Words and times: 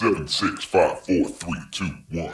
Seven, 0.00 0.26
six, 0.26 0.64
five, 0.64 0.98
four, 1.00 1.28
three, 1.28 1.60
two, 1.70 1.84
one. 2.10 2.32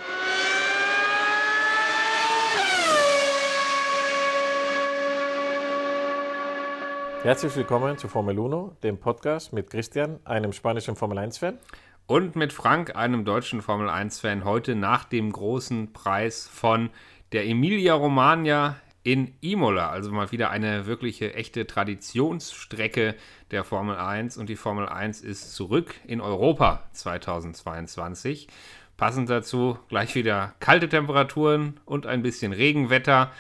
Herzlich 7.25 7.57
willkommen 7.57 7.99
zu 7.99 8.07
Formel 8.07 8.39
1, 8.39 8.79
dem 8.85 8.99
Podcast 8.99 9.53
mit 9.53 9.69
Christian, 9.69 10.21
einem 10.25 10.53
spanischen 10.53 10.95
Formel 10.95 11.19
1-Fan. 11.19 11.59
Und 12.07 12.37
mit 12.37 12.53
Frank, 12.53 12.95
einem 12.95 13.25
deutschen 13.25 13.63
Formel 13.63 13.89
1-Fan, 13.89 14.45
heute 14.45 14.77
nach 14.77 15.03
dem 15.03 15.33
großen 15.33 15.93
Preis 15.93 16.47
von 16.47 16.91
der 17.33 17.49
Emilia 17.49 17.95
Romagna 17.95 18.77
in 19.07 19.35
Imola. 19.41 19.89
Also 19.89 20.11
mal 20.11 20.33
wieder 20.33 20.51
eine 20.51 20.87
wirkliche 20.87 21.33
echte 21.33 21.65
Traditionsstrecke 21.65 23.15
der 23.53 23.63
Formel 23.63 23.95
1. 23.95 24.37
Und 24.37 24.49
die 24.49 24.57
Formel 24.57 24.89
1 24.89 25.21
ist 25.21 25.55
zurück 25.55 25.95
in 26.09 26.21
Europa 26.21 26.83
2022. 26.93 28.49
Passend 28.97 29.31
dazu 29.31 29.79
gleich 29.89 30.17
wieder 30.17 30.55
kalte 30.59 30.89
Temperaturen 30.89 31.79
und 31.85 32.07
ein 32.07 32.23
bisschen 32.23 32.53
Regenwetter 32.53 33.31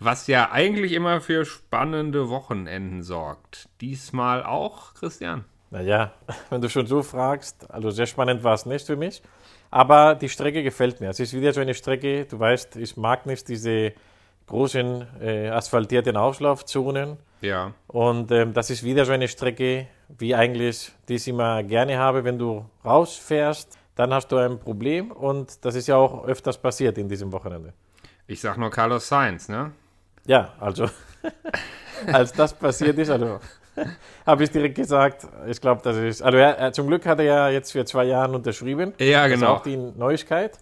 was 0.00 0.28
ja 0.28 0.52
eigentlich 0.52 0.92
immer 0.92 1.20
für 1.20 1.44
spannende 1.44 2.28
Wochenenden 2.28 3.02
sorgt. 3.02 3.68
Diesmal 3.80 4.44
auch, 4.44 4.94
Christian? 4.94 5.44
Naja, 5.70 6.12
wenn 6.50 6.60
du 6.60 6.68
schon 6.68 6.86
so 6.86 7.02
fragst, 7.02 7.68
also 7.68 7.90
sehr 7.90 8.06
spannend 8.06 8.44
war 8.44 8.54
es 8.54 8.64
nicht 8.64 8.86
für 8.86 8.94
mich. 8.94 9.22
Aber 9.72 10.14
die 10.14 10.28
Strecke 10.28 10.62
gefällt 10.62 11.00
mir. 11.00 11.10
Es 11.10 11.18
ist 11.18 11.34
wieder 11.34 11.52
so 11.52 11.60
eine 11.60 11.74
Strecke, 11.74 12.26
du 12.26 12.38
weißt, 12.38 12.76
ich 12.76 12.96
mag 12.96 13.26
nicht 13.26 13.48
diese 13.48 13.92
großen 14.48 15.06
äh, 15.20 15.48
asphaltierten 15.48 16.16
Auslaufzonen. 16.16 17.16
Ja. 17.40 17.72
Und 17.86 18.32
ähm, 18.32 18.52
das 18.52 18.70
ist 18.70 18.82
wieder 18.82 19.04
so 19.04 19.12
eine 19.12 19.28
Strecke, 19.28 19.86
wie 20.18 20.34
eigentlich 20.34 20.92
die 21.08 21.14
ich 21.14 21.28
immer 21.28 21.62
gerne 21.62 21.98
habe, 21.98 22.24
wenn 22.24 22.38
du 22.38 22.64
rausfährst, 22.84 23.78
dann 23.94 24.12
hast 24.12 24.32
du 24.32 24.36
ein 24.36 24.58
Problem 24.58 25.10
und 25.10 25.64
das 25.64 25.74
ist 25.74 25.88
ja 25.88 25.96
auch 25.96 26.24
öfters 26.24 26.58
passiert 26.58 26.98
in 26.98 27.08
diesem 27.08 27.32
Wochenende. 27.32 27.72
Ich 28.26 28.40
sag 28.40 28.56
nur 28.58 28.70
Carlos 28.70 29.08
Sainz, 29.08 29.48
ne? 29.48 29.72
Ja, 30.26 30.52
also 30.60 30.88
als 32.12 32.32
das 32.32 32.52
passiert 32.52 32.98
ist, 32.98 33.10
also 33.10 33.40
habe 34.26 34.44
ich 34.44 34.50
direkt 34.50 34.74
gesagt, 34.74 35.26
ich 35.46 35.60
glaube, 35.60 35.80
das 35.82 35.96
ist, 35.96 36.22
also 36.22 36.38
er, 36.38 36.72
zum 36.72 36.86
Glück 36.86 37.06
hat 37.06 37.18
er 37.18 37.24
ja 37.24 37.48
jetzt 37.48 37.72
für 37.72 37.84
zwei 37.84 38.04
Jahre 38.04 38.32
unterschrieben. 38.32 38.92
Ja, 38.98 39.26
genau. 39.26 39.40
Das 39.40 39.50
ist 39.50 39.56
auch 39.58 39.62
die 39.62 39.76
Neuigkeit. 39.76 40.58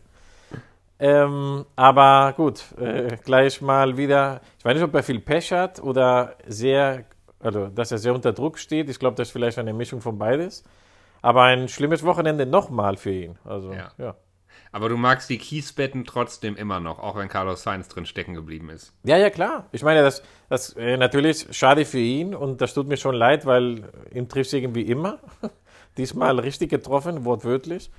Ähm, 0.99 1.67
aber 1.77 2.33
gut, 2.37 2.65
äh, 2.79 3.17
gleich 3.25 3.61
mal 3.61 3.97
wieder, 3.97 4.41
ich 4.59 4.65
weiß 4.65 4.75
nicht, 4.75 4.85
ob 4.85 4.95
er 4.95 5.03
viel 5.03 5.21
Pech 5.21 5.53
hat 5.53 5.81
oder 5.81 6.37
sehr, 6.47 7.05
also 7.39 7.67
dass 7.67 7.93
er 7.93 7.99
sehr 7.99 8.15
unter 8.15 8.33
Druck 8.33 8.59
steht. 8.59 8.89
Ich 8.89 8.99
glaube, 8.99 9.17
das 9.17 9.29
ist 9.29 9.33
vielleicht 9.33 9.59
eine 9.59 9.75
Mischung 9.75 10.01
von 10.01 10.19
beides. 10.19 10.65
Aber 11.23 11.43
ein 11.43 11.69
schlimmes 11.69 12.03
Wochenende 12.05 12.47
nochmal 12.47 12.97
für 12.97 13.13
ihn. 13.13 13.39
Also, 13.45 13.73
ja. 13.73 13.91
ja. 13.99 14.15
Aber 14.73 14.89
du 14.89 14.97
magst 14.97 15.31
die 15.31 15.39
Kiesbetten 15.39 16.05
trotzdem 16.05 16.57
immer 16.57 16.81
noch, 16.81 16.99
auch 16.99 17.17
wenn 17.17 17.29
Carlos 17.29 17.63
Sainz 17.63 17.89
drin 17.89 18.07
stecken 18.07 18.35
geblieben 18.35 18.69
ist. 18.71 18.93
Ja, 19.05 19.17
ja, 19.17 19.31
klar. 19.31 19.69
Ich 19.73 19.83
meine, 19.83 20.03
das, 20.03 20.23
das 20.49 20.75
äh, 20.75 20.97
natürlich 20.97 21.47
schade 21.51 21.85
für 21.85 21.99
ihn 21.99 22.35
und 22.35 22.61
das 22.61 22.75
tut 22.75 22.87
mir 22.87 22.97
schon 22.97 23.15
leid, 23.15 23.47
weil 23.47 23.91
ihn 24.13 24.29
trifft 24.29 24.49
es 24.49 24.53
irgendwie 24.53 24.83
immer. 24.83 25.19
Diesmal 25.97 26.39
richtig 26.39 26.71
getroffen, 26.71 27.25
wortwörtlich. 27.25 27.91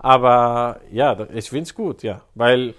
Aber 0.00 0.80
ja, 0.90 1.16
ich 1.32 1.50
finde 1.50 1.64
es 1.64 1.74
gut, 1.74 2.02
ja. 2.02 2.22
Weil 2.34 2.74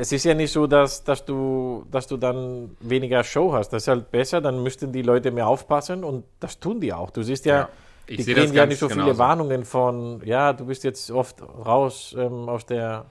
es 0.00 0.12
ist 0.12 0.24
ja 0.24 0.34
nicht 0.34 0.50
so, 0.50 0.66
dass, 0.66 1.04
dass, 1.04 1.24
du, 1.24 1.84
dass 1.90 2.06
du 2.06 2.16
dann 2.16 2.76
weniger 2.80 3.22
Show 3.22 3.52
hast. 3.52 3.68
Das 3.70 3.82
ist 3.82 3.88
halt 3.88 4.10
besser, 4.10 4.40
dann 4.40 4.62
müssten 4.62 4.90
die 4.90 5.02
Leute 5.02 5.30
mehr 5.30 5.46
aufpassen 5.46 6.04
und 6.04 6.24
das 6.40 6.58
tun 6.58 6.80
die 6.80 6.92
auch. 6.92 7.10
Du 7.10 7.22
siehst 7.22 7.44
ja, 7.44 7.56
ja 7.56 7.68
ich 8.06 8.24
die 8.24 8.32
kriegen 8.32 8.54
ja 8.54 8.64
nicht 8.64 8.78
so 8.78 8.88
viele 8.88 9.18
Warnungen 9.18 9.64
von, 9.64 10.22
ja, 10.24 10.54
du 10.54 10.64
bist 10.64 10.84
jetzt 10.84 11.10
oft 11.10 11.42
raus 11.42 12.16
ähm, 12.18 12.48
aus, 12.48 12.64
der, 12.64 13.04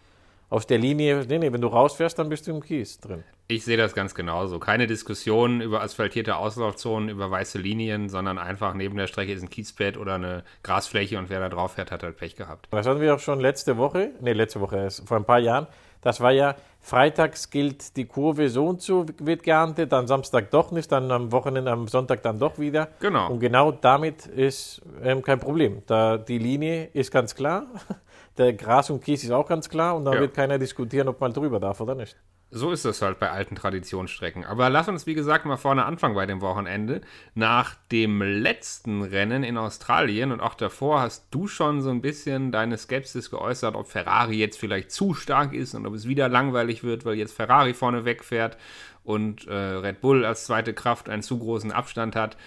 aus 0.50 0.66
der 0.66 0.80
Linie. 0.80 1.24
Nee, 1.30 1.38
nee, 1.38 1.54
wenn 1.54 1.62
du 1.62 1.68
rausfährst, 1.68 2.18
dann 2.18 2.30
bist 2.30 2.48
du 2.48 2.52
im 2.52 2.62
Kies 2.62 3.00
drin. 3.00 3.24
Ich 3.50 3.64
sehe 3.64 3.78
das 3.78 3.96
ganz 3.96 4.14
genauso. 4.14 4.60
Keine 4.60 4.88
Diskussion 4.88 5.62
über 5.62 5.82
asphaltierte 5.82 6.36
Auslaufzonen, 6.36 7.08
über 7.08 7.32
weiße 7.32 7.58
Linien, 7.58 8.10
sondern 8.10 8.38
einfach 8.38 8.74
neben 8.74 8.98
der 8.98 9.08
Strecke 9.08 9.32
ist 9.32 9.42
ein 9.42 9.50
Kiesbett 9.50 9.96
oder 9.96 10.16
eine 10.16 10.44
Grasfläche 10.64 11.18
und 11.18 11.30
wer 11.30 11.40
da 11.40 11.48
drauf 11.48 11.74
fährt, 11.74 11.90
hat 11.90 12.04
halt 12.04 12.18
Pech 12.18 12.36
gehabt. 12.36 12.68
Das 12.72 12.86
hatten 12.86 13.00
wir 13.00 13.16
auch 13.16 13.20
schon 13.20 13.40
letzte 13.40 13.78
Woche, 13.78 14.12
nee, 14.20 14.34
letzte 14.34 14.60
Woche, 14.60 14.90
vor 15.06 15.16
ein 15.16 15.24
paar 15.24 15.40
Jahren. 15.40 15.68
Das 16.02 16.20
war 16.20 16.32
ja, 16.32 16.56
freitags 16.82 17.50
gilt 17.50 17.96
die 17.96 18.04
Kurve 18.04 18.50
so 18.50 18.68
und 18.68 18.82
so, 18.82 19.06
wird 19.20 19.44
geerntet, 19.44 19.94
dann 19.94 20.08
Samstag 20.08 20.52
doch 20.52 20.72
nicht, 20.72 20.92
dann 20.92 21.10
am 21.10 21.32
Wochenende, 21.32 21.72
am 21.72 21.88
Sonntag 21.88 22.24
dann 22.24 22.40
doch 22.40 22.60
wieder. 22.60 22.90
Genau. 23.00 23.32
Und 23.32 23.40
genau 23.40 23.72
damit 23.72 24.26
ist 24.26 24.82
ähm, 25.02 25.22
kein 25.22 25.40
Problem. 25.40 25.84
Da, 25.86 26.18
die 26.18 26.38
Linie 26.38 26.90
ist 26.92 27.12
ganz 27.12 27.34
klar, 27.34 27.66
der 28.38 28.52
Gras 28.54 28.90
und 28.90 29.02
Kies 29.02 29.24
ist 29.24 29.32
auch 29.32 29.48
ganz 29.48 29.70
klar 29.70 29.96
und 29.96 30.04
da 30.04 30.14
ja. 30.16 30.20
wird 30.20 30.34
keiner 30.34 30.60
diskutieren, 30.60 31.08
ob 31.08 31.22
man 31.22 31.32
drüber 31.32 31.62
darf 31.62 31.80
oder 31.80 31.96
nicht. 31.96 32.18
So 32.50 32.72
ist 32.72 32.86
es 32.86 33.02
halt 33.02 33.20
bei 33.20 33.30
alten 33.30 33.56
Traditionsstrecken. 33.56 34.46
Aber 34.46 34.70
lass 34.70 34.88
uns, 34.88 35.06
wie 35.06 35.16
gesagt, 35.16 35.46
mal 35.46 35.58
vorne 35.58 35.86
anfangen 35.86 36.16
bei 36.16 36.26
dem 36.26 36.40
Wochenende. 36.40 37.02
Nach 37.36 37.76
dem 37.92 38.22
letzten 38.22 39.02
Rennen 39.02 39.44
in 39.44 39.58
Australien 39.58 40.32
und 40.32 40.40
auch 40.40 40.54
davor 40.54 41.02
hast 41.02 41.28
du 41.32 41.48
schon 41.48 41.82
so 41.82 41.90
ein 41.90 42.02
bisschen 42.02 42.54
deine 42.54 42.78
Skepsis 42.78 43.30
geäußert, 43.32 43.76
ob 43.76 43.88
Ferrari 43.88 44.38
jetzt 44.38 44.58
vielleicht 44.58 44.92
zu 44.92 45.14
stark 45.14 45.54
ist 45.54 45.76
und 45.76 45.86
ob 45.86 45.94
es 45.94 46.08
wieder 46.08 46.30
langweilig 46.30 46.86
wird, 46.86 47.04
weil 47.04 47.16
jetzt 47.16 47.36
Ferrari 47.36 47.74
vorne 47.74 48.06
wegfährt 48.06 48.58
und 49.04 49.46
äh, 49.48 49.54
Red 49.54 50.00
Bull 50.00 50.24
als 50.24 50.46
zweite 50.46 50.74
Kraft 50.74 51.10
einen 51.10 51.24
zu 51.24 51.40
großen 51.40 51.74
Abstand 51.74 52.16
hat. 52.16 52.38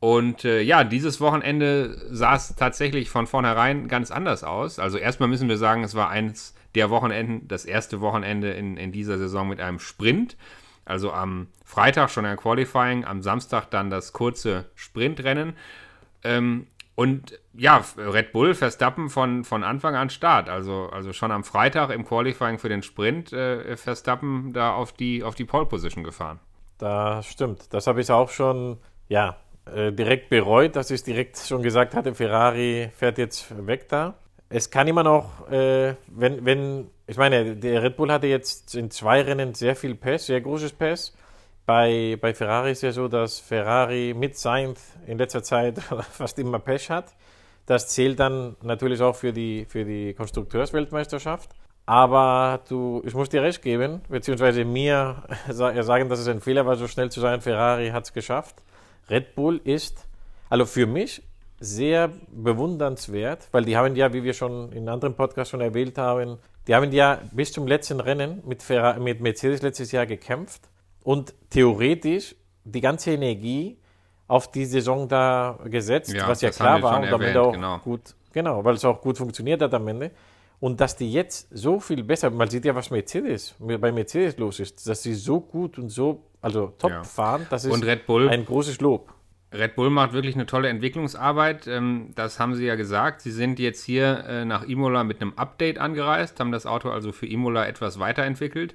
Und 0.00 0.46
äh, 0.46 0.62
ja, 0.62 0.84
dieses 0.84 1.20
Wochenende 1.20 2.00
sah 2.10 2.34
es 2.34 2.56
tatsächlich 2.56 3.10
von 3.10 3.26
vornherein 3.26 3.88
ganz 3.88 4.10
anders 4.10 4.42
aus. 4.42 4.78
Also 4.78 4.96
erstmal 4.96 5.28
müssen 5.28 5.50
wir 5.50 5.58
sagen, 5.58 5.84
es 5.84 5.94
war 5.94 6.08
eins 6.08 6.54
der 6.74 6.90
Wochenenden, 6.90 7.48
das 7.48 7.64
erste 7.64 8.00
Wochenende 8.00 8.50
in, 8.52 8.76
in 8.76 8.92
dieser 8.92 9.18
Saison 9.18 9.48
mit 9.48 9.60
einem 9.60 9.78
Sprint. 9.78 10.36
Also 10.84 11.12
am 11.12 11.48
Freitag 11.64 12.10
schon 12.10 12.26
ein 12.26 12.36
Qualifying, 12.36 13.04
am 13.04 13.22
Samstag 13.22 13.70
dann 13.70 13.90
das 13.90 14.12
kurze 14.12 14.66
Sprintrennen. 14.74 15.54
Ähm, 16.24 16.66
und 16.94 17.38
ja, 17.54 17.82
Red 17.96 18.32
Bull, 18.32 18.54
Verstappen 18.54 19.08
von, 19.08 19.44
von 19.44 19.64
Anfang 19.64 19.94
an 19.94 20.10
Start. 20.10 20.48
Also, 20.48 20.90
also 20.92 21.12
schon 21.12 21.30
am 21.30 21.44
Freitag 21.44 21.90
im 21.90 22.04
Qualifying 22.04 22.58
für 22.58 22.68
den 22.68 22.82
Sprint 22.82 23.32
äh, 23.32 23.76
Verstappen 23.76 24.52
da 24.52 24.74
auf 24.74 24.92
die, 24.92 25.22
auf 25.22 25.34
die 25.34 25.44
Pole 25.44 25.66
Position 25.66 26.04
gefahren. 26.04 26.40
Das 26.78 27.26
stimmt. 27.26 27.72
Das 27.72 27.86
habe 27.86 28.00
ich 28.00 28.10
auch 28.10 28.30
schon, 28.30 28.78
ja, 29.08 29.36
äh, 29.72 29.92
direkt 29.92 30.28
bereut, 30.28 30.76
dass 30.76 30.90
ich 30.90 31.02
direkt 31.02 31.38
schon 31.38 31.62
gesagt 31.62 31.94
hatte, 31.94 32.14
Ferrari 32.14 32.90
fährt 32.94 33.18
jetzt 33.18 33.66
weg 33.66 33.88
da 33.88 34.14
es 34.52 34.68
kann 34.68 34.88
immer 34.88 35.04
noch, 35.04 35.48
äh, 35.48 35.94
wenn, 36.08 36.44
wenn, 36.44 36.90
ich 37.06 37.16
meine, 37.16 37.56
der 37.56 37.82
Red 37.84 37.96
Bull 37.96 38.10
hatte 38.10 38.26
jetzt 38.26 38.74
in 38.74 38.90
zwei 38.90 39.22
Rennen 39.22 39.54
sehr 39.54 39.76
viel 39.76 39.94
Pass, 39.94 40.26
sehr 40.26 40.40
großes 40.40 40.72
Pass. 40.72 41.14
Bei, 41.66 42.18
bei 42.20 42.34
Ferrari 42.34 42.72
ist 42.72 42.82
ja 42.82 42.90
so, 42.90 43.06
dass 43.06 43.38
Ferrari 43.38 44.12
mit 44.12 44.36
Sainz 44.36 44.96
in 45.06 45.18
letzter 45.18 45.44
Zeit 45.44 45.78
fast 46.12 46.36
immer 46.40 46.58
Pech 46.58 46.90
hat. 46.90 47.14
Das 47.66 47.88
zählt 47.88 48.18
dann 48.18 48.56
natürlich 48.62 49.00
auch 49.00 49.14
für 49.14 49.32
die, 49.32 49.66
für 49.66 49.84
die 49.84 50.14
Konstrukteursweltmeisterschaft. 50.14 51.50
Aber 51.86 52.60
du, 52.68 53.02
ich 53.04 53.14
muss 53.14 53.28
dir 53.28 53.42
recht 53.42 53.62
geben, 53.62 54.00
beziehungsweise 54.08 54.64
mir 54.64 55.22
sagen, 55.48 56.08
dass 56.08 56.18
es 56.18 56.26
ein 56.26 56.40
Fehler 56.40 56.66
war, 56.66 56.74
so 56.74 56.88
schnell 56.88 57.10
zu 57.10 57.20
sein. 57.20 57.40
Ferrari 57.40 57.90
hat 57.90 58.04
es 58.04 58.12
geschafft. 58.12 58.56
Red 59.08 59.36
Bull 59.36 59.60
ist, 59.62 60.08
also 60.48 60.66
für 60.66 60.86
mich 60.86 61.22
sehr 61.60 62.10
bewundernswert, 62.32 63.48
weil 63.52 63.64
die 63.66 63.76
haben 63.76 63.94
ja, 63.94 64.12
wie 64.12 64.24
wir 64.24 64.32
schon 64.32 64.72
in 64.72 64.88
anderen 64.88 65.14
Podcasts 65.14 65.50
schon 65.50 65.60
erwähnt 65.60 65.98
haben, 65.98 66.38
die 66.66 66.74
haben 66.74 66.90
ja 66.90 67.20
bis 67.32 67.52
zum 67.52 67.66
letzten 67.66 68.00
Rennen 68.00 68.42
mit, 68.46 68.62
Ferrari, 68.62 68.98
mit 69.00 69.20
Mercedes 69.20 69.60
letztes 69.60 69.92
Jahr 69.92 70.06
gekämpft 70.06 70.62
und 71.02 71.34
theoretisch 71.50 72.34
die 72.64 72.80
ganze 72.80 73.12
Energie 73.12 73.76
auf 74.26 74.50
die 74.50 74.64
Saison 74.64 75.08
da 75.08 75.58
gesetzt, 75.64 76.12
ja, 76.12 76.26
was 76.26 76.40
ja 76.40 76.50
klar 76.50 76.80
war 76.82 76.98
und 76.98 77.04
Ende 77.04 77.42
auch 77.42 77.52
genau. 77.52 77.78
gut, 77.78 78.14
genau, 78.32 78.64
weil 78.64 78.74
es 78.74 78.84
auch 78.84 79.00
gut 79.00 79.18
funktioniert 79.18 79.60
hat 79.60 79.74
am 79.74 79.86
Ende. 79.88 80.12
Und 80.60 80.80
dass 80.80 80.94
die 80.94 81.10
jetzt 81.10 81.48
so 81.50 81.80
viel 81.80 82.04
besser, 82.04 82.30
man 82.30 82.48
sieht 82.48 82.64
ja, 82.66 82.74
was 82.74 82.90
Mercedes, 82.90 83.54
bei 83.58 83.90
Mercedes 83.90 84.36
los 84.36 84.60
ist, 84.60 84.86
dass 84.86 85.02
sie 85.02 85.14
so 85.14 85.40
gut 85.40 85.78
und 85.78 85.88
so, 85.88 86.22
also 86.40 86.74
top 86.78 86.90
ja. 86.90 87.02
fahren, 87.02 87.46
das 87.50 87.64
ist 87.64 87.82
ein 87.82 88.44
großes 88.44 88.80
Lob. 88.80 89.12
Red 89.52 89.74
Bull 89.74 89.90
macht 89.90 90.12
wirklich 90.12 90.36
eine 90.36 90.46
tolle 90.46 90.68
Entwicklungsarbeit. 90.68 91.66
Ähm, 91.66 92.10
das 92.14 92.38
haben 92.38 92.54
sie 92.54 92.66
ja 92.66 92.76
gesagt. 92.76 93.20
Sie 93.20 93.32
sind 93.32 93.58
jetzt 93.58 93.84
hier 93.84 94.24
äh, 94.28 94.44
nach 94.44 94.62
Imola 94.62 95.02
mit 95.04 95.20
einem 95.20 95.32
Update 95.34 95.78
angereist, 95.78 96.38
haben 96.38 96.52
das 96.52 96.66
Auto 96.66 96.90
also 96.90 97.12
für 97.12 97.26
Imola 97.26 97.66
etwas 97.66 97.98
weiterentwickelt 97.98 98.74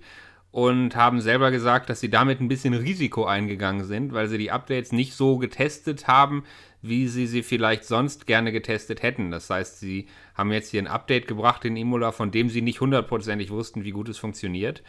und 0.52 0.96
haben 0.96 1.20
selber 1.20 1.52
gesagt, 1.52 1.90
dass 1.90 2.00
sie 2.00 2.10
damit 2.10 2.40
ein 2.40 2.48
bisschen 2.48 2.74
Risiko 2.74 3.26
eingegangen 3.26 3.84
sind, 3.84 4.14
weil 4.14 4.28
sie 4.28 4.38
die 4.38 4.52
Updates 4.52 4.94
nicht 4.94 5.14
so 5.14 5.38
getestet 5.38 6.08
haben, 6.08 6.46
wie 6.82 7.08
sie 7.08 7.28
sie 7.28 7.44
vielleicht 7.44 7.84
sonst 7.84 8.26
gerne 8.26 8.52
getestet 8.52 9.02
hätten. 9.02 9.32
Das 9.32 9.50
heißt, 9.50 9.80
sie 9.80 10.08
haben 10.34 10.52
jetzt 10.54 10.70
hier 10.72 10.82
ein 10.82 10.88
Update 10.88 11.28
gebracht 11.28 11.66
in 11.66 11.76
Imola, 11.76 12.12
von 12.12 12.32
dem 12.32 12.50
sie 12.50 12.62
nicht 12.62 12.80
hundertprozentig 12.80 13.50
wussten, 13.50 13.84
wie 13.84 13.92
gut 13.92 14.08
es 14.08 14.18
funktioniert. 14.18 14.84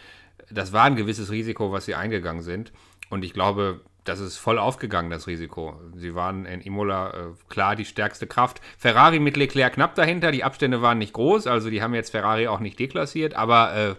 Das 0.50 0.72
war 0.72 0.84
ein 0.84 0.94
gewisses 0.94 1.32
Risiko, 1.32 1.72
was 1.72 1.86
sie 1.86 1.94
eingegangen 1.94 2.42
sind. 2.42 2.72
Und 3.10 3.24
ich 3.24 3.32
glaube, 3.32 3.80
das 4.08 4.20
ist 4.20 4.38
voll 4.38 4.58
aufgegangen, 4.58 5.10
das 5.10 5.26
Risiko. 5.26 5.80
Sie 5.94 6.14
waren 6.14 6.46
in 6.46 6.60
Imola 6.60 7.10
äh, 7.10 7.14
klar 7.48 7.76
die 7.76 7.84
stärkste 7.84 8.26
Kraft. 8.26 8.60
Ferrari 8.78 9.18
mit 9.18 9.36
Leclerc 9.36 9.74
knapp 9.74 9.94
dahinter. 9.94 10.32
Die 10.32 10.44
Abstände 10.44 10.82
waren 10.82 10.98
nicht 10.98 11.12
groß, 11.12 11.46
also 11.46 11.70
die 11.70 11.82
haben 11.82 11.94
jetzt 11.94 12.10
Ferrari 12.10 12.48
auch 12.48 12.60
nicht 12.60 12.78
deklassiert, 12.78 13.34
aber 13.34 13.74
äh, 13.74 13.94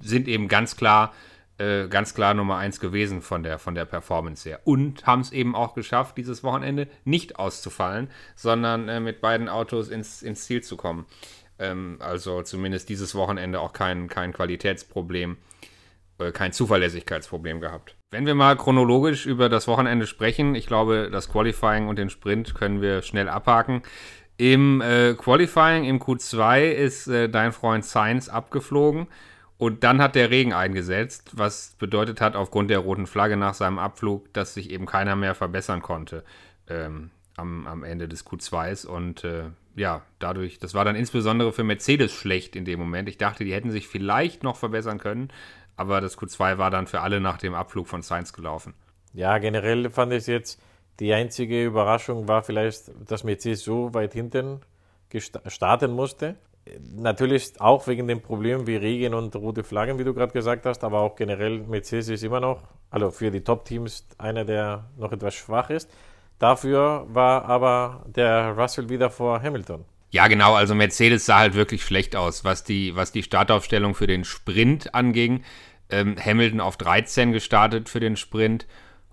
sind 0.00 0.28
eben 0.28 0.48
ganz 0.48 0.76
klar, 0.76 1.12
äh, 1.58 1.88
ganz 1.88 2.14
klar 2.14 2.34
Nummer 2.34 2.56
eins 2.56 2.80
gewesen 2.80 3.20
von 3.20 3.42
der, 3.42 3.58
von 3.58 3.74
der 3.74 3.84
Performance 3.84 4.48
her. 4.48 4.60
Und 4.64 5.06
haben 5.06 5.20
es 5.20 5.32
eben 5.32 5.54
auch 5.54 5.74
geschafft, 5.74 6.16
dieses 6.16 6.42
Wochenende 6.42 6.88
nicht 7.04 7.38
auszufallen, 7.38 8.10
sondern 8.36 8.88
äh, 8.88 9.00
mit 9.00 9.20
beiden 9.20 9.48
Autos 9.48 9.88
ins, 9.88 10.22
ins 10.22 10.44
Ziel 10.44 10.62
zu 10.62 10.76
kommen. 10.76 11.06
Ähm, 11.58 11.96
also 12.00 12.42
zumindest 12.42 12.88
dieses 12.88 13.14
Wochenende 13.14 13.60
auch 13.60 13.72
kein, 13.72 14.08
kein 14.08 14.32
Qualitätsproblem 14.32 15.36
äh, 16.18 16.32
kein 16.32 16.52
Zuverlässigkeitsproblem 16.52 17.60
gehabt. 17.60 17.97
Wenn 18.10 18.24
wir 18.24 18.34
mal 18.34 18.56
chronologisch 18.56 19.26
über 19.26 19.50
das 19.50 19.68
Wochenende 19.68 20.06
sprechen, 20.06 20.54
ich 20.54 20.66
glaube, 20.66 21.10
das 21.12 21.30
Qualifying 21.30 21.88
und 21.88 21.98
den 21.98 22.08
Sprint 22.08 22.54
können 22.54 22.80
wir 22.80 23.02
schnell 23.02 23.28
abhaken. 23.28 23.82
Im 24.38 24.80
äh, 24.80 25.12
Qualifying 25.12 25.84
im 25.84 26.00
Q2 26.00 26.70
ist 26.70 27.08
äh, 27.08 27.28
dein 27.28 27.52
Freund 27.52 27.84
Sainz 27.84 28.30
abgeflogen 28.30 29.08
und 29.58 29.84
dann 29.84 30.00
hat 30.00 30.14
der 30.14 30.30
Regen 30.30 30.54
eingesetzt, 30.54 31.32
was 31.34 31.74
bedeutet 31.78 32.22
hat, 32.22 32.34
aufgrund 32.34 32.70
der 32.70 32.78
roten 32.78 33.06
Flagge 33.06 33.36
nach 33.36 33.52
seinem 33.52 33.78
Abflug, 33.78 34.32
dass 34.32 34.54
sich 34.54 34.70
eben 34.70 34.86
keiner 34.86 35.14
mehr 35.14 35.34
verbessern 35.34 35.82
konnte 35.82 36.24
ähm, 36.66 37.10
am, 37.36 37.66
am 37.66 37.84
Ende 37.84 38.08
des 38.08 38.24
Q2s. 38.24 38.86
Und 38.86 39.24
äh, 39.24 39.50
ja, 39.76 40.00
dadurch, 40.18 40.58
das 40.58 40.72
war 40.72 40.86
dann 40.86 40.96
insbesondere 40.96 41.52
für 41.52 41.64
Mercedes 41.64 42.12
schlecht 42.12 42.56
in 42.56 42.64
dem 42.64 42.78
Moment. 42.78 43.06
Ich 43.10 43.18
dachte, 43.18 43.44
die 43.44 43.52
hätten 43.52 43.70
sich 43.70 43.86
vielleicht 43.86 44.44
noch 44.44 44.56
verbessern 44.56 44.98
können, 44.98 45.28
aber 45.78 46.00
das 46.00 46.18
Q2 46.18 46.58
war 46.58 46.70
dann 46.70 46.86
für 46.86 47.00
alle 47.00 47.20
nach 47.20 47.38
dem 47.38 47.54
Abflug 47.54 47.88
von 47.88 48.02
Sainz 48.02 48.32
gelaufen. 48.32 48.74
Ja, 49.14 49.38
generell 49.38 49.88
fand 49.90 50.12
ich 50.12 50.26
jetzt, 50.26 50.60
die 51.00 51.12
einzige 51.14 51.64
Überraschung 51.64 52.28
war 52.28 52.42
vielleicht, 52.42 52.90
dass 53.08 53.24
Mercedes 53.24 53.62
so 53.62 53.94
weit 53.94 54.12
hinten 54.12 54.60
starten 55.46 55.92
musste. 55.92 56.36
Natürlich 56.96 57.58
auch 57.60 57.86
wegen 57.86 58.08
den 58.08 58.20
Problemen 58.20 58.66
wie 58.66 58.76
Regen 58.76 59.14
und 59.14 59.34
rote 59.36 59.64
Flaggen, 59.64 59.98
wie 59.98 60.04
du 60.04 60.12
gerade 60.12 60.32
gesagt 60.32 60.66
hast, 60.66 60.84
aber 60.84 61.00
auch 61.00 61.16
generell 61.16 61.60
Mercedes 61.60 62.08
ist 62.08 62.24
immer 62.24 62.40
noch, 62.40 62.62
also 62.90 63.10
für 63.10 63.30
die 63.30 63.42
Top-Teams, 63.42 64.06
einer, 64.18 64.44
der 64.44 64.90
noch 64.98 65.12
etwas 65.12 65.34
schwach 65.34 65.70
ist. 65.70 65.90
Dafür 66.38 67.06
war 67.08 67.44
aber 67.46 68.04
der 68.06 68.56
Russell 68.58 68.88
wieder 68.88 69.10
vor 69.10 69.40
Hamilton. 69.40 69.84
Ja, 70.10 70.26
genau. 70.28 70.54
Also 70.54 70.74
Mercedes 70.74 71.26
sah 71.26 71.38
halt 71.38 71.54
wirklich 71.54 71.84
schlecht 71.84 72.16
aus, 72.16 72.44
was 72.44 72.64
die, 72.64 72.96
was 72.96 73.12
die 73.12 73.22
Startaufstellung 73.22 73.94
für 73.94 74.06
den 74.06 74.24
Sprint 74.24 74.94
anging. 74.94 75.44
Ähm, 75.90 76.16
Hamilton 76.22 76.60
auf 76.60 76.76
13 76.76 77.32
gestartet 77.32 77.88
für 77.88 78.00
den 78.00 78.16
Sprint 78.16 78.66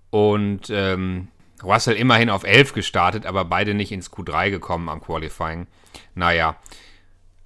und 0.09 0.69
ähm, 0.69 1.30
Russell 1.63 1.95
immerhin 1.95 2.30
auf 2.30 2.44
11 2.44 2.74
gestartet, 2.74 3.25
aber 3.25 3.45
beide 3.45 3.74
nicht 3.74 3.92
ins 3.92 4.12
Q3 4.12 4.51
gekommen 4.51 4.89
am 4.89 5.01
Qualifying. 5.01 5.68
Naja. 6.13 6.57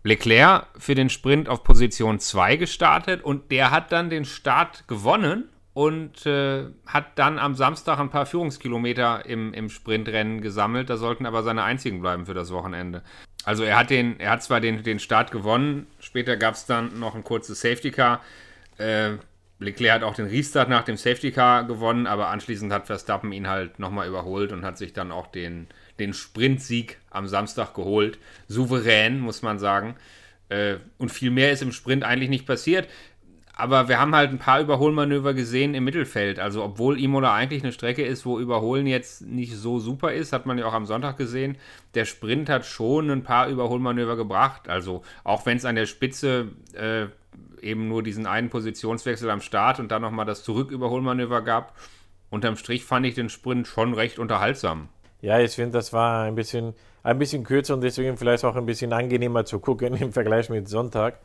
Leclerc 0.03 0.67
für 0.77 0.95
den 0.95 1.09
Sprint 1.09 1.49
auf 1.49 1.63
Position 1.63 2.19
2 2.19 2.55
gestartet 2.55 3.23
und 3.23 3.51
der 3.51 3.69
hat 3.69 3.91
dann 3.91 4.09
den 4.09 4.25
Start 4.25 4.87
gewonnen 4.87 5.49
und 5.79 6.25
äh, 6.25 6.65
hat 6.87 7.17
dann 7.17 7.39
am 7.39 7.55
Samstag 7.55 7.99
ein 7.99 8.09
paar 8.09 8.25
Führungskilometer 8.25 9.25
im, 9.25 9.53
im 9.53 9.69
Sprintrennen 9.69 10.41
gesammelt. 10.41 10.89
Da 10.89 10.97
sollten 10.97 11.25
aber 11.25 11.41
seine 11.41 11.63
einzigen 11.63 12.01
bleiben 12.01 12.25
für 12.25 12.33
das 12.33 12.51
Wochenende. 12.51 13.01
Also 13.45 13.63
er 13.63 13.79
hat 13.79 13.89
den, 13.89 14.19
er 14.19 14.31
hat 14.31 14.43
zwar 14.43 14.59
den, 14.59 14.83
den 14.83 14.99
Start 14.99 15.31
gewonnen, 15.31 15.87
später 16.01 16.35
gab 16.35 16.55
es 16.55 16.65
dann 16.65 16.99
noch 16.99 17.15
ein 17.15 17.23
kurzes 17.23 17.61
Safety 17.61 17.91
Car. 17.91 18.21
Äh, 18.77 19.11
Leclerc 19.59 19.93
hat 19.93 20.03
auch 20.03 20.15
den 20.15 20.25
Restart 20.25 20.67
nach 20.67 20.83
dem 20.83 20.97
Safety 20.97 21.31
Car 21.31 21.63
gewonnen, 21.63 22.07
aber 22.07 22.27
anschließend 22.27 22.73
hat 22.73 22.87
Verstappen 22.87 23.31
ihn 23.31 23.47
halt 23.47 23.79
nochmal 23.79 24.09
überholt 24.09 24.51
und 24.51 24.65
hat 24.65 24.77
sich 24.77 24.91
dann 24.91 25.13
auch 25.13 25.27
den, 25.27 25.67
den 25.97 26.11
Sprintsieg 26.11 26.97
am 27.09 27.29
Samstag 27.29 27.73
geholt. 27.73 28.19
Souverän, 28.49 29.21
muss 29.21 29.43
man 29.43 29.59
sagen. 29.59 29.95
Äh, 30.49 30.77
und 30.97 31.09
viel 31.09 31.31
mehr 31.31 31.53
ist 31.53 31.61
im 31.61 31.71
Sprint 31.71 32.03
eigentlich 32.03 32.29
nicht 32.29 32.45
passiert. 32.45 32.89
Aber 33.59 33.89
wir 33.89 33.99
haben 33.99 34.15
halt 34.15 34.31
ein 34.31 34.39
paar 34.39 34.61
Überholmanöver 34.61 35.33
gesehen 35.33 35.73
im 35.73 35.83
Mittelfeld. 35.83 36.39
Also, 36.39 36.63
obwohl 36.63 36.97
Imola 36.97 37.33
eigentlich 37.33 37.61
eine 37.61 37.73
Strecke 37.73 38.05
ist, 38.05 38.25
wo 38.25 38.39
Überholen 38.39 38.87
jetzt 38.87 39.21
nicht 39.21 39.53
so 39.53 39.79
super 39.79 40.13
ist, 40.13 40.31
hat 40.31 40.45
man 40.45 40.57
ja 40.57 40.65
auch 40.65 40.73
am 40.73 40.85
Sonntag 40.85 41.17
gesehen. 41.17 41.57
Der 41.93 42.05
Sprint 42.05 42.47
hat 42.47 42.65
schon 42.65 43.09
ein 43.09 43.21
paar 43.21 43.49
Überholmanöver 43.49 44.15
gebracht. 44.15 44.69
Also, 44.69 45.03
auch 45.25 45.45
wenn 45.45 45.57
es 45.57 45.65
an 45.65 45.75
der 45.75 45.87
Spitze 45.87 46.53
äh, 46.73 47.07
eben 47.61 47.89
nur 47.89 48.01
diesen 48.01 48.27
einen 48.27 48.49
Positionswechsel 48.49 49.29
am 49.29 49.41
Start 49.41 49.81
und 49.81 49.91
dann 49.91 50.03
nochmal 50.03 50.25
das 50.25 50.41
Zurücküberholmanöver 50.43 51.41
gab, 51.41 51.75
unterm 52.29 52.55
Strich 52.55 52.85
fand 52.85 53.05
ich 53.05 53.15
den 53.15 53.27
Sprint 53.27 53.67
schon 53.67 53.93
recht 53.93 54.19
unterhaltsam. 54.19 54.87
Ja, 55.19 55.37
ich 55.37 55.51
finde, 55.51 55.71
das 55.71 55.91
war 55.91 56.23
ein 56.23 56.35
bisschen, 56.35 56.75
ein 57.03 57.19
bisschen 57.19 57.43
kürzer 57.43 57.73
und 57.73 57.81
deswegen 57.81 58.15
vielleicht 58.15 58.45
auch 58.45 58.55
ein 58.55 58.65
bisschen 58.65 58.93
angenehmer 58.93 59.43
zu 59.43 59.59
gucken 59.59 59.95
im 59.99 60.13
Vergleich 60.13 60.49
mit 60.49 60.69
Sonntag. 60.69 61.19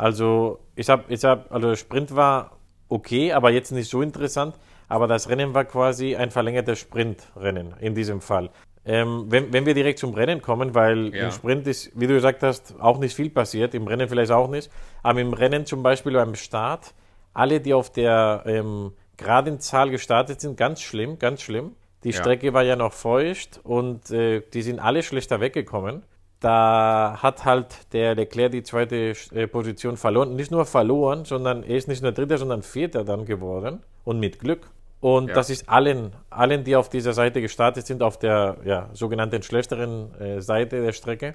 Also 0.00 0.60
ich 0.76 0.88
habe, 0.88 1.04
ich 1.08 1.22
hab, 1.24 1.52
also 1.52 1.76
Sprint 1.76 2.16
war 2.16 2.56
okay, 2.88 3.32
aber 3.32 3.50
jetzt 3.50 3.70
nicht 3.70 3.90
so 3.90 4.00
interessant. 4.00 4.54
Aber 4.88 5.06
das 5.06 5.28
Rennen 5.28 5.52
war 5.52 5.66
quasi 5.66 6.16
ein 6.16 6.30
verlängertes 6.30 6.78
Sprintrennen 6.78 7.74
in 7.80 7.94
diesem 7.94 8.22
Fall. 8.22 8.48
Ähm, 8.86 9.26
wenn, 9.28 9.52
wenn 9.52 9.66
wir 9.66 9.74
direkt 9.74 9.98
zum 9.98 10.14
Rennen 10.14 10.40
kommen, 10.40 10.74
weil 10.74 11.14
ja. 11.14 11.26
im 11.26 11.30
Sprint 11.32 11.66
ist, 11.66 11.92
wie 11.94 12.06
du 12.06 12.14
gesagt 12.14 12.42
hast, 12.42 12.80
auch 12.80 12.98
nicht 12.98 13.14
viel 13.14 13.28
passiert, 13.28 13.74
im 13.74 13.86
Rennen 13.86 14.08
vielleicht 14.08 14.32
auch 14.32 14.48
nicht, 14.48 14.70
aber 15.02 15.20
im 15.20 15.34
Rennen 15.34 15.66
zum 15.66 15.82
Beispiel 15.82 16.14
beim 16.14 16.34
Start, 16.34 16.94
alle, 17.34 17.60
die 17.60 17.74
auf 17.74 17.92
der 17.92 18.42
ähm, 18.46 18.92
geraden 19.18 19.60
Zahl 19.60 19.90
gestartet 19.90 20.40
sind, 20.40 20.56
ganz 20.56 20.80
schlimm, 20.80 21.18
ganz 21.18 21.42
schlimm. 21.42 21.76
Die 22.04 22.10
ja. 22.10 22.18
Strecke 22.18 22.54
war 22.54 22.62
ja 22.62 22.74
noch 22.74 22.94
feucht 22.94 23.60
und 23.62 24.10
äh, 24.10 24.40
die 24.54 24.62
sind 24.62 24.80
alle 24.80 25.02
schlechter 25.02 25.40
weggekommen 25.40 26.04
da 26.40 27.18
hat 27.22 27.44
halt 27.44 27.92
der 27.92 28.14
Leclerc 28.14 28.52
die 28.52 28.62
zweite 28.62 29.14
äh, 29.32 29.46
Position 29.46 29.96
verloren. 29.96 30.36
Nicht 30.36 30.50
nur 30.50 30.64
verloren, 30.64 31.24
sondern 31.24 31.62
er 31.62 31.76
ist 31.76 31.86
nicht 31.86 32.02
nur 32.02 32.12
Dritter, 32.12 32.38
sondern 32.38 32.62
Vierter 32.62 33.04
dann 33.04 33.26
geworden 33.26 33.82
und 34.04 34.18
mit 34.18 34.38
Glück. 34.40 34.70
Und 35.00 35.28
ja. 35.28 35.34
das 35.34 35.50
ist 35.50 35.68
allen, 35.68 36.12
allen, 36.30 36.64
die 36.64 36.76
auf 36.76 36.88
dieser 36.88 37.12
Seite 37.12 37.40
gestartet 37.40 37.86
sind, 37.86 38.02
auf 38.02 38.18
der 38.18 38.56
ja, 38.64 38.88
sogenannten 38.92 39.42
schlechteren 39.42 40.14
äh, 40.20 40.40
Seite 40.40 40.82
der 40.82 40.92
Strecke, 40.92 41.34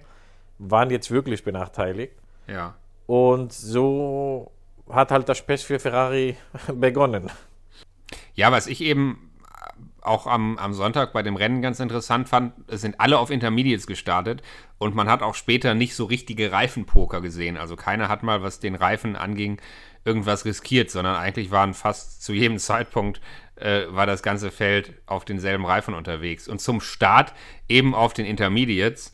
waren 0.58 0.90
jetzt 0.90 1.12
wirklich 1.12 1.44
benachteiligt. 1.44 2.14
Ja. 2.48 2.76
Und 3.08 3.54
so 3.54 4.52
hat 4.90 5.12
halt 5.12 5.30
das 5.30 5.42
Pech 5.42 5.66
für 5.66 5.80
Ferrari 5.80 6.36
begonnen. 6.74 7.32
Ja, 8.36 8.52
was 8.52 8.68
ich 8.68 8.82
eben 8.82 9.25
auch 10.06 10.28
am, 10.28 10.58
am 10.58 10.74
Sonntag 10.74 11.14
bei 11.14 11.24
dem 11.24 11.36
Rennen 11.36 11.62
ganz 11.62 11.80
interessant 11.80 12.30
fand, 12.30 12.54
es 12.68 12.82
sind 12.82 13.00
alle 13.00 13.20
auf 13.20 13.30
Intermediates 13.30 13.88
gestartet 13.88 14.42
und 14.78 14.96
man 14.96 15.10
hat 15.10 15.22
auch 15.22 15.36
später 15.36 15.74
nicht 15.74 15.96
so 15.96 16.06
richtige 16.06 16.52
Reifenpoker 16.52 17.22
gesehen. 17.22 17.58
Also 17.58 17.76
keiner 17.76 18.10
hat 18.10 18.24
mal, 18.24 18.42
was 18.42 18.60
den 18.60 18.76
Reifen 18.76 19.16
anging, 19.16 19.60
irgendwas 20.04 20.46
riskiert, 20.46 20.92
sondern 20.92 21.16
eigentlich 21.16 21.52
waren 21.52 21.74
fast 21.74 22.24
zu 22.24 22.34
jedem 22.34 22.60
Zeitpunkt 22.60 23.22
äh, 23.56 23.84
war 23.90 24.06
das 24.06 24.22
ganze 24.24 24.52
Feld 24.52 24.94
auf 25.06 25.26
denselben 25.26 25.66
Reifen 25.66 25.94
unterwegs. 25.94 26.48
Und 26.48 26.60
zum 26.60 26.82
Start 26.82 27.34
eben 27.68 27.96
auf 27.96 28.14
den 28.14 28.26
Intermediates. 28.26 29.14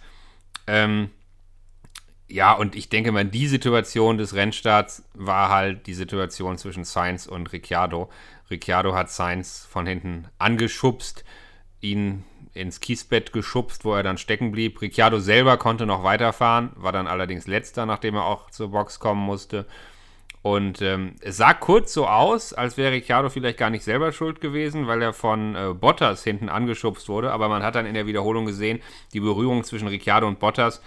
Ähm, 0.67 1.09
ja, 2.27 2.53
und 2.53 2.75
ich 2.75 2.89
denke 2.89 3.11
mal, 3.11 3.25
die 3.25 3.47
Situation 3.47 4.17
des 4.17 4.33
Rennstarts 4.33 5.03
war 5.13 5.49
halt 5.49 5.85
die 5.87 5.93
Situation 5.93 6.57
zwischen 6.57 6.85
Sainz 6.85 7.27
und 7.27 7.51
Ricciardo. 7.51 8.09
Ricciardo 8.51 8.93
hat 8.93 9.09
Sainz 9.09 9.67
von 9.69 9.87
hinten 9.87 10.27
angeschubst, 10.37 11.23
ihn 11.79 12.23
ins 12.53 12.79
Kiesbett 12.81 13.31
geschubst, 13.33 13.85
wo 13.85 13.93
er 13.95 14.03
dann 14.03 14.17
stecken 14.17 14.51
blieb. 14.51 14.81
Ricciardo 14.81 15.19
selber 15.19 15.57
konnte 15.57 15.85
noch 15.85 16.03
weiterfahren, 16.03 16.71
war 16.75 16.91
dann 16.91 17.07
allerdings 17.07 17.47
letzter, 17.47 17.85
nachdem 17.85 18.15
er 18.15 18.25
auch 18.25 18.51
zur 18.51 18.71
Box 18.71 18.99
kommen 18.99 19.21
musste. 19.21 19.65
Und 20.43 20.81
ähm, 20.81 21.15
es 21.21 21.37
sah 21.37 21.53
kurz 21.53 21.93
so 21.93 22.07
aus, 22.07 22.51
als 22.53 22.75
wäre 22.75 22.91
Ricciardo 22.91 23.29
vielleicht 23.29 23.59
gar 23.59 23.69
nicht 23.69 23.83
selber 23.83 24.11
schuld 24.11 24.41
gewesen, 24.41 24.87
weil 24.87 25.01
er 25.01 25.13
von 25.13 25.55
äh, 25.55 25.73
Bottas 25.73 26.23
hinten 26.23 26.49
angeschubst 26.49 27.07
wurde. 27.09 27.31
Aber 27.31 27.47
man 27.47 27.63
hat 27.63 27.75
dann 27.75 27.85
in 27.85 27.93
der 27.93 28.07
Wiederholung 28.07 28.45
gesehen, 28.45 28.81
die 29.13 29.19
Berührung 29.19 29.63
zwischen 29.63 29.87
Ricciardo 29.87 30.27
und 30.27 30.39
Bottas 30.39 30.81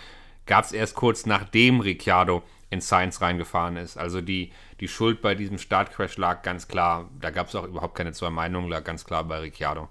gab 0.47 0.64
es 0.64 0.73
erst 0.73 0.97
kurz 0.97 1.25
nachdem 1.25 1.80
Ricciardo 1.80 2.42
in 2.75 2.81
Science 2.81 3.23
reingefahren 3.23 3.76
ist. 3.76 3.97
Also 3.97 4.21
die, 4.21 4.52
die 4.81 4.88
Schuld 4.88 5.23
bei 5.23 5.35
diesem 5.35 5.59
Startcrash 5.59 6.19
lag 6.19 6.43
ganz 6.43 6.69
klar, 6.69 7.09
da 7.21 7.31
gab 7.31 7.49
es 7.49 7.54
auch 7.54 7.64
überhaupt 7.64 7.95
keine 7.95 8.12
zwei 8.12 8.31
Meinungen, 8.31 8.69
lag 8.69 8.85
ganz 8.85 9.04
klar 9.04 9.25
bei 9.25 9.38
Ricciardo. 9.38 9.88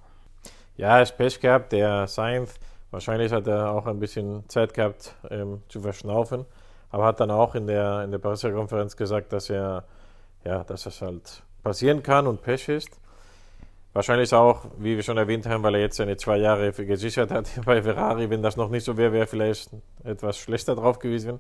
Ja, 0.77 0.99
er 0.99 1.05
Pech 1.05 1.39
gehabt, 1.39 1.71
der 1.71 2.07
Sainz. 2.07 2.55
Wahrscheinlich 2.91 3.31
hat 3.31 3.47
er 3.47 3.71
auch 3.71 3.87
ein 3.87 3.99
bisschen 3.99 4.47
Zeit 4.49 4.73
gehabt 4.73 5.15
ähm, 5.31 5.63
zu 5.67 5.81
verschnaufen, 5.81 6.45
aber 6.91 7.05
hat 7.05 7.19
dann 7.19 7.31
auch 7.31 7.55
in 7.55 7.65
der, 7.65 8.03
in 8.03 8.11
der 8.11 8.19
Pressekonferenz 8.19 8.95
gesagt, 8.95 9.33
dass 9.33 9.49
er, 9.49 9.85
ja, 10.43 10.63
dass 10.63 10.85
es 10.85 11.01
halt 11.01 11.41
passieren 11.63 12.03
kann 12.03 12.27
und 12.27 12.43
Pech 12.43 12.69
ist. 12.69 12.99
Wahrscheinlich 13.93 14.33
auch, 14.33 14.65
wie 14.77 14.95
wir 14.95 15.03
schon 15.03 15.17
erwähnt 15.17 15.45
haben, 15.45 15.63
weil 15.63 15.75
er 15.75 15.81
jetzt 15.81 15.97
seine 15.97 16.17
zwei 16.17 16.37
Jahre 16.37 16.71
gesichert 16.71 17.31
hat 17.31 17.49
bei 17.65 17.81
Ferrari. 17.81 18.29
Wenn 18.29 18.41
das 18.41 18.57
noch 18.57 18.69
nicht 18.69 18.83
so 18.83 18.97
wäre, 18.97 19.13
wäre 19.13 19.27
vielleicht 19.27 19.69
etwas 20.03 20.37
schlechter 20.37 20.75
drauf 20.75 20.99
gewesen. 20.99 21.39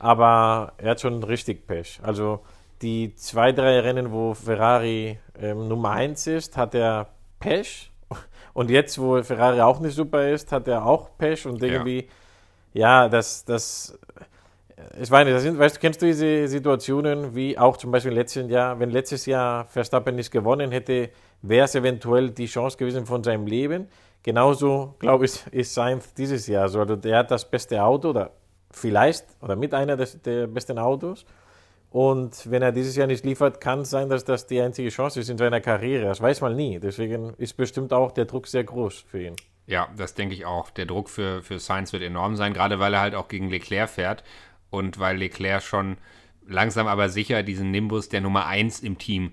Aber 0.00 0.72
er 0.78 0.92
hat 0.92 1.00
schon 1.00 1.22
richtig 1.22 1.66
Pech. 1.66 2.00
Also 2.02 2.40
die 2.80 3.14
zwei, 3.14 3.52
drei 3.52 3.80
Rennen, 3.80 4.10
wo 4.10 4.32
Ferrari 4.32 5.18
ähm, 5.38 5.68
Nummer 5.68 5.90
eins 5.90 6.26
ist, 6.26 6.56
hat 6.56 6.74
er 6.74 7.08
Pech. 7.38 7.90
Und 8.54 8.70
jetzt, 8.70 8.98
wo 8.98 9.22
Ferrari 9.22 9.60
auch 9.60 9.78
nicht 9.78 9.94
super 9.94 10.28
ist, 10.28 10.50
hat 10.52 10.66
er 10.68 10.86
auch 10.86 11.10
Pech 11.18 11.46
und 11.46 11.62
irgendwie, 11.62 12.08
ja, 12.72 13.04
ja 13.04 13.08
das, 13.08 13.44
das, 13.44 13.96
ich 15.00 15.10
meine, 15.10 15.32
das 15.32 15.42
sind, 15.42 15.58
weißt 15.58 15.76
du, 15.76 15.80
kennst 15.80 16.02
du 16.02 16.06
diese 16.06 16.48
Situationen, 16.48 17.34
wie 17.34 17.56
auch 17.56 17.76
zum 17.76 17.92
Beispiel 17.92 18.12
letztes 18.12 18.50
Jahr, 18.50 18.80
wenn 18.80 18.90
letztes 18.90 19.26
Jahr 19.26 19.66
Verstappen 19.66 20.16
nicht 20.16 20.30
gewonnen 20.30 20.72
hätte, 20.72 21.10
wäre 21.42 21.66
es 21.66 21.74
eventuell 21.74 22.30
die 22.30 22.46
Chance 22.46 22.76
gewesen 22.76 23.06
von 23.06 23.22
seinem 23.22 23.46
Leben. 23.46 23.86
Genauso, 24.22 24.94
glaube 24.98 25.26
ich, 25.26 25.46
ist 25.52 25.74
Sainz 25.74 26.12
dieses 26.14 26.46
Jahr 26.46 26.68
so. 26.68 26.80
Also 26.80 26.96
der 26.96 27.18
hat 27.18 27.30
das 27.30 27.48
beste 27.48 27.82
Auto 27.82 28.10
oder 28.10 28.30
vielleicht 28.70 29.24
oder 29.40 29.56
mit 29.56 29.74
einer 29.74 29.96
des, 29.96 30.20
der 30.22 30.46
besten 30.46 30.78
Autos. 30.78 31.24
Und 31.90 32.48
wenn 32.48 32.62
er 32.62 32.70
dieses 32.70 32.94
Jahr 32.94 33.08
nicht 33.08 33.24
liefert, 33.24 33.60
kann 33.60 33.80
es 33.80 33.90
sein, 33.90 34.08
dass 34.08 34.24
das 34.24 34.46
die 34.46 34.60
einzige 34.60 34.90
Chance 34.90 35.20
ist 35.20 35.28
in 35.28 35.38
seiner 35.38 35.60
Karriere. 35.60 36.06
Das 36.06 36.20
weiß 36.20 36.40
man 36.40 36.54
nie. 36.54 36.78
Deswegen 36.78 37.34
ist 37.36 37.56
bestimmt 37.56 37.92
auch 37.92 38.12
der 38.12 38.26
Druck 38.26 38.46
sehr 38.46 38.62
groß 38.62 39.04
für 39.08 39.22
ihn. 39.22 39.36
Ja, 39.66 39.88
das 39.96 40.14
denke 40.14 40.34
ich 40.34 40.46
auch. 40.46 40.70
Der 40.70 40.86
Druck 40.86 41.10
für, 41.10 41.42
für 41.42 41.58
Sainz 41.58 41.92
wird 41.92 42.02
enorm 42.02 42.36
sein, 42.36 42.52
gerade 42.52 42.78
weil 42.78 42.94
er 42.94 43.00
halt 43.00 43.14
auch 43.14 43.28
gegen 43.28 43.50
Leclerc 43.50 43.90
fährt 43.90 44.22
und 44.70 45.00
weil 45.00 45.16
Leclerc 45.16 45.62
schon 45.62 45.96
langsam 46.46 46.86
aber 46.86 47.08
sicher 47.08 47.42
diesen 47.42 47.70
Nimbus 47.70 48.08
der 48.08 48.20
Nummer 48.20 48.46
1 48.46 48.80
im 48.80 48.98
Team 48.98 49.32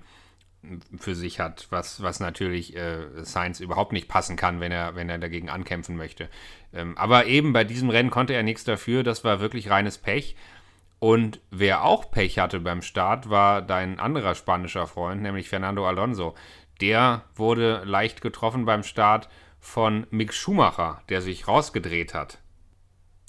für 0.98 1.16
sich 1.16 1.40
hat, 1.40 1.68
was, 1.70 2.02
was 2.02 2.20
natürlich 2.20 2.76
äh, 2.76 3.06
Sainz 3.24 3.60
überhaupt 3.60 3.94
nicht 3.94 4.08
passen 4.08 4.36
kann, 4.36 4.60
wenn 4.60 4.72
er, 4.72 4.96
wenn 4.96 5.10
er 5.10 5.18
dagegen 5.18 5.50
ankämpfen 5.50 5.96
möchte. 5.96 6.30
Ähm, 6.74 6.98
aber 6.98 7.26
eben 7.26 7.54
bei 7.54 7.64
diesem 7.64 7.90
Rennen 7.90 8.10
konnte 8.10 8.34
er 8.34 8.44
nichts 8.44 8.64
dafür, 8.64 9.04
das 9.04 9.24
war 9.24 9.40
wirklich 9.40 9.70
reines 9.70 9.98
Pech. 9.98 10.36
Und 11.00 11.40
wer 11.52 11.84
auch 11.84 12.10
Pech 12.10 12.40
hatte 12.40 12.60
beim 12.60 12.82
Start, 12.82 13.30
war 13.30 13.62
dein 13.62 14.00
anderer 14.00 14.36
spanischer 14.36 14.88
Freund, 14.88 15.22
nämlich 15.22 15.50
Fernando 15.50 15.88
Alonso. 15.88 16.36
Der 16.82 17.24
wurde 17.36 17.84
leicht 17.86 18.22
getroffen 18.22 18.66
beim 18.66 18.84
Start 18.84 19.30
von 19.60 20.08
Mick 20.10 20.34
Schumacher, 20.34 21.02
der 21.10 21.22
sich 21.22 21.48
rausgedreht 21.48 22.14
hat. 22.14 22.40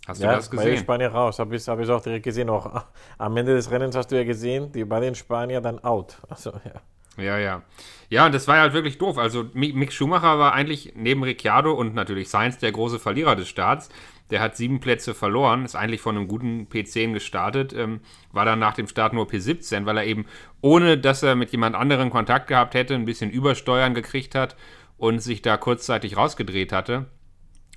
Hast 0.07 0.23
ja, 0.23 0.31
du 0.31 0.37
das 0.37 0.51
gesehen? 0.51 0.75
Ja, 0.75 0.81
Spanier 0.81 1.09
raus, 1.09 1.39
habe 1.39 1.55
ich, 1.55 1.69
hab 1.69 1.79
ich 1.81 1.91
auch 1.91 2.01
direkt 2.01 2.25
gesehen. 2.25 2.49
Auch 2.49 2.85
am 3.19 3.37
Ende 3.37 3.55
des 3.55 3.71
Rennens 3.71 3.95
hast 3.95 4.11
du 4.11 4.17
ja 4.17 4.25
gesehen, 4.25 4.73
die 4.73 4.85
bei 4.85 5.01
den 5.01 5.15
Spanier 5.15 5.61
dann 5.61 5.79
out. 5.85 6.19
Also, 6.31 6.53
ja. 6.53 6.81
Ja, 7.19 7.39
ja. 7.39 7.63
Ja, 8.11 8.31
das 8.31 8.49
war 8.49 8.59
halt 8.59 8.73
wirklich 8.73 8.97
doof. 8.97 9.19
Also 9.19 9.51
Mick 9.53 9.93
Schumacher 9.93 10.39
war 10.39 10.55
eigentlich 10.55 10.93
neben 10.97 11.23
Ricciardo 11.23 11.73
und 11.73 11.95
natürlich 11.95 12.31
Sainz 12.31 12.57
der 12.57 12.73
große 12.73 12.99
Verlierer 12.99 13.37
des 13.37 13.49
Starts. 13.49 13.91
Der 14.31 14.41
hat 14.41 14.57
sieben 14.57 14.81
Plätze 14.81 15.15
verloren, 15.15 15.65
ist 15.65 15.75
eigentlich 15.75 16.01
von 16.01 16.17
einem 16.17 16.29
guten 16.29 16.69
P10 16.69 17.15
gestartet, 17.15 17.73
ähm, 17.73 18.01
war 18.31 18.45
dann 18.45 18.59
nach 18.59 18.75
dem 18.75 18.87
Start 18.87 19.15
nur 19.15 19.27
P17, 19.27 19.87
weil 19.87 19.97
er 19.97 20.05
eben, 20.05 20.27
ohne 20.61 20.99
dass 20.99 21.23
er 21.23 21.35
mit 21.35 21.51
jemand 21.51 21.75
anderem 21.75 22.11
Kontakt 22.11 22.47
gehabt 22.47 22.75
hätte, 22.75 22.95
ein 22.95 23.07
bisschen 23.07 23.31
Übersteuern 23.31 23.95
gekriegt 23.95 24.35
hat 24.35 24.57
und 24.99 25.21
sich 25.21 25.41
da 25.41 25.57
kurzzeitig 25.57 26.17
rausgedreht 26.17 26.73
hatte. 26.73 27.07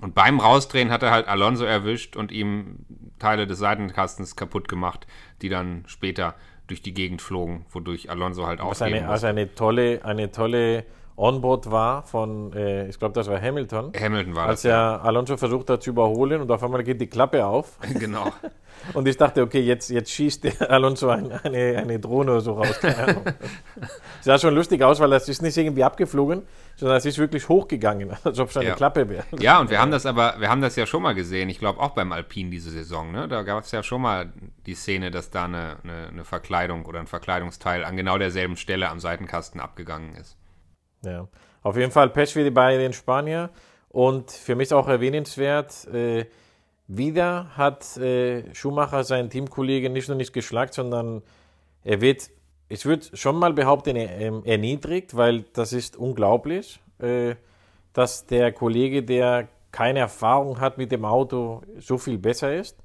Und 0.02 0.16
beim 0.16 0.40
Rausdrehen 0.40 0.90
hat 0.90 1.04
er 1.04 1.12
halt 1.12 1.28
Alonso 1.28 1.64
erwischt 1.64 2.16
und 2.16 2.32
ihm 2.32 2.86
Teile 3.20 3.46
des 3.48 3.60
Seitenkastens 3.60 4.36
kaputt 4.36 4.68
gemacht, 4.68 5.06
die 5.42 5.50
dann 5.50 5.84
später 5.86 6.36
durch 6.68 6.82
die 6.82 6.94
Gegend 6.94 7.22
flogen, 7.22 7.66
wodurch 7.70 8.10
Alonso 8.10 8.48
halt 8.48 8.62
auch. 8.62 8.80
eine, 8.82 9.08
also 9.08 9.28
eine 9.28 9.54
tolle, 9.54 10.04
eine 10.04 10.32
tolle 10.32 10.86
Onboard 11.22 11.70
war 11.70 12.02
von, 12.04 12.52
äh, 12.54 12.90
ich 12.90 12.98
glaube, 12.98 13.14
das 13.14 13.30
war 13.30 13.40
Hamilton. 13.40 13.92
Hamilton 13.98 14.36
war 14.36 14.48
als 14.48 14.64
das. 14.64 14.72
Als 14.72 15.02
er 15.02 15.06
Alonso 15.06 15.38
versucht 15.38 15.70
hat 15.70 15.84
zu 15.84 15.92
überholen 15.92 16.42
und 16.42 16.50
auf 16.50 16.64
einmal 16.64 16.84
geht 16.84 17.00
die 17.00 17.08
Klappe 17.08 17.46
auf. 17.46 17.78
Genau. 18.02 18.32
und 18.96 19.08
ich 19.08 19.16
dachte, 19.16 19.44
okay, 19.44 19.60
jetzt, 19.60 19.90
jetzt 19.92 20.10
schießt 20.12 20.46
der 20.46 20.72
Alonso 20.72 21.10
ein, 21.10 21.32
eine, 21.32 21.78
eine 21.78 22.00
Drohne 22.00 22.32
oder 22.32 22.42
so 22.42 22.54
raus. 22.54 22.80
sah 24.22 24.40
schon 24.40 24.56
lustig 24.56 24.82
aus, 24.82 25.00
weil 25.00 25.12
das 25.12 25.30
ist 25.30 25.44
nicht 25.44 25.56
irgendwie 25.56 25.84
abgeflogen, 25.84 26.42
sondern 26.76 26.98
es 26.98 27.06
ist 27.06 27.20
wirklich 27.20 27.48
hochgegangen, 27.48 28.10
als 28.24 28.40
ob 28.40 28.50
es 28.50 28.58
eine 28.58 28.70
ja. 28.70 28.76
Klappe 28.76 29.08
wäre. 29.08 29.26
Ja, 29.38 29.60
und 29.60 29.70
wir 29.70 29.80
haben 29.80 29.92
das 29.92 30.08
aber, 30.08 30.36
wir 30.40 30.50
haben 30.50 30.62
das 30.62 30.76
ja 30.76 30.88
schon 30.88 31.04
mal 31.04 31.14
gesehen, 31.14 31.50
ich 31.50 31.60
glaube 31.60 31.80
auch 31.80 31.92
beim 31.92 32.12
Alpin 32.12 32.50
diese 32.50 32.72
Saison, 32.72 33.12
ne? 33.12 33.28
Da 33.28 33.44
gab 33.44 33.64
es 33.64 33.72
ja 33.72 33.84
schon 33.84 34.02
mal 34.02 34.34
die 34.66 34.74
Szene, 34.74 35.12
dass 35.12 35.30
da 35.30 35.46
eine, 35.46 35.78
eine, 35.84 36.08
eine 36.08 36.24
Verkleidung 36.24 36.86
oder 36.86 37.00
ein 37.00 37.08
Verkleidungsteil 37.08 37.84
an 37.84 37.96
genau 37.96 38.18
derselben 38.18 38.58
Stelle 38.58 38.90
am 38.90 39.00
Seitenkasten 39.00 39.60
abgegangen 39.60 40.16
ist. 40.16 40.41
Ja, 41.04 41.28
auf 41.64 41.78
jeden 41.78 41.92
Fall 41.92 42.10
Pech 42.10 42.36
wie 42.36 42.50
bei 42.50 42.78
den 42.78 42.94
Spaniern. 42.94 43.50
Und 43.90 44.32
für 44.32 44.56
mich 44.56 44.74
auch 44.74 44.88
erwähnenswert, 44.88 45.88
äh, 45.88 46.26
wieder 46.88 47.56
hat 47.56 47.98
äh, 47.98 48.54
Schumacher 48.54 49.04
seinen 49.04 49.30
Teamkollegen 49.30 49.94
nicht 49.94 50.08
nur 50.08 50.18
nicht 50.18 50.34
geschlagen, 50.34 50.72
sondern 50.74 51.22
er 51.84 52.02
wird, 52.02 52.30
ich 52.70 52.86
würde 52.86 53.06
schon 53.16 53.38
mal 53.38 53.54
behaupten, 53.54 53.96
er, 53.96 54.46
erniedrigt, 54.46 55.16
weil 55.16 55.44
das 55.54 55.74
ist 55.74 55.98
unglaublich, 55.98 56.80
äh, 57.00 57.36
dass 57.94 58.26
der 58.26 58.52
Kollege, 58.52 59.04
der 59.04 59.48
keine 59.72 60.00
Erfahrung 60.00 60.60
hat 60.60 60.78
mit 60.78 60.92
dem 60.92 61.06
Auto, 61.06 61.62
so 61.80 61.98
viel 61.98 62.18
besser 62.18 62.54
ist. 62.56 62.78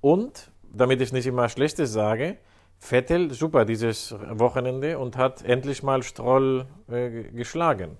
Und, 0.00 0.50
damit 0.72 1.00
ich 1.00 1.12
nicht 1.12 1.26
immer 1.26 1.48
Schlechtes 1.48 1.92
sage, 1.92 2.38
Vettel 2.80 3.32
super 3.32 3.66
dieses 3.66 4.14
Wochenende 4.30 4.98
und 4.98 5.16
hat 5.16 5.42
endlich 5.42 5.82
mal 5.82 6.02
Stroll 6.02 6.66
äh, 6.90 7.24
geschlagen. 7.30 7.98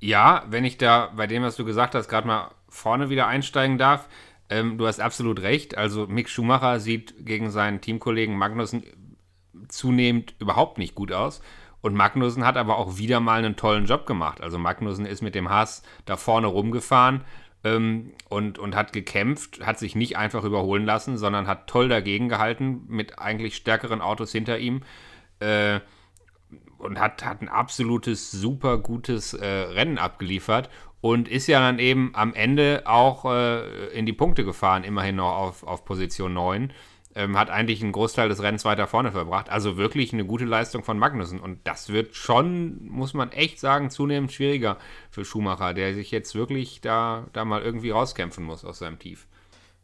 Ja, 0.00 0.44
wenn 0.48 0.64
ich 0.64 0.78
da 0.78 1.12
bei 1.14 1.26
dem, 1.26 1.42
was 1.42 1.56
du 1.56 1.64
gesagt 1.64 1.94
hast, 1.94 2.08
gerade 2.08 2.26
mal 2.26 2.50
vorne 2.68 3.10
wieder 3.10 3.26
einsteigen 3.26 3.78
darf, 3.78 4.08
ähm, 4.48 4.78
du 4.78 4.86
hast 4.86 5.00
absolut 5.00 5.42
recht. 5.42 5.76
Also 5.76 6.06
Mick 6.06 6.30
Schumacher 6.30 6.80
sieht 6.80 7.26
gegen 7.26 7.50
seinen 7.50 7.80
Teamkollegen 7.80 8.36
Magnussen 8.36 8.82
zunehmend 9.68 10.34
überhaupt 10.38 10.78
nicht 10.78 10.94
gut 10.94 11.12
aus. 11.12 11.42
Und 11.80 11.94
Magnussen 11.94 12.46
hat 12.46 12.56
aber 12.56 12.78
auch 12.78 12.96
wieder 12.96 13.20
mal 13.20 13.38
einen 13.38 13.56
tollen 13.56 13.84
Job 13.84 14.06
gemacht. 14.06 14.40
Also 14.40 14.58
Magnussen 14.58 15.06
ist 15.06 15.22
mit 15.22 15.34
dem 15.34 15.50
Haas 15.50 15.82
da 16.06 16.16
vorne 16.16 16.46
rumgefahren 16.46 17.24
ähm, 17.64 18.12
und, 18.28 18.58
und 18.58 18.76
hat 18.76 18.92
gekämpft, 18.92 19.64
hat 19.64 19.78
sich 19.78 19.94
nicht 19.94 20.16
einfach 20.16 20.44
überholen 20.44 20.84
lassen, 20.84 21.18
sondern 21.18 21.46
hat 21.46 21.66
toll 21.66 21.88
dagegen 21.88 22.28
gehalten 22.28 22.84
mit 22.88 23.18
eigentlich 23.18 23.56
stärkeren 23.56 24.00
Autos 24.00 24.32
hinter 24.32 24.58
ihm. 24.58 24.82
Äh, 25.40 25.80
und 26.78 27.00
hat, 27.00 27.24
hat 27.24 27.42
ein 27.42 27.48
absolutes, 27.48 28.30
super 28.30 28.78
gutes 28.78 29.34
äh, 29.34 29.46
Rennen 29.46 29.98
abgeliefert 29.98 30.70
und 31.00 31.28
ist 31.28 31.46
ja 31.46 31.60
dann 31.60 31.78
eben 31.78 32.10
am 32.14 32.34
Ende 32.34 32.82
auch 32.86 33.24
äh, 33.24 33.88
in 33.88 34.06
die 34.06 34.12
Punkte 34.12 34.44
gefahren, 34.44 34.84
immerhin 34.84 35.16
noch 35.16 35.36
auf, 35.36 35.62
auf 35.64 35.84
Position 35.84 36.34
9 36.34 36.72
ähm, 37.18 37.36
hat 37.36 37.50
eigentlich 37.50 37.82
einen 37.82 37.90
Großteil 37.90 38.28
des 38.28 38.42
Rennens 38.42 38.64
weiter 38.64 38.86
vorne 38.86 39.10
verbracht. 39.10 39.50
Also 39.50 39.76
wirklich 39.76 40.12
eine 40.12 40.24
gute 40.24 40.44
Leistung 40.44 40.84
von 40.84 40.98
Magnussen. 40.98 41.40
Und 41.40 41.58
das 41.64 41.88
wird 41.88 42.14
schon, 42.14 42.86
muss 42.86 43.12
man 43.12 43.32
echt 43.32 43.58
sagen, 43.58 43.90
zunehmend 43.90 44.32
schwieriger 44.32 44.76
für 45.10 45.24
Schumacher, 45.24 45.74
der 45.74 45.94
sich 45.94 46.12
jetzt 46.12 46.36
wirklich 46.36 46.80
da, 46.80 47.26
da 47.32 47.44
mal 47.44 47.60
irgendwie 47.60 47.90
rauskämpfen 47.90 48.44
muss 48.44 48.64
aus 48.64 48.78
seinem 48.78 49.00
Tief. 49.00 49.26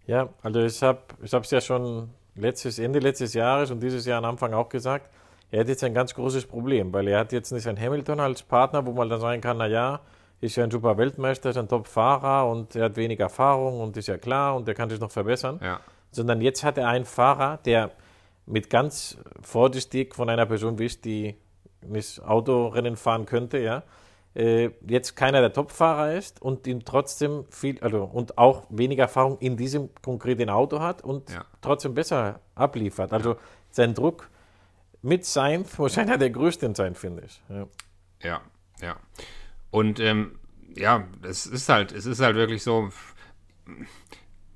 Ja, 0.07 0.29
also 0.43 0.61
ich 0.61 0.81
habe 0.81 1.00
es 1.21 1.50
ja 1.50 1.61
schon 1.61 2.11
letztes, 2.37 2.79
Ende 2.79 3.00
letztes 3.00 3.35
Jahres 3.35 3.73
und 3.73 3.83
dieses 3.83 4.07
Jahr 4.07 4.19
am 4.19 4.26
Anfang 4.26 4.55
auch 4.55 4.69
gesagt, 4.69 5.11
er 5.50 5.61
hat 5.61 5.69
jetzt 5.69 5.83
ein 5.83 5.95
ganz 5.95 6.14
großes 6.14 6.47
Problem, 6.47 6.93
weil 6.93 7.09
er 7.09 7.19
hat 7.19 7.33
jetzt 7.33 7.50
nicht 7.50 7.67
einen 7.67 7.81
Hamilton 7.81 8.21
als 8.21 8.43
Partner, 8.45 8.87
wo 8.87 8.93
man 8.93 9.09
dann 9.09 9.21
sagen 9.21 9.41
kann, 9.41 9.57
naja, 9.57 10.00
ist 10.41 10.57
ja 10.57 10.64
ein 10.64 10.71
super 10.71 10.97
Weltmeister, 10.99 11.50
ist 11.50 11.57
ein 11.57 11.69
Top-Fahrer 11.69 12.49
und 12.49 12.76
er 12.76 12.85
hat 12.85 12.97
wenig 12.97 13.19
Erfahrung 13.19 13.81
und 13.81 13.97
ist 13.97 14.09
ja 14.09 14.19
klar 14.19 14.55
und 14.55 14.69
er 14.69 14.75
kann 14.75 14.88
sich 14.88 15.00
noch 15.00 15.11
verbessern. 15.11 15.59
Ja 15.62 15.81
sondern 16.14 16.40
jetzt 16.40 16.64
hat 16.64 16.78
er 16.78 16.88
einen 16.88 17.04
Fahrer, 17.04 17.59
der 17.59 17.90
mit 18.47 18.71
ganz 18.71 19.18
vorsichtig 19.42 20.14
von 20.14 20.28
einer 20.28 20.47
Person 20.47 20.78
wisst, 20.78 21.04
die 21.04 21.37
nicht 21.87 22.23
Autorennen 22.23 22.97
fahren 22.97 23.26
könnte, 23.26 23.59
ja, 23.59 23.83
äh, 24.35 24.71
jetzt 24.87 25.16
keiner 25.16 25.40
der 25.40 25.52
Topfahrer 25.52 26.14
ist 26.14 26.42
und 26.42 26.66
ihn 26.66 26.85
trotzdem 26.85 27.44
viel, 27.50 27.78
also 27.80 28.04
und 28.04 28.37
auch 28.37 28.64
weniger 28.68 29.04
Erfahrung 29.04 29.38
in 29.38 29.56
diesem 29.56 29.90
konkreten 30.02 30.50
Auto 30.50 30.80
hat 30.80 31.02
und 31.02 31.30
ja. 31.30 31.44
trotzdem 31.61 31.94
besser 31.94 32.40
abliefert. 32.54 33.12
Also 33.12 33.35
ja. 33.35 33.38
sein 33.71 33.94
Druck 33.94 34.28
mit 35.02 35.25
sein 35.25 35.64
muss 35.78 35.99
einer 35.99 36.18
der 36.18 36.30
größten 36.30 36.75
sein, 36.75 36.94
finde 36.94 37.25
ich. 37.26 37.40
Ja, 37.49 37.66
ja. 38.23 38.40
ja. 38.80 38.97
Und 39.71 40.00
ähm, 40.00 40.38
ja, 40.76 41.04
es 41.23 41.47
ist 41.47 41.68
halt, 41.68 41.92
es 41.92 42.06
ist 42.06 42.21
halt 42.21 42.35
wirklich 42.35 42.62
so 42.62 42.90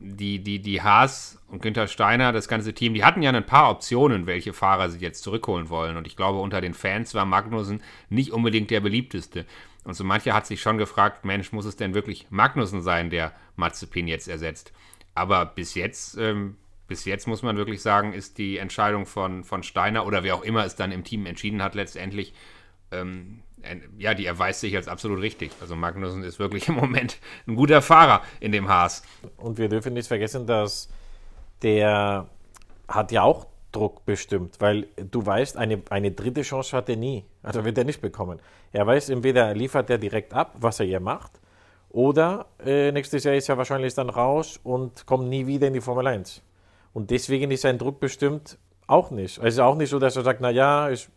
die, 0.00 0.38
die, 0.38 0.60
die 0.60 0.82
Haas 0.82 1.38
und 1.48 1.62
Günther 1.62 1.88
Steiner, 1.88 2.32
das 2.32 2.48
ganze 2.48 2.72
Team, 2.72 2.94
die 2.94 3.04
hatten 3.04 3.22
ja 3.22 3.32
ein 3.32 3.46
paar 3.46 3.70
Optionen, 3.70 4.26
welche 4.26 4.52
Fahrer 4.52 4.90
sie 4.90 4.98
jetzt 4.98 5.22
zurückholen 5.22 5.68
wollen. 5.70 5.96
Und 5.96 6.06
ich 6.06 6.16
glaube, 6.16 6.38
unter 6.38 6.60
den 6.60 6.74
Fans 6.74 7.14
war 7.14 7.24
Magnussen 7.24 7.82
nicht 8.08 8.32
unbedingt 8.32 8.70
der 8.70 8.80
beliebteste. 8.80 9.44
Und 9.84 9.94
so 9.94 10.04
mancher 10.04 10.34
hat 10.34 10.46
sich 10.46 10.60
schon 10.60 10.78
gefragt, 10.78 11.24
Mensch, 11.24 11.52
muss 11.52 11.64
es 11.64 11.76
denn 11.76 11.94
wirklich 11.94 12.26
Magnussen 12.30 12.82
sein, 12.82 13.10
der 13.10 13.32
Mazepin 13.56 14.06
jetzt 14.06 14.28
ersetzt? 14.28 14.72
Aber 15.14 15.46
bis 15.46 15.74
jetzt, 15.74 16.16
ähm, 16.18 16.56
bis 16.86 17.04
jetzt 17.04 17.26
muss 17.26 17.42
man 17.42 17.56
wirklich 17.56 17.82
sagen, 17.82 18.12
ist 18.12 18.38
die 18.38 18.58
Entscheidung 18.58 19.04
von, 19.04 19.42
von 19.42 19.62
Steiner 19.62 20.06
oder 20.06 20.22
wer 20.22 20.36
auch 20.36 20.42
immer 20.42 20.64
es 20.64 20.76
dann 20.76 20.92
im 20.92 21.04
Team 21.04 21.26
entschieden 21.26 21.62
hat, 21.62 21.74
letztendlich 21.74 22.34
ähm, 22.92 23.40
ja, 23.98 24.14
die 24.14 24.26
erweist 24.26 24.60
sich 24.60 24.76
als 24.76 24.88
absolut 24.88 25.20
richtig. 25.20 25.52
Also 25.60 25.76
Magnussen 25.76 26.22
ist 26.22 26.38
wirklich 26.38 26.68
im 26.68 26.74
Moment 26.74 27.18
ein 27.46 27.56
guter 27.56 27.82
Fahrer 27.82 28.22
in 28.40 28.52
dem 28.52 28.68
Haas. 28.68 29.02
Und 29.36 29.58
wir 29.58 29.68
dürfen 29.68 29.94
nicht 29.94 30.08
vergessen, 30.08 30.46
dass 30.46 30.88
der 31.62 32.26
hat 32.86 33.12
ja 33.12 33.22
auch 33.22 33.46
Druck 33.72 34.06
bestimmt, 34.06 34.56
weil 34.60 34.88
du 34.96 35.24
weißt, 35.24 35.56
eine, 35.56 35.82
eine 35.90 36.10
dritte 36.10 36.42
Chance 36.42 36.76
hat 36.76 36.88
er 36.88 36.96
nie. 36.96 37.24
Also 37.42 37.64
wird 37.64 37.76
er 37.76 37.84
nicht 37.84 38.00
bekommen. 38.00 38.40
Er 38.72 38.86
weiß, 38.86 39.10
entweder 39.10 39.54
liefert 39.54 39.90
er 39.90 39.98
direkt 39.98 40.32
ab, 40.32 40.54
was 40.58 40.80
er 40.80 40.86
hier 40.86 41.00
macht, 41.00 41.32
oder 41.90 42.46
äh, 42.64 42.92
nächstes 42.92 43.24
Jahr 43.24 43.34
ist 43.34 43.48
er 43.48 43.56
wahrscheinlich 43.56 43.94
dann 43.94 44.10
raus 44.10 44.60
und 44.62 45.06
kommt 45.06 45.28
nie 45.28 45.46
wieder 45.46 45.68
in 45.68 45.72
die 45.72 45.80
Formel 45.80 46.06
1. 46.06 46.42
Und 46.92 47.10
deswegen 47.10 47.50
ist 47.50 47.62
sein 47.62 47.78
Druck 47.78 48.00
bestimmt 48.00 48.58
auch 48.86 49.10
nicht. 49.10 49.38
Es 49.38 49.54
ist 49.54 49.60
auch 49.60 49.74
nicht 49.74 49.90
so, 49.90 49.98
dass 49.98 50.16
er 50.16 50.22
sagt, 50.22 50.40
na 50.40 50.50
ja, 50.50 50.90
ich, 50.90 51.08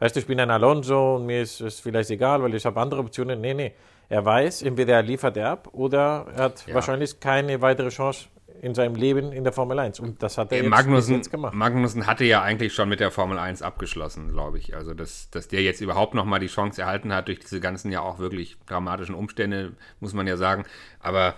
weißt 0.00 0.16
du, 0.16 0.20
ich 0.20 0.26
bin 0.26 0.40
ein 0.40 0.50
Alonso 0.50 1.16
und 1.16 1.26
mir 1.26 1.42
ist 1.42 1.60
es 1.60 1.78
vielleicht 1.80 2.10
egal, 2.10 2.42
weil 2.42 2.54
ich 2.54 2.66
habe 2.66 2.80
andere 2.80 3.00
Optionen. 3.00 3.40
Nee, 3.40 3.54
nee. 3.54 3.72
Er 4.08 4.24
weiß, 4.24 4.62
entweder 4.62 4.94
er 4.94 5.02
liefert 5.02 5.36
er 5.36 5.50
ab 5.50 5.68
oder 5.72 6.26
er 6.34 6.42
hat 6.44 6.66
Ja. 6.66 6.74
wahrscheinlich 6.74 7.20
keine 7.20 7.60
weitere 7.62 7.90
Chance 7.90 8.26
in 8.62 8.74
seinem 8.74 8.94
Leben 8.96 9.32
in 9.32 9.44
der 9.44 9.52
Formel 9.52 9.78
1. 9.78 10.00
Und 10.00 10.22
das 10.22 10.36
hat 10.36 10.50
er 10.52 10.58
Äh, 10.58 10.62
jetzt, 10.62 10.70
Magnussen, 10.70 11.14
jetzt 11.16 11.30
gemacht. 11.30 11.54
Magnussen 11.54 12.06
hatte 12.06 12.24
ja 12.24 12.42
eigentlich 12.42 12.74
schon 12.74 12.88
mit 12.88 13.00
der 13.00 13.10
Formel 13.10 13.38
1 13.38 13.62
abgeschlossen, 13.62 14.32
glaube 14.32 14.58
ich. 14.58 14.74
Also, 14.74 14.92
dass, 14.92 15.30
dass 15.30 15.48
der 15.48 15.62
jetzt 15.62 15.80
überhaupt 15.80 16.14
nochmal 16.14 16.40
die 16.40 16.48
Chance 16.48 16.82
erhalten 16.82 17.14
hat 17.14 17.28
durch 17.28 17.38
diese 17.38 17.60
ganzen 17.60 17.90
ja 17.92 18.00
auch 18.02 18.18
wirklich 18.18 18.56
dramatischen 18.66 19.14
Umstände, 19.14 19.72
muss 20.00 20.12
man 20.12 20.26
ja 20.26 20.36
sagen. 20.36 20.64
Aber 20.98 21.34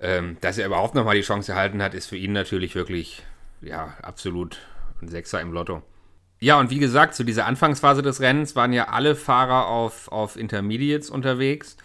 ähm, 0.00 0.36
dass 0.42 0.58
er 0.58 0.66
überhaupt 0.66 0.94
nochmal 0.96 1.14
die 1.14 1.22
Chance 1.22 1.52
erhalten 1.52 1.80
hat, 1.82 1.94
ist 1.94 2.08
für 2.08 2.16
ihn 2.16 2.32
natürlich 2.32 2.74
wirklich, 2.74 3.22
ja, 3.62 3.94
absolut 4.02 4.58
ein 5.00 5.08
Sechser 5.08 5.40
im 5.40 5.52
Lotto. 5.52 5.80
Ja, 6.44 6.60
und 6.60 6.68
wie 6.68 6.78
gesagt, 6.78 7.14
zu 7.14 7.24
dieser 7.24 7.46
Anfangsphase 7.46 8.02
des 8.02 8.20
Rennens 8.20 8.54
waren 8.54 8.74
ja 8.74 8.88
alle 8.88 9.16
Fahrer 9.16 9.66
auf, 9.66 10.12
auf 10.12 10.36
Intermediates 10.36 11.08
unterwegs. 11.08 11.78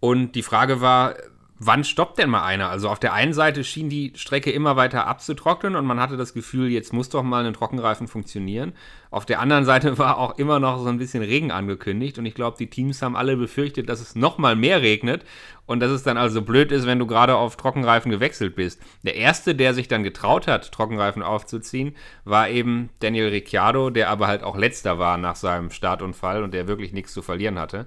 Und 0.00 0.32
die 0.32 0.42
Frage 0.42 0.82
war, 0.82 1.14
wann 1.58 1.84
stoppt 1.84 2.18
denn 2.18 2.30
mal 2.30 2.44
einer? 2.44 2.68
Also 2.68 2.88
auf 2.88 2.98
der 2.98 3.12
einen 3.12 3.32
Seite 3.32 3.64
schien 3.64 3.88
die 3.88 4.12
Strecke 4.14 4.50
immer 4.50 4.76
weiter 4.76 5.06
abzutrocknen 5.06 5.76
und 5.76 5.86
man 5.86 6.00
hatte 6.00 6.16
das 6.16 6.34
Gefühl, 6.34 6.70
jetzt 6.70 6.92
muss 6.92 7.08
doch 7.08 7.22
mal 7.22 7.44
ein 7.44 7.54
Trockenreifen 7.54 8.08
funktionieren. 8.08 8.72
Auf 9.10 9.24
der 9.24 9.40
anderen 9.40 9.64
Seite 9.64 9.98
war 9.98 10.18
auch 10.18 10.38
immer 10.38 10.60
noch 10.60 10.78
so 10.78 10.88
ein 10.88 10.98
bisschen 10.98 11.22
Regen 11.22 11.50
angekündigt 11.50 12.18
und 12.18 12.26
ich 12.26 12.34
glaube, 12.34 12.56
die 12.58 12.68
Teams 12.68 13.00
haben 13.00 13.16
alle 13.16 13.36
befürchtet, 13.36 13.88
dass 13.88 14.00
es 14.00 14.14
noch 14.14 14.38
mal 14.38 14.54
mehr 14.54 14.82
regnet 14.82 15.24
und 15.64 15.80
dass 15.80 15.90
es 15.90 16.02
dann 16.02 16.16
also 16.16 16.42
blöd 16.42 16.72
ist, 16.72 16.86
wenn 16.86 16.98
du 16.98 17.06
gerade 17.06 17.36
auf 17.36 17.56
Trockenreifen 17.56 18.10
gewechselt 18.10 18.54
bist. 18.54 18.80
Der 19.02 19.16
erste, 19.16 19.54
der 19.54 19.74
sich 19.74 19.88
dann 19.88 20.02
getraut 20.02 20.46
hat, 20.46 20.70
Trockenreifen 20.72 21.22
aufzuziehen, 21.22 21.96
war 22.24 22.50
eben 22.50 22.90
Daniel 23.00 23.28
Ricciardo, 23.28 23.90
der 23.90 24.10
aber 24.10 24.26
halt 24.26 24.42
auch 24.42 24.56
letzter 24.56 24.98
war 24.98 25.16
nach 25.16 25.36
seinem 25.36 25.70
Startunfall 25.70 26.42
und 26.42 26.52
der 26.52 26.68
wirklich 26.68 26.92
nichts 26.92 27.12
zu 27.12 27.22
verlieren 27.22 27.58
hatte. 27.58 27.86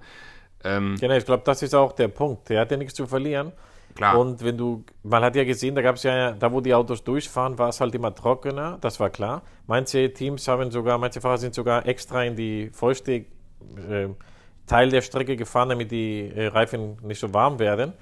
Ähm, 0.64 0.96
Genau, 1.00 1.16
ich 1.16 1.26
glaube, 1.26 1.44
das 1.46 1.62
ist 1.62 1.74
auch 1.74 1.94
der 1.94 2.08
Punkt. 2.08 2.50
Der 2.50 2.62
hat 2.62 2.72
ja 2.72 2.78
nichts 2.78 2.94
zu 2.94 3.06
verlieren. 3.06 3.52
klar. 3.96 4.18
Und 4.18 4.44
wenn 4.44 4.58
du, 4.58 4.84
man 5.04 5.24
hat 5.24 5.36
ja 5.36 5.44
gesehen, 5.44 5.76
da 5.76 5.82
gab 5.82 5.96
es 5.96 6.04
ja, 6.04 6.32
da 6.32 6.52
wo 6.52 6.62
die 6.62 6.74
Autos 6.74 7.04
durchfahren, 7.04 7.58
war 7.58 7.70
es 7.70 7.82
halt 7.82 7.96
immer 7.96 8.14
trockener, 8.14 8.78
das 8.82 9.00
war 9.00 9.10
klar. 9.10 9.42
Manche 9.68 10.12
Teams 10.14 10.48
haben 10.48 10.72
sogar, 10.72 10.98
manche 10.98 11.22
Fahrer 11.22 11.38
sind 11.38 11.54
sogar 11.54 11.86
extra 11.86 12.24
in 12.24 12.36
die 12.36 12.70
feuchte 12.72 13.12
äh, 13.14 13.26
Teil 14.68 14.90
der 14.90 15.02
Strecke 15.02 15.36
gefahren, 15.36 15.70
damit 15.70 15.92
die 15.92 16.30
äh, 16.30 16.48
Reifen 16.48 16.98
nicht 17.02 17.20
so 17.20 17.34
warm 17.34 17.60
werden. 17.60 17.94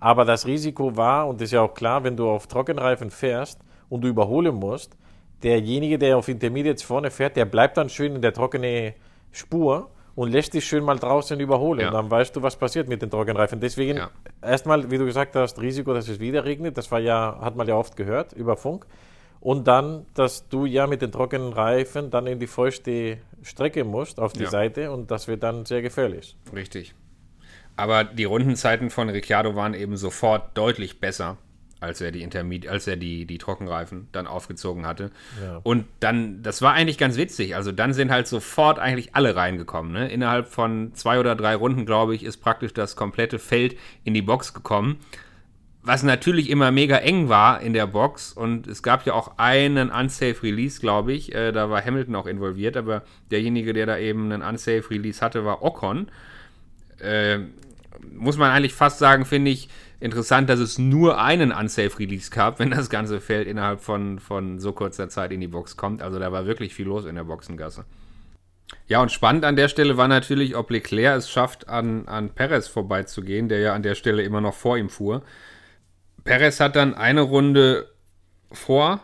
Aber 0.00 0.24
das 0.24 0.46
Risiko 0.46 0.96
war, 0.96 1.26
und 1.28 1.40
das 1.40 1.46
ist 1.46 1.52
ja 1.52 1.62
auch 1.62 1.74
klar, 1.74 2.04
wenn 2.04 2.16
du 2.16 2.28
auf 2.28 2.46
Trockenreifen 2.46 3.10
fährst 3.10 3.60
und 3.88 4.02
du 4.02 4.08
überholen 4.08 4.54
musst, 4.54 4.96
derjenige, 5.42 5.98
der 5.98 6.18
auf 6.18 6.28
Intermediates 6.28 6.82
vorne 6.82 7.10
fährt, 7.10 7.36
der 7.36 7.44
bleibt 7.44 7.76
dann 7.76 7.88
schön 7.88 8.14
in 8.14 8.22
der 8.22 8.32
trockenen 8.32 8.94
Spur 9.32 9.90
und 10.14 10.30
lässt 10.30 10.54
dich 10.54 10.64
schön 10.64 10.84
mal 10.84 10.98
draußen 10.98 11.38
überholen. 11.40 11.80
Ja. 11.80 11.90
Dann 11.90 12.10
weißt 12.10 12.36
du, 12.36 12.42
was 12.42 12.56
passiert 12.56 12.88
mit 12.88 13.02
den 13.02 13.10
Trockenreifen. 13.10 13.60
Deswegen 13.60 13.96
Ja. 13.98 14.10
erstmal, 14.42 14.90
wie 14.90 14.98
du 14.98 15.04
gesagt 15.04 15.34
hast, 15.36 15.60
Risiko, 15.60 15.92
dass 15.92 16.08
es 16.08 16.20
wieder 16.20 16.44
regnet, 16.44 16.76
das 16.78 16.90
war 16.92 17.00
ja, 17.00 17.38
hat 17.40 17.56
man 17.56 17.66
ja 17.66 17.74
oft 17.76 17.96
gehört 17.96 18.32
über 18.32 18.56
Funk. 18.56 18.86
Und 19.40 19.66
dann, 19.68 20.06
dass 20.14 20.48
du 20.48 20.64
ja 20.64 20.86
mit 20.86 21.02
den 21.02 21.12
trockenen 21.12 21.52
Reifen 21.52 22.10
dann 22.10 22.26
in 22.26 22.38
die 22.38 22.46
feuchte 22.46 23.18
Strecke 23.42 23.84
musst, 23.84 24.18
auf 24.18 24.32
die 24.32 24.44
Ja. 24.44 24.50
Seite, 24.50 24.90
und 24.90 25.10
das 25.10 25.28
wird 25.28 25.42
dann 25.42 25.66
sehr 25.66 25.82
gefährlich. 25.82 26.36
Richtig. 26.54 26.94
Aber 27.76 28.04
die 28.04 28.24
Rundenzeiten 28.24 28.88
von 28.88 29.08
Ricciardo 29.10 29.54
waren 29.56 29.74
eben 29.74 29.96
sofort 29.96 30.56
deutlich 30.56 31.00
besser, 31.00 31.36
als 31.84 32.00
er 32.00 32.10
die 32.10 32.22
Intermedi 32.22 32.68
als 32.68 32.86
er 32.86 32.96
die, 32.96 33.26
die 33.26 33.38
Trockenreifen 33.38 34.08
dann 34.12 34.26
aufgezogen 34.26 34.86
hatte. 34.86 35.10
Ja. 35.42 35.60
Und 35.62 35.84
dann, 36.00 36.42
das 36.42 36.62
war 36.62 36.72
eigentlich 36.72 36.98
ganz 36.98 37.16
witzig. 37.16 37.54
Also 37.54 37.72
dann 37.72 37.92
sind 37.92 38.10
halt 38.10 38.26
sofort 38.26 38.78
eigentlich 38.78 39.14
alle 39.14 39.36
reingekommen. 39.36 39.92
Ne? 39.92 40.08
Innerhalb 40.10 40.48
von 40.48 40.94
zwei 40.94 41.20
oder 41.20 41.36
drei 41.36 41.54
Runden, 41.54 41.86
glaube 41.86 42.14
ich, 42.14 42.24
ist 42.24 42.38
praktisch 42.38 42.74
das 42.74 42.96
komplette 42.96 43.38
Feld 43.38 43.76
in 44.02 44.14
die 44.14 44.22
Box 44.22 44.54
gekommen. 44.54 44.98
Was 45.82 46.02
natürlich 46.02 46.48
immer 46.48 46.70
mega 46.70 46.96
eng 46.96 47.28
war 47.28 47.60
in 47.60 47.74
der 47.74 47.86
Box 47.86 48.32
und 48.32 48.66
es 48.66 48.82
gab 48.82 49.04
ja 49.04 49.12
auch 49.12 49.36
einen 49.36 49.90
Unsafe 49.90 50.42
Release, 50.42 50.80
glaube 50.80 51.12
ich. 51.12 51.34
Äh, 51.34 51.52
da 51.52 51.68
war 51.68 51.84
Hamilton 51.84 52.16
auch 52.16 52.26
involviert, 52.26 52.78
aber 52.78 53.02
derjenige, 53.30 53.74
der 53.74 53.84
da 53.84 53.98
eben 53.98 54.32
einen 54.32 54.42
Unsafe 54.42 54.90
Release 54.90 55.20
hatte, 55.20 55.44
war 55.44 55.62
Ocon 55.62 56.08
äh, 57.00 57.38
muss 58.12 58.36
man 58.36 58.50
eigentlich 58.50 58.74
fast 58.74 58.98
sagen, 58.98 59.24
finde 59.24 59.50
ich 59.50 59.68
interessant, 60.04 60.50
dass 60.50 60.60
es 60.60 60.78
nur 60.78 61.18
einen 61.18 61.50
Unsafe 61.50 61.98
Release 61.98 62.30
gab, 62.30 62.58
wenn 62.58 62.70
das 62.70 62.90
ganze 62.90 63.20
Feld 63.20 63.48
innerhalb 63.48 63.80
von, 63.80 64.18
von 64.18 64.58
so 64.58 64.72
kurzer 64.72 65.08
Zeit 65.08 65.32
in 65.32 65.40
die 65.40 65.48
Box 65.48 65.76
kommt. 65.76 66.02
Also 66.02 66.18
da 66.18 66.30
war 66.30 66.46
wirklich 66.46 66.74
viel 66.74 66.86
los 66.86 67.06
in 67.06 67.14
der 67.14 67.24
Boxengasse. 67.24 67.84
Ja, 68.86 69.00
und 69.00 69.10
spannend 69.10 69.44
an 69.44 69.56
der 69.56 69.68
Stelle 69.68 69.96
war 69.96 70.08
natürlich, 70.08 70.56
ob 70.56 70.70
Leclerc 70.70 71.18
es 71.18 71.30
schafft, 71.30 71.68
an, 71.68 72.06
an 72.06 72.30
Perez 72.30 72.68
vorbeizugehen, 72.68 73.48
der 73.48 73.60
ja 73.60 73.74
an 73.74 73.82
der 73.82 73.94
Stelle 73.94 74.22
immer 74.22 74.40
noch 74.40 74.54
vor 74.54 74.76
ihm 74.76 74.90
fuhr. 74.90 75.22
Perez 76.24 76.60
hat 76.60 76.76
dann 76.76 76.94
eine 76.94 77.22
Runde 77.22 77.90
vor 78.52 79.00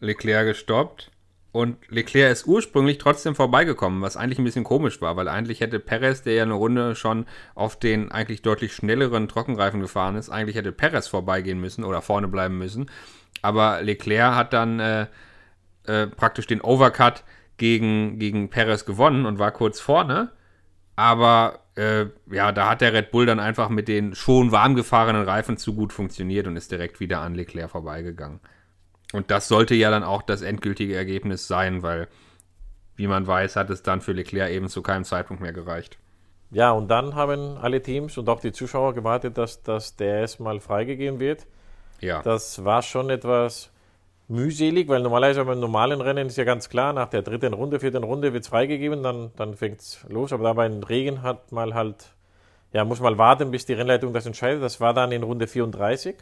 Leclerc 0.00 0.46
gestoppt 0.46 1.11
und 1.52 1.76
Leclerc 1.90 2.32
ist 2.32 2.46
ursprünglich 2.46 2.96
trotzdem 2.96 3.34
vorbeigekommen, 3.34 4.00
was 4.00 4.16
eigentlich 4.16 4.38
ein 4.38 4.44
bisschen 4.44 4.64
komisch 4.64 5.02
war, 5.02 5.16
weil 5.16 5.28
eigentlich 5.28 5.60
hätte 5.60 5.78
Perez, 5.78 6.22
der 6.22 6.32
ja 6.32 6.42
eine 6.44 6.54
Runde 6.54 6.94
schon 6.94 7.26
auf 7.54 7.78
den 7.78 8.10
eigentlich 8.10 8.40
deutlich 8.40 8.72
schnelleren 8.72 9.28
Trockenreifen 9.28 9.80
gefahren 9.80 10.16
ist, 10.16 10.30
eigentlich 10.30 10.56
hätte 10.56 10.72
Perez 10.72 11.08
vorbeigehen 11.08 11.60
müssen 11.60 11.84
oder 11.84 12.00
vorne 12.00 12.26
bleiben 12.26 12.56
müssen. 12.56 12.90
Aber 13.42 13.82
Leclerc 13.82 14.34
hat 14.34 14.54
dann 14.54 14.80
äh, 14.80 15.06
äh, 15.84 16.06
praktisch 16.06 16.46
den 16.46 16.62
Overcut 16.62 17.22
gegen, 17.58 18.18
gegen 18.18 18.48
Perez 18.48 18.86
gewonnen 18.86 19.26
und 19.26 19.38
war 19.38 19.50
kurz 19.50 19.78
vorne. 19.78 20.32
Aber 20.96 21.60
äh, 21.76 22.06
ja, 22.30 22.52
da 22.52 22.70
hat 22.70 22.80
der 22.80 22.94
Red 22.94 23.10
Bull 23.10 23.26
dann 23.26 23.40
einfach 23.40 23.68
mit 23.68 23.88
den 23.88 24.14
schon 24.14 24.52
warm 24.52 24.74
gefahrenen 24.74 25.24
Reifen 25.24 25.58
zu 25.58 25.74
gut 25.74 25.92
funktioniert 25.92 26.46
und 26.46 26.56
ist 26.56 26.72
direkt 26.72 26.98
wieder 26.98 27.20
an 27.20 27.34
Leclerc 27.34 27.70
vorbeigegangen. 27.70 28.40
Und 29.12 29.30
das 29.30 29.48
sollte 29.48 29.74
ja 29.74 29.90
dann 29.90 30.04
auch 30.04 30.22
das 30.22 30.42
endgültige 30.42 30.96
Ergebnis 30.96 31.46
sein, 31.46 31.82
weil, 31.82 32.08
wie 32.96 33.06
man 33.06 33.26
weiß, 33.26 33.56
hat 33.56 33.70
es 33.70 33.82
dann 33.82 34.00
für 34.00 34.12
Leclerc 34.12 34.50
eben 34.50 34.68
zu 34.68 34.82
keinem 34.82 35.04
Zeitpunkt 35.04 35.42
mehr 35.42 35.52
gereicht. 35.52 35.98
Ja, 36.50 36.70
und 36.72 36.88
dann 36.88 37.14
haben 37.14 37.56
alle 37.58 37.82
Teams 37.82 38.18
und 38.18 38.28
auch 38.28 38.40
die 38.40 38.52
Zuschauer 38.52 38.94
gewartet, 38.94 39.38
dass 39.38 39.62
das 39.62 39.96
DRS 39.96 40.38
mal 40.38 40.60
freigegeben 40.60 41.18
wird. 41.18 41.46
Ja, 42.00 42.22
Das 42.22 42.64
war 42.64 42.82
schon 42.82 43.10
etwas 43.10 43.70
mühselig, 44.28 44.88
weil 44.88 45.02
normalerweise 45.02 45.44
beim 45.44 45.60
normalen 45.60 46.00
Rennen 46.00 46.28
ist 46.28 46.36
ja 46.36 46.44
ganz 46.44 46.68
klar, 46.68 46.92
nach 46.92 47.08
der 47.08 47.22
dritten 47.22 47.54
Runde, 47.54 47.80
vierten 47.80 48.04
Runde 48.04 48.32
wird 48.32 48.44
es 48.44 48.48
freigegeben, 48.48 49.02
dann, 49.02 49.32
dann 49.36 49.54
fängt 49.56 49.80
es 49.80 50.04
los. 50.08 50.32
Aber 50.32 50.44
da 50.44 50.52
beim 50.54 50.82
Regen 50.82 51.22
hat 51.22 51.52
mal 51.52 51.74
halt, 51.74 52.14
ja, 52.72 52.84
muss 52.84 53.00
mal 53.00 53.18
warten, 53.18 53.50
bis 53.50 53.66
die 53.66 53.74
Rennleitung 53.74 54.12
das 54.12 54.26
entscheidet. 54.26 54.62
Das 54.62 54.80
war 54.80 54.94
dann 54.94 55.12
in 55.12 55.22
Runde 55.22 55.46
34 55.46 56.16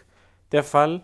der 0.53 0.65
Fall. 0.65 1.03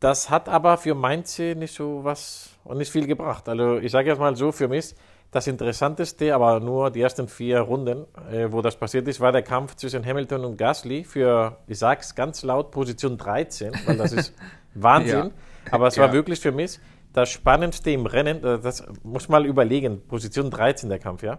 Das 0.00 0.30
hat 0.30 0.48
aber 0.48 0.76
für 0.76 0.94
Mainze 0.94 1.54
nicht 1.56 1.74
so 1.74 2.04
was 2.04 2.50
und 2.64 2.78
nicht 2.78 2.90
viel 2.92 3.06
gebracht. 3.06 3.48
Also 3.48 3.78
ich 3.78 3.90
sage 3.92 4.10
jetzt 4.10 4.18
mal 4.18 4.36
so, 4.36 4.52
für 4.52 4.68
mich 4.68 4.94
das 5.30 5.46
Interessanteste, 5.46 6.34
aber 6.34 6.60
nur 6.60 6.90
die 6.90 7.00
ersten 7.00 7.26
vier 7.26 7.60
Runden, 7.60 8.04
äh, 8.30 8.52
wo 8.52 8.60
das 8.60 8.76
passiert 8.76 9.08
ist, 9.08 9.18
war 9.20 9.32
der 9.32 9.42
Kampf 9.42 9.74
zwischen 9.76 10.04
Hamilton 10.04 10.44
und 10.44 10.56
Gasly 10.58 11.04
für, 11.04 11.56
ich 11.66 11.78
sage 11.78 12.00
es 12.02 12.14
ganz 12.14 12.42
laut, 12.42 12.70
Position 12.70 13.16
13, 13.16 13.72
weil 13.86 13.96
das 13.96 14.12
ist 14.12 14.34
Wahnsinn. 14.74 15.30
Aber 15.70 15.86
es 15.86 15.96
war 15.96 16.08
Ja. 16.08 16.12
wirklich 16.12 16.38
für 16.40 16.52
mich 16.52 16.78
das 17.14 17.30
Spannendste 17.30 17.90
im 17.92 18.04
Rennen. 18.06 18.44
äh, 18.44 18.58
Das 18.60 18.84
muss 19.02 19.28
mal 19.28 19.46
überlegen, 19.46 20.02
Position 20.06 20.50
13 20.50 20.88
der 20.90 20.98
Kampf, 20.98 21.22
ja. 21.22 21.38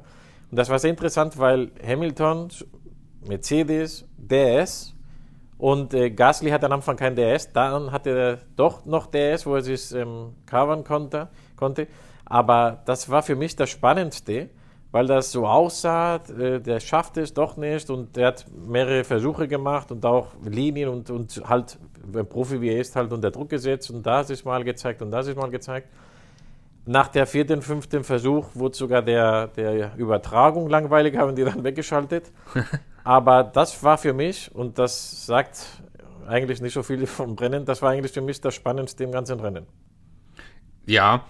Und 0.49 0.58
das 0.58 0.69
war 0.69 0.79
sehr 0.79 0.89
interessant, 0.89 1.38
weil 1.38 1.71
Hamilton, 1.86 2.49
Mercedes, 3.27 4.06
DRS 4.17 4.92
und 5.63 5.93
äh, 5.93 6.10
Gasly 6.10 6.49
hat 6.49 6.62
am 6.65 6.73
Anfang 6.73 6.97
kein 6.97 7.15
DRS, 7.15 7.54
dann 7.54 7.89
hatte 7.93 8.10
er 8.10 8.38
doch 8.58 8.84
noch 8.84 9.08
DRS, 9.08 9.45
wo 9.45 9.56
er 9.56 9.62
sich 9.62 9.95
ähm, 9.95 10.34
covern 10.45 10.84
konnte, 10.84 11.30
konnte. 11.56 11.88
Aber 12.26 12.82
das 12.84 13.10
war 13.10 13.23
für 13.23 13.38
mich 13.38 13.56
das 13.56 13.69
Spannendste, 13.69 14.49
weil 14.91 15.08
das 15.08 15.32
so 15.32 15.47
aussah, 15.47 16.17
äh, 16.38 16.60
der 16.60 16.82
schafft 16.82 17.15
es 17.15 17.34
doch 17.34 17.56
nicht 17.56 17.89
und 17.89 18.17
der 18.17 18.28
hat 18.28 18.45
mehrere 18.67 19.06
Versuche 19.06 19.47
gemacht 19.47 19.89
und 19.93 20.06
auch 20.06 20.34
Linien 20.43 20.89
und, 20.89 21.10
und 21.10 21.41
halt, 21.47 21.78
ein 22.13 22.28
Profi 22.28 22.60
wie 22.60 22.67
er 22.67 22.82
ist, 22.82 22.97
halt 22.97 23.13
unter 23.13 23.32
Druck 23.32 23.47
gesetzt 23.47 23.89
und 23.89 24.06
das 24.06 24.32
ist 24.32 24.43
mal 24.43 24.65
gezeigt 24.65 25.02
und 25.02 25.12
das 25.12 25.28
ist 25.28 25.38
mal 25.38 25.49
gezeigt. 25.49 25.88
Nach 26.86 27.08
der 27.08 27.26
vierten, 27.26 27.62
fünften 27.62 28.04
Versuch 28.04 28.47
wurde 28.54 28.76
sogar 28.76 29.02
der, 29.02 29.47
der 29.47 29.95
Übertragung 29.95 30.67
langweilig, 30.67 31.15
haben 31.15 31.38
die 31.38 31.45
dann 31.45 31.63
weggeschaltet. 31.63 32.34
Aber 33.04 33.44
das 33.44 33.84
war 33.84 33.98
für 33.98 34.13
mich, 34.13 34.54
und 34.54 34.80
das 34.80 35.26
sagt 35.26 35.66
eigentlich 36.28 36.62
nicht 36.62 36.74
so 36.74 36.84
viel 36.84 37.06
vom 37.08 37.34
Rennen, 37.34 37.66
das 37.66 37.82
war 37.82 37.92
eigentlich 37.92 38.13
für 38.13 38.22
mich 38.22 38.39
das 38.42 38.56
Spannendste 38.56 39.04
im 39.04 39.12
ganzen 39.12 39.39
Rennen. 39.39 39.68
ja. 40.86 41.26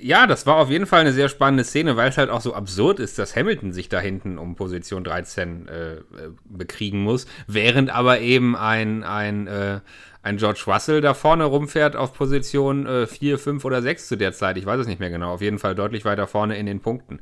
ja, 0.00 0.26
das 0.26 0.46
war 0.46 0.56
auf 0.56 0.70
jeden 0.70 0.86
Fall 0.86 1.00
eine 1.00 1.12
sehr 1.12 1.28
spannende 1.28 1.64
Szene, 1.64 1.96
weil 1.96 2.08
es 2.08 2.18
halt 2.18 2.30
auch 2.30 2.40
so 2.40 2.54
absurd 2.54 3.00
ist, 3.00 3.18
dass 3.18 3.34
Hamilton 3.36 3.72
sich 3.72 3.88
da 3.88 4.00
hinten 4.00 4.38
um 4.38 4.56
Position 4.56 5.04
13 5.04 5.68
äh, 5.68 5.96
bekriegen 6.44 7.02
muss, 7.02 7.26
während 7.46 7.90
aber 7.90 8.20
eben 8.20 8.56
ein, 8.56 9.04
ein, 9.04 9.46
äh, 9.46 9.80
ein 10.22 10.36
George 10.38 10.64
Russell 10.66 11.00
da 11.00 11.12
vorne 11.12 11.44
rumfährt 11.44 11.96
auf 11.96 12.14
Position 12.14 12.86
äh, 12.86 13.06
4, 13.06 13.38
5 13.38 13.64
oder 13.64 13.82
6 13.82 14.08
zu 14.08 14.16
der 14.16 14.32
Zeit. 14.32 14.56
Ich 14.56 14.64
weiß 14.66 14.80
es 14.80 14.86
nicht 14.86 15.00
mehr 15.00 15.10
genau. 15.10 15.32
Auf 15.34 15.42
jeden 15.42 15.58
Fall 15.58 15.74
deutlich 15.74 16.04
weiter 16.04 16.26
vorne 16.26 16.56
in 16.56 16.66
den 16.66 16.80
Punkten. 16.80 17.20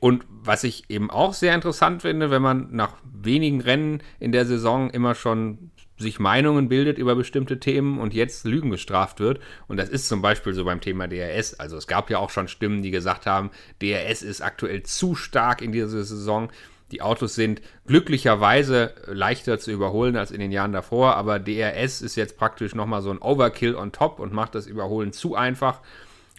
Und 0.00 0.24
was 0.28 0.64
ich 0.64 0.88
eben 0.88 1.10
auch 1.10 1.34
sehr 1.34 1.54
interessant 1.54 2.02
finde, 2.02 2.30
wenn 2.30 2.42
man 2.42 2.68
nach 2.70 2.94
wenigen 3.04 3.60
Rennen 3.60 4.02
in 4.18 4.32
der 4.32 4.46
Saison 4.46 4.90
immer 4.90 5.14
schon 5.14 5.70
sich 5.98 6.18
Meinungen 6.18 6.70
bildet 6.70 6.96
über 6.96 7.14
bestimmte 7.14 7.60
Themen 7.60 7.98
und 7.98 8.14
jetzt 8.14 8.46
Lügen 8.46 8.70
gestraft 8.70 9.20
wird. 9.20 9.40
Und 9.68 9.76
das 9.76 9.90
ist 9.90 10.08
zum 10.08 10.22
Beispiel 10.22 10.54
so 10.54 10.64
beim 10.64 10.80
Thema 10.80 11.06
DRS. 11.06 11.60
Also 11.60 11.76
es 11.76 11.86
gab 11.86 12.08
ja 12.08 12.18
auch 12.18 12.30
schon 12.30 12.48
Stimmen, 12.48 12.82
die 12.82 12.90
gesagt 12.90 13.26
haben, 13.26 13.50
DRS 13.82 14.22
ist 14.22 14.40
aktuell 14.40 14.82
zu 14.82 15.14
stark 15.14 15.60
in 15.60 15.72
dieser 15.72 16.02
Saison. 16.02 16.50
Die 16.90 17.02
Autos 17.02 17.34
sind 17.34 17.60
glücklicherweise 17.86 18.94
leichter 19.06 19.58
zu 19.58 19.70
überholen 19.70 20.16
als 20.16 20.30
in 20.30 20.40
den 20.40 20.50
Jahren 20.50 20.72
davor, 20.72 21.16
aber 21.16 21.38
DRS 21.38 22.00
ist 22.00 22.16
jetzt 22.16 22.36
praktisch 22.36 22.74
nochmal 22.74 23.02
so 23.02 23.10
ein 23.10 23.20
Overkill 23.20 23.76
on 23.76 23.92
top 23.92 24.18
und 24.18 24.32
macht 24.32 24.54
das 24.54 24.66
Überholen 24.66 25.12
zu 25.12 25.36
einfach. 25.36 25.80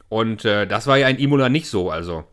Und 0.09 0.43
äh, 0.43 0.67
das 0.67 0.87
war 0.87 0.97
ja 0.97 1.07
in 1.07 1.19
Imola 1.19 1.47
nicht 1.47 1.67
so. 1.67 1.89
Also 1.89 2.25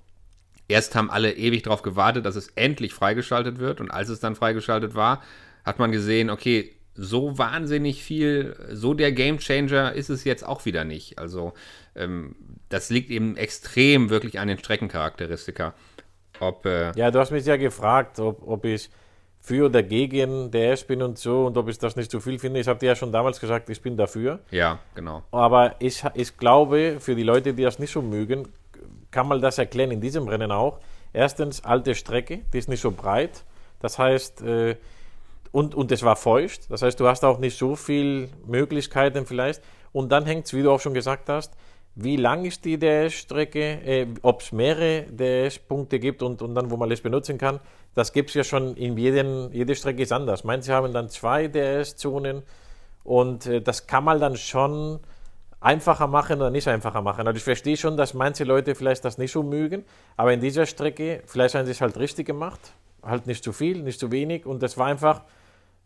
erst 0.69 0.95
haben 0.95 1.11
alle 1.11 1.33
ewig 1.33 1.63
darauf 1.63 1.83
gewartet, 1.83 2.27
dass 2.27 2.37
es 2.37 2.49
endlich 2.55 2.95
freigeschaltet 2.95 3.59
wird. 3.59 3.81
Und 3.81 3.91
als 3.91 4.09
es 4.09 4.21
dann 4.21 4.37
freigeschaltet 4.37 4.95
war, 4.95 5.23
hat 5.65 5.79
man 5.79 5.91
gesehen, 5.91 6.31
okay, 6.31 6.75
so 6.95 7.39
wahnsinnig 7.39 8.03
viel, 8.03 8.57
so 8.73 8.93
der 8.93 9.13
Gamechanger 9.13 9.93
ist 9.93 10.11
es 10.11 10.25
jetzt 10.25 10.45
auch 10.45 10.65
wieder 10.65 10.85
nicht. 10.85 11.19
Also 11.19 11.55
ähm, 11.95 12.35
das 12.69 12.91
liegt 12.91 13.11
eben 13.11 13.37
extrem 13.37 14.11
wirklich 14.11 14.41
an 14.41 14.49
den 14.49 14.59
Streckencharakteristika. 14.59 15.75
Ob, 16.41 16.67
äh 16.67 16.93
ja, 16.97 17.11
du 17.11 17.19
hast 17.19 17.31
mich 17.31 17.47
ja 17.47 17.57
gefragt, 17.57 18.19
ob, 18.19 18.47
ob 18.47 18.65
ich 18.65 18.91
für 19.41 19.67
oder 19.67 19.83
gegen 19.83 20.51
DS 20.51 20.85
bin 20.85 21.01
und 21.03 21.19
so 21.19 21.47
und 21.47 21.57
ob 21.57 21.69
ich 21.69 21.79
das 21.79 21.97
nicht 21.97 22.11
zu 22.11 22.21
viel 22.21 22.39
finde. 22.39 22.61
Ich 22.61 22.69
habe 22.69 22.81
dir 22.81 22.87
ja 22.87 22.97
schon 22.97 23.13
damals 23.13 23.41
gesagt, 23.41 23.71
ich 23.71 23.81
bin 23.81 23.97
dafür. 23.97 24.41
Ja, 24.51 24.81
genau. 24.95 25.23
Aber 25.31 25.77
ich, 25.79 26.03
ich 26.15 26.37
glaube, 26.37 26.97
für 26.99 27.15
die 27.15 27.23
Leute, 27.23 27.55
die 27.55 27.63
das 27.63 27.79
nicht 27.79 27.93
so 27.93 28.03
mögen, 28.03 28.49
kann 29.11 29.29
man 29.29 29.41
das 29.41 29.59
erklären 29.59 29.91
in 29.91 30.01
diesem 30.01 30.29
Rennen 30.29 30.53
auch. 30.53 30.79
Erstens, 31.13 31.65
alte 31.65 31.95
Strecke, 31.95 32.41
die 32.53 32.59
ist 32.59 32.69
nicht 32.69 32.81
so 32.81 32.91
breit. 32.91 33.45
Das 33.81 33.99
heißt, 33.99 34.43
äh, 34.43 34.77
und, 35.53 35.75
und 35.75 35.91
es 35.93 36.03
war 36.03 36.17
feucht. 36.17 36.71
Das 36.71 36.83
heißt, 36.83 37.01
du 37.01 37.09
hast 37.09 37.25
auch 37.25 37.39
nicht 37.39 37.57
so 37.57 37.75
viele 37.75 38.29
Möglichkeiten 38.47 39.27
vielleicht. 39.27 39.63
Und 39.93 40.13
dann 40.13 40.27
hängt 40.27 40.47
es, 40.47 40.55
wie 40.55 40.63
du 40.63 40.71
auch 40.71 40.81
schon 40.81 40.95
gesagt 40.95 41.29
hast, 41.29 41.55
wie 41.95 42.17
lang 42.17 42.45
ist 42.45 42.65
die 42.65 42.79
DS-Strecke, 42.79 43.61
äh, 43.61 44.07
ob 44.23 44.43
es 44.43 44.53
mehrere 44.53 45.03
DS-Punkte 45.11 45.99
gibt 45.99 46.23
und, 46.23 46.43
und 46.43 46.55
dann, 46.55 46.71
wo 46.71 46.77
man 46.77 46.91
es 46.93 47.01
benutzen 47.01 47.39
kann. 47.39 47.59
Das 47.95 48.13
gibt 48.13 48.29
es 48.29 48.35
ja 48.35 48.45
schon 48.45 48.77
in 48.77 48.97
jedem, 48.97 49.51
jede 49.53 49.75
Strecke 49.75 50.03
ist 50.03 50.13
anders. 50.13 50.45
Manche 50.45 50.73
haben 50.75 50.93
dann 50.93 51.09
zwei 51.09 51.49
DS-Zonen 51.49 52.45
und 53.03 53.47
äh, 53.47 53.61
das 53.61 53.89
kann 53.89 54.05
man 54.05 54.21
dann 54.21 54.37
schon 54.37 55.01
einfacher 55.61 56.07
machen 56.07 56.37
oder 56.37 56.51
nicht 56.51 56.69
einfacher 56.69 57.03
machen. 57.03 57.27
Also 57.27 57.37
ich 57.37 57.45
verstehe 57.45 57.77
schon, 57.77 57.97
dass 57.97 58.15
manche 58.15 58.45
Leute 58.45 58.75
vielleicht 58.75 59.05
das 59.05 59.19
nicht 59.19 59.33
so 59.33 59.43
mögen, 59.43 59.85
aber 60.17 60.33
in 60.33 60.41
dieser 60.41 60.67
Strecke, 60.67 61.23
vielleicht 61.27 61.55
haben 61.55 61.67
sie 61.67 61.73
es 61.73 61.81
halt 61.81 61.97
richtig 61.99 62.27
gemacht. 62.27 62.73
Halt 63.03 63.27
nicht 63.27 63.45
zu 63.45 63.53
viel, 63.53 63.83
nicht 63.83 64.01
zu 64.01 64.11
wenig 64.11 64.47
und 64.47 64.63
das 64.63 64.77
war 64.77 64.87
einfach 64.87 65.23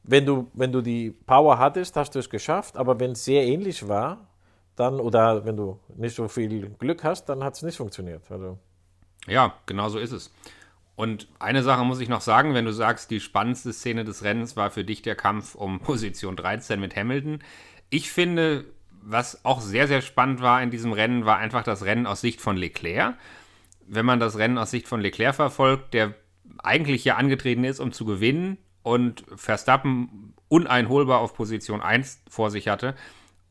wenn 0.05 0.27
du, 0.27 0.51
wenn 0.55 0.73
du 0.73 0.81
die 0.81 1.11
Power 1.11 1.59
hattest, 1.59 1.97
hast 1.97 2.15
du 2.15 2.19
es 2.19 2.29
geschafft, 2.29 2.77
aber 2.77 2.99
wenn 2.99 3.13
es 3.13 3.25
sehr 3.25 3.45
ähnlich 3.45 3.87
war, 3.89 4.27
dann, 4.77 5.01
oder 5.01 5.45
wenn 5.45 5.57
du 5.57 5.79
nicht 5.97 6.17
so 6.17 6.29
viel 6.29 6.71
Glück 6.71 7.05
hast, 7.05 7.27
dann 7.27 7.45
hat 7.45 7.55
es 7.55 7.63
nicht 7.63 7.77
funktioniert. 7.77 8.23
Also. 8.31 8.59
Ja, 9.27 9.55
genau 9.67 9.89
so 9.89 9.99
ist 9.99 10.13
es. 10.13 10.33
Und 10.97 11.29
eine 11.39 11.63
Sache 11.63 11.85
muss 11.85 12.01
ich 12.01 12.09
noch 12.09 12.21
sagen, 12.21 12.55
wenn 12.55 12.65
du 12.65 12.73
sagst, 12.73 13.11
die 13.11 13.21
spannendste 13.21 13.73
Szene 13.73 14.05
des 14.05 14.25
Rennens 14.25 14.57
war 14.57 14.71
für 14.71 14.85
dich 14.85 15.03
der 15.03 15.15
Kampf 15.15 15.55
um 15.55 15.81
Position 15.81 16.37
13 16.37 16.81
mit 16.81 16.97
Hamilton. 16.97 17.43
Ich 17.89 18.11
finde, 18.11 18.65
was 19.03 19.45
auch 19.45 19.61
sehr, 19.61 19.88
sehr 19.88 20.01
spannend 20.01 20.41
war 20.41 20.62
in 20.62 20.71
diesem 20.71 20.93
Rennen, 20.93 21.27
war 21.27 21.38
einfach 21.38 21.65
das 21.65 21.85
Rennen 21.85 22.07
aus 22.07 22.21
Sicht 22.21 22.41
von 22.41 22.57
Leclerc. 22.57 23.17
Wenn 23.87 24.07
man 24.07 24.21
das 24.21 24.38
Rennen 24.38 24.59
aus 24.59 24.71
Sicht 24.71 24.88
von 24.88 25.01
Leclerc 25.01 25.35
verfolgt, 25.35 25.93
der 25.93 26.15
eigentlich 26.62 27.05
ja 27.05 27.17
angetreten 27.17 27.65
ist, 27.65 27.81
um 27.81 27.93
zu 27.93 28.05
gewinnen 28.05 28.59
und 28.83 29.25
Verstappen 29.35 30.35
uneinholbar 30.49 31.21
auf 31.21 31.35
Position 31.35 31.81
1 31.81 32.23
vor 32.29 32.51
sich 32.51 32.69
hatte, 32.69 32.95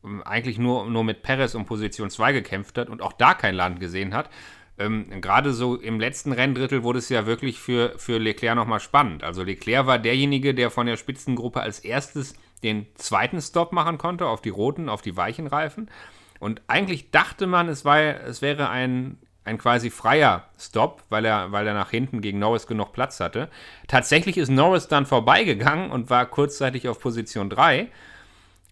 ähm, 0.04 0.22
eigentlich 0.22 0.58
nur, 0.58 0.88
nur 0.88 1.04
mit 1.04 1.22
Perez 1.22 1.54
um 1.54 1.66
Position 1.66 2.10
2 2.10 2.32
gekämpft 2.32 2.78
hat 2.78 2.88
und 2.88 3.02
auch 3.02 3.12
da 3.12 3.34
kein 3.34 3.54
Land 3.54 3.80
gesehen 3.80 4.14
hat. 4.14 4.30
Ähm, 4.78 5.20
Gerade 5.20 5.52
so 5.52 5.76
im 5.76 6.00
letzten 6.00 6.32
Renndrittel 6.32 6.82
wurde 6.82 6.98
es 6.98 7.08
ja 7.08 7.26
wirklich 7.26 7.58
für, 7.58 7.98
für 7.98 8.18
Leclerc 8.18 8.56
nochmal 8.56 8.80
spannend. 8.80 9.22
Also 9.22 9.42
Leclerc 9.42 9.86
war 9.86 9.98
derjenige, 9.98 10.54
der 10.54 10.70
von 10.70 10.86
der 10.86 10.96
Spitzengruppe 10.96 11.60
als 11.60 11.80
erstes 11.80 12.34
den 12.62 12.86
zweiten 12.94 13.40
Stop 13.40 13.72
machen 13.72 13.98
konnte, 13.98 14.26
auf 14.26 14.40
die 14.40 14.50
roten, 14.50 14.88
auf 14.88 15.02
die 15.02 15.16
weichen 15.16 15.46
Reifen. 15.46 15.90
Und 16.38 16.62
eigentlich 16.66 17.10
dachte 17.10 17.46
man, 17.46 17.68
es, 17.68 17.84
war, 17.84 18.00
es 18.00 18.42
wäre 18.42 18.68
ein 18.68 19.18
ein 19.44 19.58
quasi 19.58 19.90
freier 19.90 20.44
Stop, 20.58 21.02
weil 21.08 21.24
er, 21.24 21.52
weil 21.52 21.66
er 21.66 21.74
nach 21.74 21.90
hinten 21.90 22.20
gegen 22.20 22.38
Norris 22.38 22.66
genug 22.66 22.92
Platz 22.92 23.20
hatte. 23.20 23.48
Tatsächlich 23.88 24.38
ist 24.38 24.50
Norris 24.50 24.88
dann 24.88 25.06
vorbeigegangen 25.06 25.90
und 25.90 26.10
war 26.10 26.26
kurzzeitig 26.26 26.88
auf 26.88 27.00
Position 27.00 27.50
3, 27.50 27.88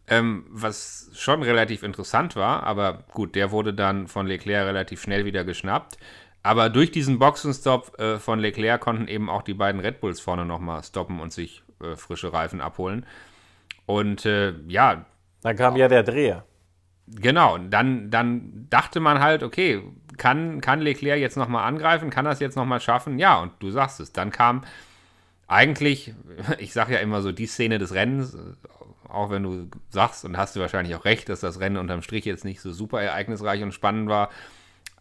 ähm, 0.09 0.47
was 0.49 1.11
schon 1.15 1.43
relativ 1.43 1.83
interessant 1.83 2.37
war, 2.37 2.63
aber 2.63 3.05
gut, 3.13 3.35
der 3.35 3.51
wurde 3.51 3.75
dann 3.75 4.07
von 4.07 4.27
Leclerc 4.27 4.67
relativ 4.67 5.03
schnell 5.03 5.25
wieder 5.25 5.45
geschnappt. 5.45 5.99
Aber 6.43 6.71
durch 6.71 6.91
diesen 6.91 7.19
Boxenstopp 7.19 7.99
äh, 8.01 8.19
von 8.19 8.39
Leclerc 8.39 8.81
konnten 8.81 9.09
eben 9.09 9.29
auch 9.29 9.43
die 9.43 9.55
beiden 9.55 9.81
Red 9.81 10.01
Bulls 10.01 10.21
vorne 10.21 10.47
nochmal 10.47 10.83
stoppen 10.83 11.21
und 11.21 11.33
sich 11.33 11.63
äh, 11.83 11.97
frische 11.97 12.33
Reifen 12.33 12.61
abholen. 12.63 13.05
Und 13.87 14.25
äh, 14.27 14.55
ja. 14.69 15.05
Dann 15.43 15.57
kam 15.57 15.77
ja 15.77 15.89
der 15.89 16.03
Dreher. 16.03 16.45
Genau, 17.07 17.59
dann, 17.59 18.11
dann 18.11 18.67
dachte 18.71 19.01
man 19.01 19.21
halt, 19.21 19.43
okay, 19.43 19.83
kann, 20.17 20.61
kann 20.61 20.81
Leclerc 20.81 21.19
jetzt 21.19 21.37
nochmal 21.37 21.67
angreifen? 21.67 22.11
Kann 22.11 22.25
das 22.25 22.41
jetzt 22.41 22.57
nochmal 22.57 22.81
schaffen? 22.81 23.19
Ja, 23.19 23.41
und 23.41 23.53
du 23.59 23.71
sagst 23.71 24.01
es. 24.01 24.13
Dann 24.13 24.31
kam 24.31 24.63
eigentlich, 25.49 26.15
ich 26.59 26.73
sage 26.73 26.95
ja 26.95 27.01
immer 27.01 27.23
so, 27.23 27.33
die 27.33 27.47
Szene 27.47 27.79
des 27.79 27.95
Rennens, 27.95 28.37
auch 29.09 29.31
wenn 29.31 29.43
du 29.43 29.69
sagst 29.89 30.25
und 30.25 30.37
hast 30.37 30.55
du 30.55 30.61
wahrscheinlich 30.61 30.95
auch 30.95 31.05
recht, 31.05 31.29
dass 31.29 31.41
das 31.41 31.59
Rennen 31.59 31.79
unterm 31.79 32.03
Strich 32.03 32.25
jetzt 32.25 32.45
nicht 32.45 32.61
so 32.61 32.73
super 32.73 33.03
ereignisreich 33.03 33.63
und 33.63 33.73
spannend 33.73 34.09
war. 34.09 34.31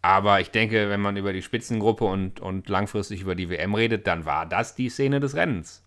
Aber 0.02 0.40
ich 0.40 0.52
denke, 0.52 0.90
wenn 0.90 1.02
man 1.02 1.18
über 1.18 1.34
die 1.34 1.42
Spitzengruppe 1.42 2.06
und, 2.06 2.40
und 2.40 2.70
langfristig 2.70 3.22
über 3.22 3.36
die 3.36 3.50
WM 3.50 3.76
redet, 3.76 4.08
dann 4.08 4.26
war 4.26 4.46
das 4.46 4.74
die 4.76 4.90
Szene 4.90 5.20
des 5.20 5.36
Rennens. 5.36 5.84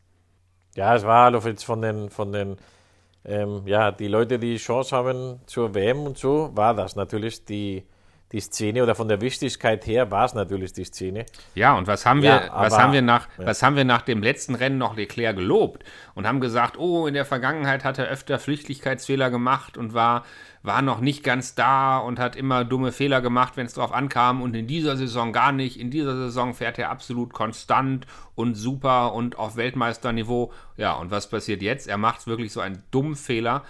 Ja, 0.76 0.94
es 0.94 1.05
war 1.05 1.33
jetzt 1.46 1.64
von 1.64 1.83
den, 1.83 2.11
von 2.11 2.33
den 2.33 2.57
ähm, 3.24 3.62
ja, 3.66 3.92
die 3.92 4.08
Leute, 4.08 4.38
die 4.38 4.56
Chance 4.56 4.96
haben 4.96 5.40
zur 5.46 5.74
WM 5.74 6.00
und 6.00 6.18
so, 6.18 6.50
war 6.54 6.74
das 6.74 6.96
natürlich 6.96 7.44
die, 7.44 7.85
die 8.32 8.40
Szene 8.40 8.82
oder 8.82 8.94
von 8.94 9.08
der 9.08 9.20
Wichtigkeit 9.20 9.87
her 9.87 10.11
war 10.11 10.24
es 10.24 10.35
natürlich 10.35 10.72
die 10.72 10.85
Szene. 10.85 11.26
Ja, 11.54 11.76
und 11.76 11.87
was 11.87 12.06
haben 12.06 12.22
wir, 12.22 12.30
ja, 12.30 12.52
aber, 12.52 12.66
was 12.66 12.78
haben 12.78 12.92
wir 12.92 13.02
nach, 13.02 13.28
ja. 13.38 13.46
was 13.46 13.62
haben 13.62 13.76
wir 13.76 13.85
nach 13.85 14.02
dem 14.02 14.22
letzten 14.22 14.54
Rennen 14.54 14.78
noch 14.78 14.96
Leclerc 14.96 15.37
gelobt 15.37 15.85
und 16.14 16.26
haben 16.26 16.40
gesagt, 16.40 16.78
oh, 16.78 17.06
in 17.06 17.14
der 17.14 17.24
Vergangenheit 17.24 17.85
hat 17.85 17.98
er 17.98 18.06
öfter 18.06 18.38
Flüchtigkeitsfehler 18.38 19.30
gemacht 19.30 19.76
und 19.76 19.94
war, 19.94 20.24
war 20.62 20.81
noch 20.81 21.01
nicht 21.01 21.25
ganz 21.25 21.55
da 21.55 21.98
und 21.98 22.18
hat 22.18 22.37
immer 22.37 22.64
dumme 22.64 22.92
Fehler 22.92 23.20
gemacht, 23.20 23.57
wenn 23.57 23.66
es 23.66 23.75
drauf 23.75 23.92
ankam 23.92 24.42
und 24.42 24.55
in 24.55 24.66
dieser 24.66 24.96
Saison 24.96 25.33
gar 25.33 25.51
nicht. 25.51 25.79
In 25.79 25.90
dieser 25.90 26.16
Saison 26.16 26.55
fährt 26.55 26.79
er 26.79 26.90
absolut 26.90 27.33
konstant 27.33 28.07
und 28.35 28.55
super 28.55 29.12
und 29.12 29.38
auf 29.38 29.57
Weltmeisterniveau. 29.57 30.53
Ja, 30.77 30.94
und 30.94 31.11
was 31.11 31.29
passiert 31.29 31.62
jetzt? 31.62 31.88
Er 31.88 31.98
macht 31.98 32.27
wirklich 32.27 32.53
so 32.53 32.61
einen 32.61 32.83
dummen 32.92 33.16
Fehler, 33.16 33.64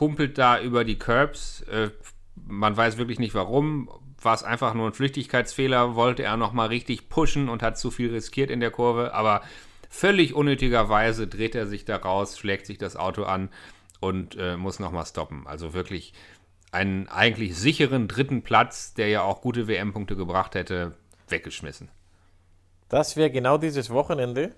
humpelt 0.00 0.36
da 0.36 0.60
über 0.60 0.84
die 0.84 0.98
Curbs, 0.98 1.62
äh, 1.62 1.90
man 2.34 2.76
weiß 2.76 2.96
wirklich 2.96 3.20
nicht 3.20 3.34
warum, 3.34 3.88
war 4.20 4.34
es 4.34 4.42
einfach 4.42 4.74
nur 4.74 4.88
ein 4.88 4.94
Flüchtigkeitsfehler, 4.94 5.94
wollte 5.94 6.24
er 6.24 6.36
nochmal 6.36 6.68
richtig 6.68 7.08
pushen 7.08 7.48
und 7.48 7.62
hat 7.62 7.78
zu 7.78 7.90
viel 7.90 8.10
riskiert 8.10 8.50
in 8.50 8.60
der 8.60 8.70
Kurve, 8.70 9.14
aber 9.14 9.42
völlig 9.90 10.34
unnötigerweise 10.34 11.26
dreht 11.26 11.54
er 11.54 11.66
sich 11.66 11.84
da 11.84 11.96
raus, 11.96 12.38
schlägt 12.38 12.66
sich 12.66 12.78
das 12.78 12.96
Auto 12.96 13.24
an 13.24 13.50
und 14.02 14.36
äh, 14.36 14.56
muss 14.56 14.80
nochmal 14.80 15.06
stoppen. 15.06 15.46
Also 15.46 15.74
wirklich 15.74 16.12
einen 16.72 17.08
eigentlich 17.08 17.56
sicheren 17.56 18.08
dritten 18.08 18.42
Platz, 18.42 18.94
der 18.94 19.08
ja 19.08 19.22
auch 19.22 19.40
gute 19.40 19.68
WM-Punkte 19.68 20.16
gebracht 20.16 20.54
hätte, 20.54 20.94
weggeschmissen. 21.28 21.88
Das 22.88 23.16
wäre 23.16 23.30
genau 23.30 23.58
dieses 23.58 23.90
Wochenende, 23.90 24.52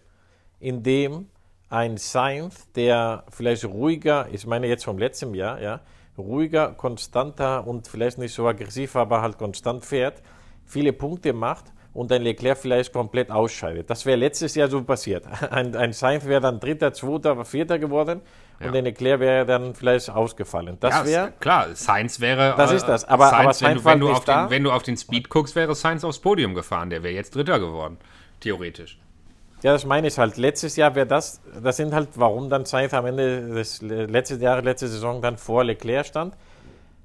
in 0.61 0.83
dem 0.83 1.27
ein 1.69 1.99
Sainz, 1.99 2.71
der 2.73 3.25
vielleicht 3.29 3.65
ruhiger, 3.67 4.29
ich 4.33 4.47
meine 4.47 4.67
jetzt 4.67 4.85
vom 4.85 4.97
letzten 4.97 5.35
Jahr, 5.35 5.61
ja, 5.61 5.81
ruhiger, 6.17 6.73
konstanter 6.73 7.67
und 7.67 7.87
vielleicht 7.87 8.19
nicht 8.19 8.33
so 8.33 8.47
aggressiv, 8.47 8.97
aber 8.97 9.21
halt 9.21 9.37
konstant 9.37 9.85
fährt, 9.85 10.23
viele 10.65 10.93
Punkte 10.93 11.33
macht 11.33 11.67
und 11.93 12.11
ein 12.13 12.23
Leclerc 12.23 12.57
vielleicht 12.57 12.93
komplett 12.93 13.31
ausscheidet. 13.31 13.91
Das 13.91 14.07
wäre 14.07 14.17
letztes 14.17 14.55
Jahr 14.55 14.69
so 14.69 14.83
passiert. 14.83 15.27
Ein, 15.51 15.77
ein 15.77 15.93
Sainz 15.93 16.25
wäre 16.25 16.41
dann 16.41 16.61
Dritter, 16.61 16.93
Zweiter, 16.93 17.45
Vierter 17.45 17.79
geworden 17.79 18.23
Ja. 18.61 18.67
und 18.69 18.73
der 18.73 18.83
Leclerc 18.83 19.21
wäre 19.21 19.45
dann 19.47 19.75
vielleicht 19.75 20.09
ausgefallen. 20.11 20.77
Das 20.81 20.95
Ja, 20.95 21.05
wäre. 21.07 21.33
klar, 21.41 21.67
Sainz 21.75 22.21
wäre. 22.21 22.55
Das 22.57 22.71
äh, 22.73 22.77
ist 22.77 22.87
das, 22.87 23.05
aber- 23.05 23.33
aber 23.33 23.47
wenn, 23.47 23.53
Sainz 23.53 23.79
du, 23.81 23.85
war 23.85 23.93
wenn, 23.95 24.01
du 24.01 24.09
nicht 24.09 24.17
auf 24.17 24.25
den, 24.25 24.51
wenn 24.51 24.65
du 24.65 24.71
auf 24.73 24.83
den 24.83 24.97
Speed 24.97 25.29
guckst, 25.29 25.57
wäre 25.57 25.75
Sainz 25.75 26.05
aufs 26.05 26.19
Podium 26.21 26.55
gefahren. 26.55 26.91
Der 26.91 27.03
wäre 27.03 27.15
jetzt 27.15 27.35
Dritter 27.35 27.59
geworden. 27.59 27.99
Theoretisch. 28.41 28.99
Ja, 29.63 29.73
das 29.73 29.85
meine 29.87 30.07
ich 30.09 30.19
halt. 30.19 30.37
Letztes 30.37 30.77
Jahr 30.77 30.95
wäre 30.95 31.07
das, 31.07 31.41
das 31.63 31.79
sind 31.79 31.95
halt, 31.95 32.11
warum 32.17 32.51
dann 32.51 32.65
Sainz 32.67 32.93
am 32.95 33.07
Ende 33.07 33.49
des 33.55 33.81
letzten 33.83 34.41
Jahres, 34.41 34.65
letzte 34.65 34.89
Saison 34.89 35.23
dann 35.23 35.39
vor 35.39 35.65
Leclerc 35.65 36.07
stand, 36.07 36.35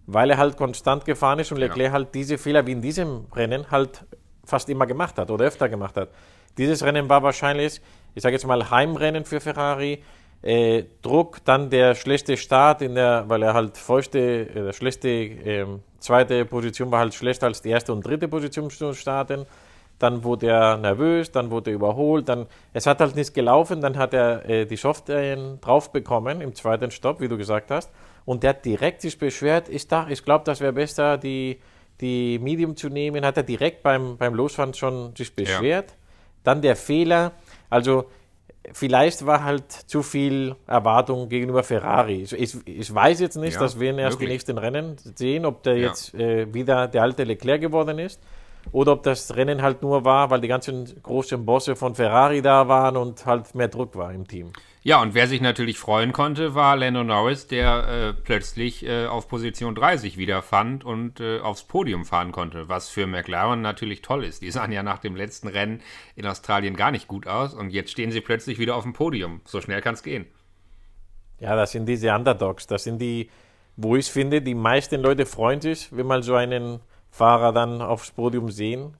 weil 0.07 0.29
er 0.29 0.37
halt 0.37 0.57
konstant 0.57 1.05
gefahren 1.05 1.39
ist 1.39 1.51
und 1.51 1.57
Leclerc 1.59 1.91
halt 1.93 2.13
diese 2.13 2.37
Fehler 2.37 2.65
wie 2.67 2.73
in 2.73 2.81
diesem 2.81 3.25
Rennen 3.33 3.71
halt 3.71 4.03
fast 4.43 4.67
immer 4.69 4.85
gemacht 4.87 5.17
hat 5.17 5.31
oder 5.31 5.45
öfter 5.45 5.69
gemacht 5.69 5.95
hat. 5.95 6.09
Dieses 6.57 6.83
Rennen 6.83 7.07
war 7.07 7.23
wahrscheinlich, 7.23 7.79
ich 8.15 8.23
sage 8.23 8.35
jetzt 8.35 8.45
mal 8.45 8.69
Heimrennen 8.69 9.23
für 9.23 9.39
Ferrari, 9.39 10.03
äh, 10.41 10.83
Druck, 11.01 11.43
dann 11.45 11.69
der 11.69 11.95
schlechte 11.95 12.37
Start, 12.37 12.81
in 12.81 12.95
der, 12.95 13.25
weil 13.27 13.43
er 13.43 13.53
halt 13.53 13.77
feuchte, 13.77 14.19
äh, 14.19 14.73
schlechte 14.73 15.09
ähm, 15.09 15.81
zweite 15.99 16.45
Position 16.45 16.91
war 16.91 16.99
halt 16.99 17.13
schlechter 17.13 17.47
als 17.47 17.61
die 17.61 17.69
erste 17.69 17.91
und 17.93 18.05
dritte 18.05 18.27
Position 18.27 18.69
zu 18.69 18.93
starten. 18.93 19.45
Dann 19.97 20.23
wurde 20.23 20.47
er 20.47 20.77
nervös, 20.77 21.29
dann 21.31 21.51
wurde 21.51 21.71
er 21.71 21.75
überholt, 21.75 22.29
dann, 22.29 22.47
es 22.71 22.85
hat 22.87 23.01
halt 23.01 23.17
nicht 23.17 23.33
gelaufen, 23.33 23.81
dann 23.81 23.97
hat 23.97 24.13
er 24.13 24.47
äh, 24.47 24.65
die 24.65 24.77
Software 24.77 25.57
drauf 25.59 25.91
bekommen 25.91 26.39
im 26.39 26.55
zweiten 26.55 26.89
Stopp, 26.89 27.19
wie 27.19 27.27
du 27.27 27.37
gesagt 27.37 27.69
hast, 27.69 27.91
und 28.23 28.43
der 28.43 28.51
hat 28.51 28.63
direkt 28.63 29.01
sich 29.01 29.17
beschwert, 29.17 29.67
ich 29.67 29.87
dachte, 29.87 30.13
ich 30.13 30.23
glaube, 30.23 30.45
das 30.45 30.61
wäre 30.61 30.71
besser, 30.71 31.17
die, 31.17 31.59
die 31.99 32.39
Medium 32.39 32.77
zu 32.77 32.87
nehmen, 32.87 33.25
hat 33.25 33.35
er 33.35 33.43
direkt 33.43 33.83
beim, 33.83 34.17
beim 34.17 34.35
Losfahren 34.35 34.73
schon 34.73 35.13
sich 35.17 35.35
beschwert. 35.35 35.95
Dann 36.43 36.61
der 36.61 36.77
Fehler, 36.77 37.33
also 37.69 38.05
vielleicht 38.73 39.25
war 39.25 39.43
halt 39.43 39.71
zu 39.71 40.03
viel 40.03 40.55
Erwartung 40.67 41.29
gegenüber 41.29 41.63
Ferrari. 41.63 42.23
Ich, 42.23 42.57
ich, 42.67 42.93
weiß 42.93 43.19
jetzt 43.19 43.37
nicht, 43.37 43.55
Ja, 43.55 43.59
dass 43.59 43.79
wir 43.79 43.91
ihn 43.91 43.99
erst 43.99 44.19
die 44.19 44.27
nächsten 44.27 44.57
Rennen 44.57 44.97
sehen, 45.15 45.45
ob 45.45 45.63
der 45.63 45.77
Ja. 45.77 45.87
jetzt 45.87 46.13
äh, 46.13 46.53
wieder 46.53 46.87
der 46.87 47.03
alte 47.03 47.23
Leclerc 47.23 47.61
geworden 47.61 47.99
ist 47.99 48.19
oder 48.71 48.93
ob 48.93 49.03
das 49.03 49.35
Rennen 49.35 49.61
halt 49.61 49.81
nur 49.81 50.05
war, 50.05 50.29
weil 50.29 50.41
die 50.41 50.47
ganzen 50.47 50.85
großen 51.01 51.45
Bosse 51.45 51.75
von 51.75 51.95
Ferrari 51.95 52.41
da 52.41 52.67
waren 52.67 52.97
und 52.97 53.25
halt 53.25 53.55
mehr 53.55 53.67
Druck 53.67 53.95
war 53.95 54.13
im 54.13 54.27
Team. 54.27 54.51
Ja, 54.81 55.01
und 55.01 55.13
wer 55.13 55.27
sich 55.27 55.41
natürlich 55.41 55.77
freuen 55.77 56.13
konnte, 56.13 56.55
war 56.55 56.77
Lando 56.77 57.03
Norris, 57.03 57.47
der 57.47 57.87
äh, 57.87 58.13
plötzlich 58.13 58.85
äh, 58.85 59.07
auf 59.07 59.27
Position 59.27 59.75
3 59.75 59.97
sich 59.97 60.17
wiederfand 60.17 60.85
und 60.85 61.19
äh, 61.19 61.39
aufs 61.39 61.63
Podium 61.65 62.05
fahren 62.05 62.31
konnte, 62.31 62.69
was 62.69 62.87
für 62.87 63.05
McLaren 63.05 63.61
natürlich 63.61 64.01
toll 64.01 64.23
ist. 64.23 64.41
Die 64.41 64.51
sahen 64.51 64.71
ja 64.71 64.81
nach 64.81 64.99
dem 64.99 65.17
letzten 65.17 65.49
Rennen 65.49 65.81
in 66.15 66.25
Australien 66.25 66.77
gar 66.77 66.91
nicht 66.91 67.09
gut 67.09 67.27
aus 67.27 67.53
und 67.53 67.71
jetzt 67.71 67.91
stehen 67.91 68.11
sie 68.11 68.21
plötzlich 68.21 68.57
wieder 68.57 68.77
auf 68.77 68.83
dem 68.83 68.93
Podium. 68.93 69.41
So 69.43 69.59
schnell 69.59 69.81
kann 69.81 69.95
es 69.95 70.03
gehen. 70.03 70.25
Ja, 71.41 71.57
das 71.57 71.73
sind 71.73 71.85
diese 71.85 72.15
Underdogs. 72.15 72.65
Das 72.65 72.85
sind 72.85 72.99
die, 73.01 73.29
wo 73.75 73.97
ich 73.97 74.09
finde, 74.09 74.41
die 74.41 74.55
meisten 74.55 75.01
Leute 75.01 75.25
freuen 75.25 75.59
sich, 75.59 75.89
wenn 75.91 76.07
man 76.07 76.23
so 76.23 76.35
einen 76.35 76.79
Fahrer 77.11 77.51
dann 77.51 77.81
aufs 77.81 78.11
Podium 78.11 78.49
sehen 78.49 78.95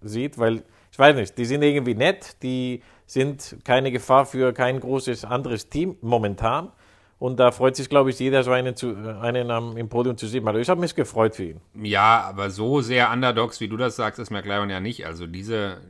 sieht, 0.00 0.38
weil 0.38 0.64
ich 0.90 0.98
weiß 0.98 1.16
nicht, 1.16 1.38
die 1.38 1.44
sind 1.44 1.62
irgendwie 1.62 1.94
nett, 1.94 2.36
die 2.42 2.82
sind 3.06 3.58
keine 3.64 3.90
Gefahr 3.90 4.26
für 4.26 4.52
kein 4.52 4.80
großes 4.80 5.24
anderes 5.24 5.68
Team 5.68 5.96
momentan. 6.00 6.72
Und 7.18 7.38
da 7.38 7.50
freut 7.52 7.76
sich, 7.76 7.90
glaube 7.90 8.08
ich, 8.10 8.18
jeder, 8.18 8.42
so 8.42 8.50
einen, 8.50 8.74
zu, 8.74 8.96
einen 9.20 9.50
am, 9.50 9.76
im 9.76 9.90
Podium 9.90 10.16
zu 10.16 10.26
sehen. 10.26 10.46
Also 10.48 10.58
ich 10.58 10.70
habe 10.70 10.80
mich 10.80 10.94
gefreut 10.94 11.36
für 11.36 11.44
ihn. 11.44 11.60
Ja, 11.74 12.22
aber 12.22 12.48
so 12.48 12.80
sehr 12.80 13.12
Underdogs, 13.12 13.60
wie 13.60 13.68
du 13.68 13.76
das 13.76 13.96
sagst, 13.96 14.18
ist 14.18 14.30
McLaren 14.30 14.70
ja 14.70 14.80
nicht. 14.80 15.04
Also 15.04 15.26
diese, 15.26 15.82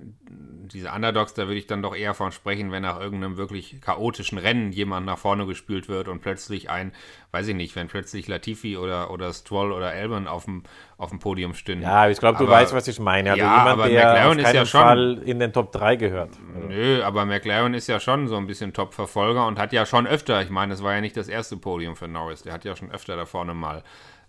diese 0.73 0.91
Underdogs, 0.91 1.35
da 1.35 1.43
würde 1.47 1.57
ich 1.59 1.67
dann 1.67 1.83
doch 1.83 1.95
eher 1.97 2.15
von 2.15 2.33
sprechen, 2.33 2.73
wenn 2.73 2.83
nach 2.83 3.01
irgendeinem 3.01 3.37
wirklich 3.37 3.81
chaotischen 3.81 4.39
Rennen 4.39 4.73
jemand 4.73 5.07
nach 5.07 5.19
vorne 5.19 5.47
gespült 5.47 5.89
wird 5.89 6.09
und 6.09 6.21
plötzlich 6.21 6.71
ein, 6.71 6.93
weiß 7.33 7.49
ich 7.49 7.55
nicht, 7.55 7.77
wenn 7.77 7.89
plötzlich 7.89 8.29
Latifi 8.29 8.77
oder, 8.77 9.11
oder 9.11 9.33
Stroll 9.33 9.73
oder 9.73 9.89
Albon 9.89 10.27
auf 10.29 10.45
dem, 10.45 10.63
auf 10.97 11.11
dem 11.11 11.19
Podium 11.19 11.55
stünden. 11.55 11.85
Ja, 11.85 12.09
ich 12.09 12.19
glaube, 12.19 12.39
du 12.39 12.45
Aber- 12.45 12.53
weißt, 12.55 12.73
was 12.73 12.89
ich 12.89 12.99
meine. 13.01 13.31
Also 13.31 13.43
Ja, 13.43 13.59
jemand, 13.59 13.69
aber 13.81 13.89
der 13.89 14.05
McLaren 14.07 14.41
auf 14.41 14.47
ist 14.47 14.55
ja 14.55 14.67
schon- 14.67 14.81
Fall 14.81 15.23
in 15.25 15.39
den 15.39 15.53
Top 15.53 15.73
3 15.73 15.97
gehört. 15.97 16.31
Nö, 16.69 17.03
aber 17.03 17.25
McLaren 17.27 17.75
ist 17.75 17.87
ja 17.89 18.01
schon 18.01 18.29
so 18.29 18.37
ein 18.37 18.47
bisschen 18.47 18.73
Top-Verfolger 18.73 19.47
und 19.47 19.59
hat 19.59 19.73
ja 19.73 19.87
schon 19.87 20.07
öfter, 20.07 20.41
ich 20.43 20.51
meine, 20.51 20.71
das 20.73 20.83
war 20.83 20.95
ja 20.95 21.01
nicht 21.01 21.17
das 21.17 21.29
erste 21.29 21.57
Podium 21.57 21.97
für 21.97 22.09
Norris, 22.09 22.43
der 22.43 22.53
hat 22.53 22.65
ja 22.65 22.77
schon 22.77 22.91
öfter 22.91 23.17
da 23.17 23.27
vorne 23.27 23.55
mal 23.55 23.83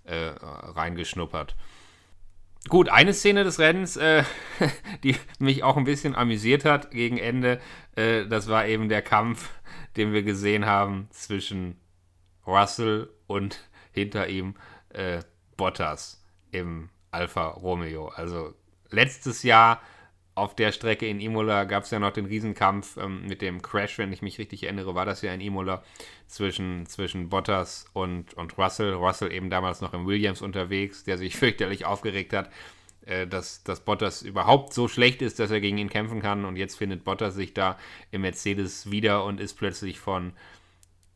äh, 0.06 0.32
reingeschnuppert. 0.76 1.56
Gut, 2.70 2.90
eine 2.90 3.14
Szene 3.14 3.44
des 3.44 3.60
Rennens, 3.60 3.98
äh, 3.98 4.24
die 5.04 5.16
mich 5.40 5.64
auch 5.64 5.78
ein 5.78 5.84
bisschen 5.84 6.16
amüsiert 6.16 6.64
hat 6.64 6.92
gegen 6.92 7.18
Ende, 7.18 7.60
äh, 7.96 8.26
das 8.28 8.48
war 8.48 8.68
eben 8.68 8.88
der 8.88 9.02
Kampf, 9.02 9.50
den 9.98 10.14
wir 10.14 10.24
gesehen 10.24 10.66
haben 10.66 11.08
zwischen 11.12 11.80
Russell 12.46 13.10
und 13.28 13.70
hinter 13.92 14.28
ihm 14.28 14.56
äh, 14.90 15.20
Bottas 15.58 16.24
im 16.52 16.90
Alfa 17.12 17.48
Romeo. 17.48 18.08
Also 18.10 18.54
letztes 18.90 19.44
Jahr 19.44 19.82
auf 20.34 20.56
der 20.56 20.72
Strecke 20.72 21.08
in 21.08 21.20
Imola 21.20 21.66
gab 21.66 21.84
es 21.84 21.92
ja 21.92 22.00
noch 22.00 22.12
den 22.12 22.26
Riesenkampf 22.26 22.98
ähm, 22.98 23.26
mit 23.28 23.42
dem 23.42 23.62
Crash, 23.62 23.98
wenn 23.98 24.14
ich 24.14 24.22
mich 24.22 24.40
richtig 24.40 24.64
erinnere, 24.64 24.96
war 24.96 25.06
das 25.06 25.22
ja 25.22 25.34
in 25.34 25.42
Imola 25.42 25.84
zwischen, 26.28 26.86
zwischen 26.86 27.30
Bottas 27.30 27.86
und, 27.94 28.34
und 28.36 28.58
Russell. 28.58 28.94
Russell 28.94 29.32
eben 29.32 29.50
damals 29.50 29.82
noch 29.82 29.94
im 29.94 30.08
Williams 30.08 30.42
unterwegs, 30.42 31.04
der 31.04 31.18
sich 31.18 31.36
fürchterlich 31.38 31.86
aufgeregt 31.86 32.32
hat, 32.32 32.50
äh, 33.06 33.28
dass, 33.28 33.64
dass 33.64 33.82
Bottas 33.82 34.22
überhaupt 34.22 34.74
so 34.74 34.88
schlecht 34.88 35.22
ist, 35.22 35.40
dass 35.40 35.52
er 35.52 35.60
gegen 35.60 35.78
ihn 35.78 35.90
kämpfen 35.90 36.22
kann. 36.22 36.46
Und 36.46 36.56
jetzt 36.56 36.76
findet 36.76 37.04
Bottas 37.04 37.36
sich 37.36 37.54
da 37.54 37.78
im 38.12 38.22
Mercedes 38.22 38.90
wieder 38.90 39.26
und 39.26 39.42
ist 39.42 39.56
plötzlich 39.56 40.00
von, 40.00 40.32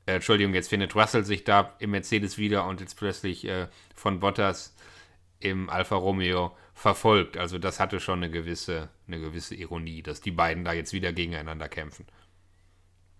äh, 0.07 0.15
Entschuldigung, 0.15 0.53
jetzt 0.53 0.69
findet 0.69 0.93
Russell 0.93 1.23
sich 1.23 1.45
da 1.45 1.73
im 1.79 1.91
Mercedes 1.91 2.37
wieder 2.37 2.67
und 2.67 2.81
jetzt 2.81 2.95
plötzlich 2.95 3.47
äh, 3.47 3.67
von 3.95 4.19
Bottas 4.19 4.75
im 5.39 5.69
Alfa 5.69 5.95
Romeo 5.95 6.55
verfolgt. 6.75 7.37
Also 7.37 7.57
das 7.57 7.79
hatte 7.79 7.99
schon 7.99 8.19
eine 8.19 8.29
gewisse, 8.29 8.89
eine 9.07 9.19
gewisse 9.19 9.55
Ironie, 9.55 10.03
dass 10.03 10.21
die 10.21 10.31
beiden 10.31 10.65
da 10.65 10.73
jetzt 10.73 10.93
wieder 10.93 11.13
gegeneinander 11.13 11.69
kämpfen. 11.69 12.05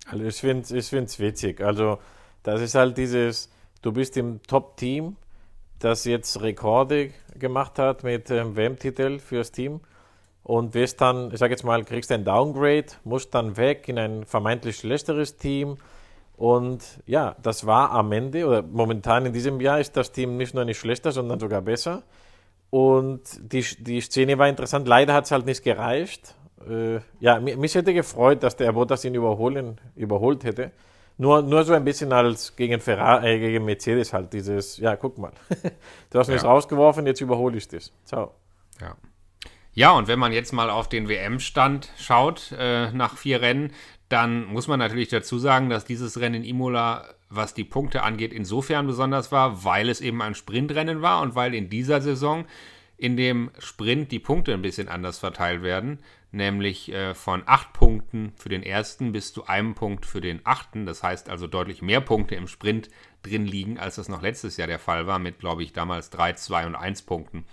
Also 0.05 0.25
ich 0.25 0.35
finde 0.35 0.61
es 0.61 0.71
ich 0.71 1.19
witzig. 1.19 1.61
Also 1.61 1.99
das 2.43 2.61
ist 2.61 2.75
halt 2.75 2.97
dieses, 2.97 3.49
du 3.81 3.91
bist 3.91 4.17
im 4.17 4.43
Top-Team, 4.43 5.15
das 5.79 6.05
jetzt 6.05 6.41
Rekorde 6.41 7.11
gemacht 7.33 7.79
hat 7.79 8.03
mit 8.03 8.29
ähm, 8.29 8.55
WM-Titel 8.55 9.19
fürs 9.19 9.51
Team 9.51 9.79
und 10.43 10.73
wirst 10.73 11.01
dann, 11.01 11.31
ich 11.31 11.39
sage 11.39 11.53
jetzt 11.53 11.63
mal, 11.63 11.83
kriegst 11.85 12.11
ein 12.11 12.23
Downgrade, 12.23 12.87
musst 13.03 13.33
dann 13.33 13.57
weg 13.57 13.87
in 13.87 13.97
ein 13.97 14.25
vermeintlich 14.25 14.77
schlechteres 14.77 15.37
Team 15.37 15.77
und 16.37 16.83
ja, 17.05 17.35
das 17.41 17.65
war 17.65 17.91
am 17.91 18.11
Ende 18.11 18.45
oder 18.45 18.61
momentan 18.61 19.25
in 19.25 19.33
diesem 19.33 19.61
Jahr 19.61 19.79
ist 19.79 19.95
das 19.95 20.11
Team 20.11 20.37
nicht 20.37 20.53
nur 20.53 20.65
nicht 20.65 20.77
schlechter, 20.77 21.11
sondern 21.11 21.39
sogar 21.39 21.61
besser. 21.61 22.03
Und 22.75 23.21
die, 23.53 23.61
die 23.79 24.01
Szene 24.01 24.37
war 24.37 24.49
interessant. 24.49 24.85
Leider 24.85 25.13
hat 25.13 25.23
es 25.23 25.31
halt 25.31 25.45
nicht 25.45 25.63
gereicht. 25.63 26.35
Äh, 26.69 26.99
ja, 27.21 27.39
mi- 27.39 27.55
mich 27.55 27.73
hätte 27.73 27.93
gefreut, 27.93 28.43
dass 28.43 28.57
der 28.57 28.73
Bottas 28.73 29.05
ihn 29.05 29.15
überholen, 29.15 29.79
überholt 29.95 30.43
hätte. 30.43 30.71
Nur, 31.17 31.41
nur 31.41 31.63
so 31.63 31.71
ein 31.71 31.85
bisschen 31.85 32.11
als 32.11 32.53
gegen, 32.57 32.81
Ferrari, 32.81 33.35
äh, 33.35 33.39
gegen 33.39 33.63
Mercedes 33.63 34.11
halt. 34.11 34.33
Dieses, 34.33 34.75
ja, 34.75 34.97
guck 34.97 35.17
mal. 35.17 35.31
du 36.09 36.19
hast 36.19 36.27
mich 36.27 36.41
Ja. 36.41 36.49
rausgeworfen, 36.49 37.05
jetzt 37.07 37.21
überhole 37.21 37.57
ich 37.57 37.65
dich. 37.69 37.93
Ciao. 38.03 38.31
Ja. 38.81 38.95
Ja, 39.73 39.91
und 39.91 40.09
wenn 40.09 40.19
man 40.19 40.33
jetzt 40.33 40.51
mal 40.51 40.69
auf 40.69 40.89
den 40.89 41.07
WM-Stand 41.07 41.89
schaut, 41.97 42.53
äh, 42.59 42.91
nach 42.91 43.15
vier 43.15 43.41
Rennen, 43.41 43.71
dann 44.09 44.45
muss 44.45 44.67
man 44.67 44.79
natürlich 44.79 45.09
dazu 45.09 45.39
sagen, 45.39 45.69
dass 45.69 45.85
dieses 45.85 46.19
Rennen 46.19 46.43
in 46.43 46.49
Imola, 46.49 47.07
was 47.29 47.53
die 47.53 47.63
Punkte 47.63 48.03
angeht, 48.03 48.33
insofern 48.33 48.85
besonders 48.85 49.31
war, 49.31 49.63
weil 49.63 49.89
es 49.89 50.01
eben 50.01 50.21
ein 50.21 50.35
Sprintrennen 50.35 51.01
war 51.01 51.21
und 51.21 51.35
weil 51.35 51.55
in 51.55 51.69
dieser 51.69 52.01
Saison 52.01 52.45
in 52.97 53.17
dem 53.17 53.51
Sprint 53.59 54.11
die 54.11 54.19
Punkte 54.19 54.53
ein 54.53 54.61
bisschen 54.61 54.87
anders 54.87 55.19
verteilt 55.19 55.63
werden, 55.63 55.99
nämlich 56.31 56.91
äh, 56.93 57.13
von 57.13 57.43
acht 57.45 57.73
Punkten 57.73 58.33
für 58.37 58.49
den 58.49 58.63
ersten 58.63 59.11
bis 59.11 59.33
zu 59.33 59.47
einem 59.47 59.75
Punkt 59.75 60.05
für 60.05 60.21
den 60.21 60.41
achten. 60.43 60.85
Das 60.85 61.03
heißt 61.03 61.29
also 61.29 61.47
deutlich 61.47 61.81
mehr 61.81 62.01
Punkte 62.01 62.35
im 62.35 62.47
Sprint 62.47 62.89
drin 63.23 63.45
liegen, 63.45 63.79
als 63.79 63.95
das 63.95 64.07
noch 64.07 64.21
letztes 64.21 64.55
Jahr 64.57 64.67
der 64.67 64.79
Fall 64.79 65.07
war, 65.07 65.19
mit, 65.19 65.39
glaube 65.39 65.63
ich, 65.63 65.73
damals 65.73 66.09
drei, 66.09 66.33
zwei 66.33 66.65
und 66.65 66.75
eins 66.75 67.01
Punkten 67.01 67.45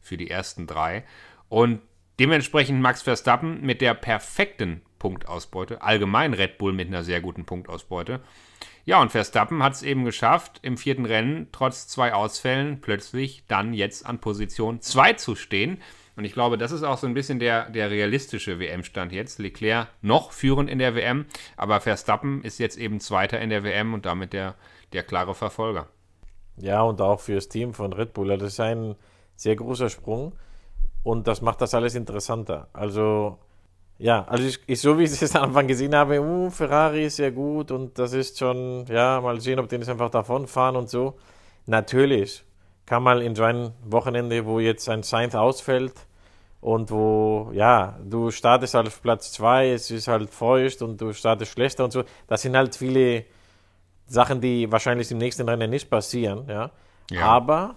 für 0.00 0.16
die 0.16 0.30
ersten 0.30 0.66
drei. 0.66 1.04
Und 1.48 1.80
dementsprechend 2.18 2.80
Max 2.80 3.02
Verstappen 3.02 3.60
mit 3.60 3.80
der 3.80 3.94
perfekten 3.94 4.82
Punktausbeute, 4.98 5.82
allgemein 5.82 6.34
Red 6.34 6.58
Bull 6.58 6.72
mit 6.72 6.88
einer 6.88 7.04
sehr 7.04 7.20
guten 7.20 7.44
Punktausbeute. 7.44 8.20
Ja, 8.84 9.02
und 9.02 9.10
Verstappen 9.10 9.62
hat 9.62 9.74
es 9.74 9.82
eben 9.82 10.04
geschafft, 10.04 10.60
im 10.62 10.78
vierten 10.78 11.04
Rennen 11.04 11.48
trotz 11.52 11.88
zwei 11.88 12.14
Ausfällen 12.14 12.80
plötzlich 12.80 13.44
dann 13.46 13.74
jetzt 13.74 14.06
an 14.06 14.18
Position 14.18 14.80
2 14.80 15.12
zu 15.12 15.34
stehen. 15.36 15.82
Und 16.16 16.24
ich 16.24 16.32
glaube, 16.32 16.58
das 16.58 16.72
ist 16.72 16.82
auch 16.82 16.98
so 16.98 17.06
ein 17.06 17.14
bisschen 17.14 17.38
der, 17.38 17.70
der 17.70 17.90
realistische 17.90 18.58
WM-Stand 18.58 19.12
jetzt. 19.12 19.38
Leclerc 19.38 19.88
noch 20.00 20.32
führend 20.32 20.70
in 20.70 20.78
der 20.78 20.94
WM, 20.94 21.26
aber 21.56 21.80
Verstappen 21.80 22.42
ist 22.42 22.58
jetzt 22.58 22.78
eben 22.78 22.98
Zweiter 22.98 23.40
in 23.40 23.50
der 23.50 23.62
WM 23.62 23.94
und 23.94 24.06
damit 24.06 24.32
der, 24.32 24.54
der 24.92 25.02
klare 25.02 25.34
Verfolger. 25.34 25.88
Ja, 26.56 26.82
und 26.82 27.00
auch 27.00 27.20
fürs 27.20 27.48
Team 27.48 27.74
von 27.74 27.92
Red 27.92 28.14
Bull. 28.14 28.36
Das 28.36 28.54
ist 28.54 28.60
ein 28.60 28.96
sehr 29.36 29.54
großer 29.54 29.90
Sprung 29.90 30.32
und 31.02 31.28
das 31.28 31.40
macht 31.40 31.60
das 31.60 31.74
alles 31.74 31.94
interessanter. 31.94 32.68
Also, 32.72 33.38
ja, 33.98 34.24
also 34.28 34.44
ich, 34.44 34.60
ich, 34.66 34.80
so 34.80 34.96
wie 34.98 35.04
ich 35.04 35.22
es 35.22 35.34
am 35.34 35.44
Anfang 35.44 35.66
gesehen 35.66 35.94
habe, 35.94 36.20
uh, 36.20 36.50
Ferrari 36.50 37.06
ist 37.06 37.16
sehr 37.16 37.32
gut 37.32 37.72
und 37.72 37.98
das 37.98 38.12
ist 38.12 38.38
schon, 38.38 38.86
ja, 38.88 39.20
mal 39.20 39.40
sehen, 39.40 39.58
ob 39.58 39.68
die 39.68 39.78
nicht 39.78 39.88
einfach 39.88 40.10
davonfahren 40.10 40.76
und 40.76 40.88
so. 40.88 41.18
Natürlich 41.66 42.44
kann 42.86 43.02
man 43.02 43.20
in 43.20 43.34
so 43.34 43.42
einem 43.42 43.72
Wochenende, 43.84 44.46
wo 44.46 44.60
jetzt 44.60 44.88
ein 44.88 45.02
Sainz 45.02 45.34
ausfällt 45.34 45.94
und 46.60 46.90
wo, 46.92 47.50
ja, 47.52 47.98
du 48.04 48.30
startest 48.30 48.74
halt 48.74 48.86
auf 48.86 49.02
Platz 49.02 49.32
2, 49.32 49.72
es 49.72 49.90
ist 49.90 50.06
halt 50.06 50.30
feucht 50.30 50.80
und 50.80 51.00
du 51.00 51.12
startest 51.12 51.52
schlechter 51.52 51.84
und 51.84 51.92
so, 51.92 52.04
das 52.28 52.42
sind 52.42 52.56
halt 52.56 52.76
viele 52.76 53.24
Sachen, 54.06 54.40
die 54.40 54.70
wahrscheinlich 54.70 55.10
im 55.10 55.18
nächsten 55.18 55.48
Rennen 55.48 55.70
nicht 55.70 55.90
passieren, 55.90 56.46
ja. 56.48 56.70
ja. 57.10 57.22
Aber 57.22 57.76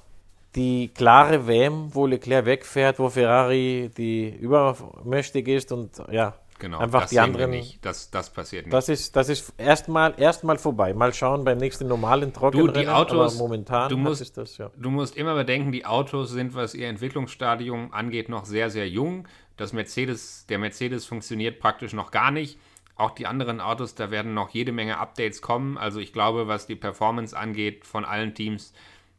die 0.56 0.90
klare 0.90 1.48
WM, 1.48 1.94
wo 1.94 2.06
Leclerc 2.06 2.46
wegfährt, 2.46 3.00
wo 3.00 3.10
Ferrari 3.10 3.90
die 3.96 4.30
übermächtig 4.30 5.48
ist 5.48 5.72
und 5.72 5.92
ja, 6.12 6.36
genau, 6.60 6.80
einfach 6.80 7.08
die 7.08 7.20
anderen. 7.20 7.52
Nicht. 7.52 7.86
Das, 7.86 8.12
das 8.12 8.30
passiert 8.30 8.66
nicht. 8.66 8.74
Das 8.74 8.90
ist, 8.90 9.16
das 9.16 9.30
ist 9.30 9.54
erstmal 9.58 10.14
erstmal 10.18 10.58
vorbei. 10.58 10.94
Mal 10.94 11.14
schauen 11.14 11.44
beim 11.44 11.58
nächsten 11.58 11.88
normalen 11.88 12.34
Trockenrennen. 12.34 12.74
Du, 12.74 12.80
die 12.82 12.88
Autos, 12.88 13.38
momentan 13.38 13.90
du 13.90 13.98
musst, 13.98 14.38
das, 14.38 14.58
ja. 14.58 14.72
du 14.78 14.90
musst 14.90 15.16
immer 15.16 15.36
bedenken, 15.36 15.72
die 15.72 15.86
Autos 15.86 16.32
sind, 16.32 16.54
was 16.54 16.74
ihr 16.74 16.88
Entwicklungsstadium 16.88 17.94
angeht, 17.94 18.28
noch 18.28 18.46
sehr, 18.46 18.70
sehr 18.70 18.90
jung. 18.90 19.28
Das 19.56 19.74
Mercedes, 19.74 20.46
der 20.48 20.60
Mercedes 20.60 21.06
funktioniert 21.06 21.60
praktisch 21.60 21.94
noch 21.94 22.12
gar 22.12 22.32
nicht. 22.32 22.60
Auch 22.98 23.12
die 23.12 23.26
anderen 23.26 23.62
Autos, 23.62 23.96
da 23.96 24.12
werden 24.12 24.34
noch 24.34 24.50
jede 24.50 24.72
Menge 24.72 24.98
Updates 24.98 25.42
kommen. 25.42 25.78
Also 25.78 26.00
ich 26.00 26.14
glaube, 26.14 26.48
was 26.48 26.68
die 26.68 26.76
Performance 26.76 27.38
angeht 27.38 27.86
von 27.86 28.06
allen 28.06 28.36
Teams, 28.36 28.74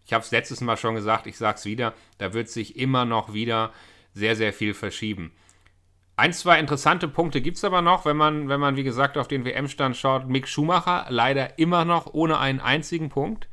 ich 0.05 0.13
habe 0.13 0.25
es 0.25 0.31
letztes 0.31 0.61
Mal 0.61 0.77
schon 0.77 0.95
gesagt, 0.95 1.27
ich 1.27 1.37
sage 1.37 1.59
es 1.59 1.65
wieder, 1.65 1.95
da 2.19 2.33
wird 2.35 2.49
sich 2.49 2.77
immer 2.77 3.05
noch 3.05 3.33
wieder 3.33 3.73
sehr, 4.15 4.37
sehr 4.37 4.53
viel 4.53 4.75
verschieben. 4.75 5.33
Ein, 6.17 6.33
zwei 6.33 6.59
interessante 6.59 7.09
Punkte 7.09 7.41
gibt 7.41 7.57
es 7.57 7.65
aber 7.65 7.81
noch, 7.81 8.05
wenn 8.05 8.17
man, 8.17 8.49
wenn 8.49 8.61
man, 8.61 8.77
wie 8.77 8.85
gesagt, 8.85 9.17
auf 9.17 9.29
den 9.29 9.45
WM-Stand 9.45 9.97
schaut. 9.97 10.29
Mick 10.29 10.47
Schumacher 10.47 11.07
leider 11.09 11.59
immer 11.59 11.85
noch 11.85 12.13
ohne 12.13 12.39
einen 12.39 12.61
einzigen 12.61 13.09
Punkt. 13.09 13.49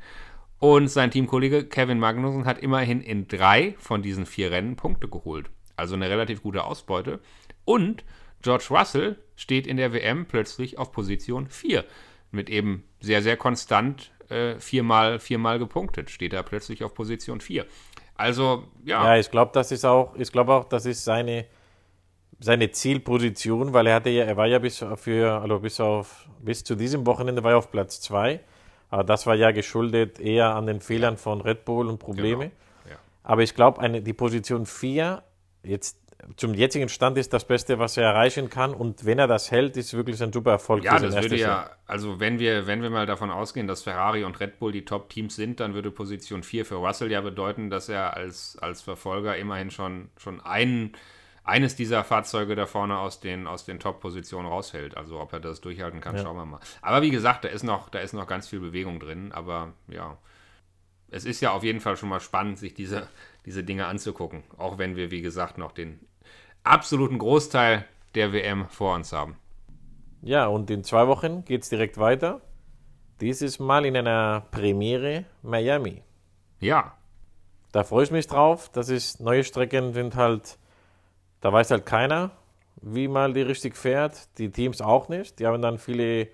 Und 0.58 0.88
sein 0.88 1.10
Teamkollege 1.10 1.64
Kevin 1.64 1.98
Magnussen 1.98 2.44
hat 2.44 2.58
immerhin 2.58 3.00
in 3.00 3.28
drei 3.28 3.74
von 3.78 4.02
diesen 4.02 4.26
vier 4.26 4.50
Rennen 4.50 4.76
Punkte 4.76 5.08
geholt. 5.08 5.50
Also 5.74 5.94
eine 5.94 6.10
relativ 6.10 6.42
gute 6.42 6.64
Ausbeute. 6.64 7.20
Und 7.64 8.04
George 8.42 8.66
Russell 8.70 9.18
steht 9.36 9.66
in 9.66 9.78
der 9.78 9.94
WM 9.94 10.26
plötzlich 10.26 10.76
auf 10.76 10.92
Position 10.92 11.46
4. 11.46 11.84
Mit 12.30 12.50
eben 12.50 12.84
sehr, 13.00 13.22
sehr 13.22 13.38
konstant 13.38 14.12
äh, 14.30 14.58
viermal, 14.58 15.18
viermal 15.18 15.58
gepunktet, 15.58 16.10
steht 16.10 16.32
er 16.32 16.42
plötzlich 16.42 16.84
auf 16.84 16.94
Position 16.94 17.40
4. 17.40 17.66
Also, 18.16 18.64
ja. 18.84 19.04
Ja, 19.04 19.16
ich 19.16 19.30
glaube, 19.30 19.50
das 19.54 19.72
ist 19.72 19.84
auch, 19.84 20.14
ich 20.16 20.30
glaube 20.30 20.52
auch, 20.52 20.64
das 20.64 20.86
ist 20.86 21.04
seine, 21.04 21.46
seine 22.38 22.70
Zielposition, 22.70 23.72
weil 23.72 23.86
er 23.86 23.94
hatte 23.94 24.10
ja, 24.10 24.24
er 24.24 24.36
war 24.36 24.46
ja 24.46 24.58
bis 24.58 24.84
für, 24.96 25.40
also 25.40 25.58
bis 25.58 25.80
auf, 25.80 26.28
bis 26.40 26.62
zu 26.64 26.74
diesem 26.74 27.06
Wochenende 27.06 27.42
war 27.42 27.52
er 27.52 27.58
auf 27.58 27.70
Platz 27.70 28.00
2. 28.02 28.40
Aber 28.90 29.04
das 29.04 29.26
war 29.26 29.36
ja 29.36 29.52
geschuldet 29.52 30.18
eher 30.18 30.54
an 30.54 30.66
den 30.66 30.80
Fehlern 30.80 31.16
von 31.16 31.40
Red 31.40 31.64
Bull 31.64 31.88
und 31.88 31.98
Probleme. 31.98 32.50
Genau. 32.84 32.90
Ja. 32.90 32.96
Aber 33.22 33.42
ich 33.42 33.54
glaube, 33.54 34.00
die 34.00 34.12
Position 34.12 34.66
4, 34.66 35.22
jetzt 35.62 35.96
zum 36.36 36.54
jetzigen 36.54 36.88
Stand 36.88 37.18
ist 37.18 37.32
das 37.32 37.46
Beste, 37.46 37.78
was 37.78 37.96
er 37.96 38.04
erreichen 38.04 38.50
kann. 38.50 38.74
Und 38.74 39.04
wenn 39.04 39.18
er 39.18 39.26
das 39.26 39.50
hält, 39.50 39.76
ist 39.76 39.94
wirklich 39.94 40.22
ein 40.22 40.32
super 40.32 40.52
Erfolg. 40.52 40.84
Ja, 40.84 40.98
das 40.98 41.14
würde 41.14 41.36
ja, 41.36 41.70
also 41.86 42.20
wenn 42.20 42.38
wir, 42.38 42.66
wenn 42.66 42.82
wir 42.82 42.90
mal 42.90 43.06
davon 43.06 43.30
ausgehen, 43.30 43.66
dass 43.66 43.82
Ferrari 43.82 44.24
und 44.24 44.38
Red 44.40 44.58
Bull 44.58 44.72
die 44.72 44.84
Top-Teams 44.84 45.34
sind, 45.34 45.60
dann 45.60 45.74
würde 45.74 45.90
Position 45.90 46.42
4 46.42 46.64
für 46.64 46.76
Russell 46.76 47.10
ja 47.10 47.20
bedeuten, 47.20 47.70
dass 47.70 47.88
er 47.88 48.16
als, 48.16 48.58
als 48.60 48.82
Verfolger 48.82 49.36
immerhin 49.36 49.70
schon, 49.70 50.10
schon 50.16 50.40
einen, 50.40 50.92
eines 51.42 51.76
dieser 51.76 52.04
Fahrzeuge 52.04 52.54
da 52.54 52.66
vorne 52.66 52.98
aus 52.98 53.20
den, 53.20 53.46
aus 53.46 53.64
den 53.64 53.80
Top-Positionen 53.80 54.48
raushält. 54.48 54.96
Also 54.96 55.20
ob 55.20 55.32
er 55.32 55.40
das 55.40 55.60
durchhalten 55.60 56.00
kann, 56.00 56.16
ja. 56.16 56.22
schauen 56.22 56.36
wir 56.36 56.44
mal. 56.44 56.60
Aber 56.82 57.02
wie 57.02 57.10
gesagt, 57.10 57.44
da 57.44 57.48
ist, 57.48 57.62
noch, 57.62 57.88
da 57.88 58.00
ist 58.00 58.12
noch 58.12 58.26
ganz 58.26 58.48
viel 58.48 58.60
Bewegung 58.60 59.00
drin. 59.00 59.32
Aber 59.32 59.72
ja, 59.88 60.18
es 61.10 61.24
ist 61.24 61.40
ja 61.40 61.52
auf 61.52 61.64
jeden 61.64 61.80
Fall 61.80 61.96
schon 61.96 62.08
mal 62.08 62.20
spannend, 62.20 62.58
sich 62.58 62.74
diese, 62.74 63.08
diese 63.46 63.64
Dinge 63.64 63.86
anzugucken. 63.86 64.44
Auch 64.58 64.78
wenn 64.78 64.96
wir, 64.96 65.10
wie 65.10 65.22
gesagt, 65.22 65.58
noch 65.58 65.72
den 65.72 66.00
absoluten 66.64 67.18
Großteil 67.18 67.84
der 68.14 68.32
WM 68.32 68.68
vor 68.68 68.94
uns 68.94 69.12
haben. 69.12 69.36
Ja, 70.22 70.46
und 70.46 70.70
in 70.70 70.84
zwei 70.84 71.06
Wochen 71.06 71.44
geht 71.44 71.62
es 71.62 71.68
direkt 71.68 71.98
weiter. 71.98 72.40
Dieses 73.20 73.58
Mal 73.58 73.86
in 73.86 73.96
einer 73.96 74.42
Premiere 74.50 75.24
Miami. 75.42 76.02
Ja. 76.58 76.94
Da 77.72 77.84
freue 77.84 78.04
ich 78.04 78.10
mich 78.10 78.26
drauf. 78.26 78.70
Das 78.72 78.88
ist, 78.88 79.20
neue 79.20 79.44
Strecken 79.44 79.92
sind 79.92 80.16
halt, 80.16 80.58
da 81.40 81.52
weiß 81.52 81.70
halt 81.70 81.86
keiner, 81.86 82.32
wie 82.82 83.08
man 83.08 83.34
die 83.34 83.42
richtig 83.42 83.76
fährt. 83.76 84.28
Die 84.38 84.50
Teams 84.50 84.80
auch 84.80 85.08
nicht. 85.08 85.38
Die 85.38 85.46
haben 85.46 85.62
dann 85.62 85.78
viele, 85.78 86.28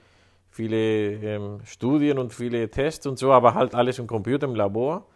viele 0.49 1.13
ähm, 1.13 1.61
Studien 1.65 2.19
und 2.19 2.33
viele 2.33 2.71
Tests 2.71 3.07
und 3.07 3.19
so, 3.19 3.33
aber 3.33 3.55
halt 3.55 3.75
alles 3.75 3.99
im 3.99 4.07
Computer, 4.07 4.47
im 4.47 4.55
Labor. 4.55 5.07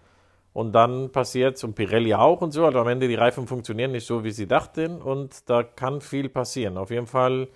Und 0.52 0.72
dann 0.72 1.12
passiert 1.12 1.56
es, 1.56 1.64
und 1.64 1.74
Pirelli 1.74 2.14
auch 2.14 2.40
und 2.40 2.50
so, 2.50 2.66
also 2.66 2.80
am 2.80 2.88
Ende 2.88 3.06
die 3.06 3.14
Reifen 3.14 3.46
funktionieren 3.46 3.92
nicht 3.92 4.06
so, 4.06 4.24
wie 4.24 4.32
sie 4.32 4.48
dachten 4.48 5.00
und 5.00 5.48
da 5.48 5.62
kann 5.62 6.00
viel 6.00 6.28
passieren. 6.28 6.76
Auf 6.76 6.90
jeden 6.90 7.06
Fall 7.06 7.48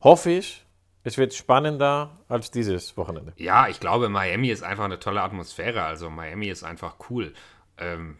hoffe 0.00 0.30
ich, 0.32 0.66
es 1.04 1.16
wird 1.16 1.32
spannender 1.32 2.18
als 2.28 2.50
dieses 2.50 2.96
Wochenende. 2.96 3.32
Ja, 3.36 3.68
ich 3.68 3.80
glaube, 3.80 4.10
Miami 4.10 4.50
ist 4.50 4.62
einfach 4.62 4.84
eine 4.84 4.98
tolle 4.98 5.22
Atmosphäre. 5.22 5.82
Also 5.82 6.10
Miami 6.10 6.48
ist 6.48 6.64
einfach 6.64 6.96
cool. 7.08 7.32
Ähm, 7.78 8.18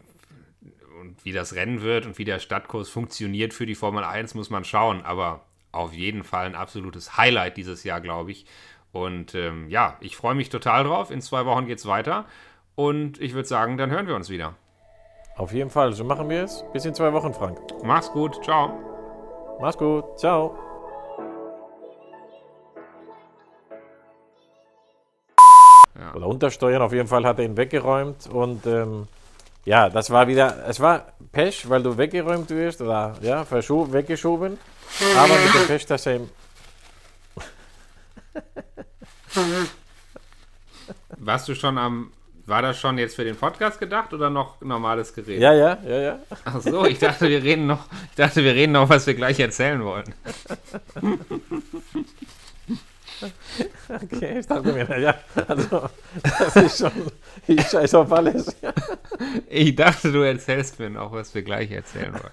und 0.99 1.23
wie 1.23 1.31
das 1.31 1.53
Rennen 1.53 1.81
wird 1.81 2.05
und 2.05 2.17
wie 2.17 2.25
der 2.25 2.39
Stadtkurs 2.39 2.89
funktioniert 2.89 3.53
für 3.53 3.65
die 3.65 3.75
Formel 3.75 4.03
1, 4.03 4.33
muss 4.33 4.49
man 4.49 4.65
schauen. 4.65 5.03
Aber 5.03 5.45
auf 5.71 5.93
jeden 5.93 6.23
Fall 6.23 6.47
ein 6.47 6.55
absolutes 6.55 7.15
Highlight 7.15 7.57
dieses 7.57 7.83
Jahr, 7.83 8.01
glaube 8.01 8.31
ich. 8.31 8.45
Und 8.91 9.35
ähm, 9.35 9.69
ja, 9.69 9.97
ich 10.01 10.15
freue 10.15 10.35
mich 10.35 10.49
total 10.49 10.83
drauf. 10.83 11.11
In 11.11 11.21
zwei 11.21 11.45
Wochen 11.45 11.67
geht 11.67 11.77
es 11.77 11.85
weiter. 11.85 12.25
Und 12.79 13.19
ich 13.19 13.33
würde 13.33 13.45
sagen, 13.45 13.75
dann 13.75 13.91
hören 13.91 14.07
wir 14.07 14.15
uns 14.15 14.29
wieder. 14.29 14.55
Auf 15.35 15.51
jeden 15.51 15.69
Fall, 15.69 15.91
so 15.91 16.05
machen 16.05 16.29
wir 16.29 16.45
es. 16.45 16.63
Bis 16.71 16.85
in 16.85 16.95
zwei 16.95 17.11
Wochen, 17.11 17.33
Frank. 17.33 17.59
Mach's 17.83 18.09
gut, 18.09 18.41
ciao. 18.41 18.71
Mach's 19.59 19.77
gut, 19.77 20.17
ciao. 20.17 20.57
Ja. 25.99 26.15
Oder 26.15 26.27
untersteuern, 26.27 26.81
auf 26.81 26.93
jeden 26.93 27.09
Fall 27.09 27.25
hat 27.25 27.39
er 27.39 27.43
ihn 27.43 27.57
weggeräumt 27.57 28.27
und 28.27 28.65
ähm, 28.65 29.09
ja, 29.65 29.89
das 29.89 30.09
war 30.09 30.29
wieder, 30.29 30.65
es 30.65 30.79
war 30.79 31.11
Pech, 31.33 31.69
weil 31.69 31.83
du 31.83 31.97
weggeräumt 31.97 32.49
wirst 32.49 32.81
oder 32.81 33.15
ja, 33.19 33.45
weggeschoben, 33.51 34.57
aber 35.17 35.33
mit 35.33 35.53
dem 35.53 35.67
Pech, 35.67 35.85
dass 35.85 36.05
er 36.05 36.15
ihm. 36.15 36.29
Warst 41.17 41.49
du 41.49 41.55
schon 41.55 41.77
am 41.77 42.13
war 42.49 42.61
das 42.61 42.79
schon 42.79 42.97
jetzt 42.97 43.15
für 43.15 43.23
den 43.23 43.35
Podcast 43.35 43.79
gedacht 43.79 44.13
oder 44.13 44.29
noch 44.29 44.59
normales 44.61 45.13
Gerät? 45.13 45.39
Ja, 45.39 45.53
ja, 45.53 45.77
ja, 45.85 45.99
ja. 45.99 46.19
Ach 46.45 46.61
so, 46.61 46.85
ich 46.85 46.99
dachte, 46.99 47.29
wir 47.29 47.43
reden 47.43 47.67
noch, 47.67 47.85
ich 48.09 48.15
dachte, 48.15 48.43
wir 48.43 48.53
reden 48.53 48.73
noch, 48.73 48.89
was 48.89 49.07
wir 49.07 49.13
gleich 49.13 49.39
erzählen 49.39 49.83
wollen. 49.83 50.13
Okay, 53.89 54.39
ich 54.39 54.47
dachte 54.47 54.71
mir, 54.71 54.99
ja, 54.99 55.15
also, 55.47 55.89
das 56.23 56.55
ist 56.55 56.77
schon, 56.77 56.91
ich 57.47 57.67
scheiß 57.67 57.95
auf 57.95 58.11
alles. 58.11 58.55
Ich 59.49 59.75
dachte, 59.75 60.11
du 60.11 60.19
erzählst 60.21 60.79
mir 60.79 60.89
noch, 60.89 61.11
was 61.11 61.33
wir 61.35 61.41
gleich 61.41 61.69
erzählen 61.71 62.13
wollen. 62.13 62.31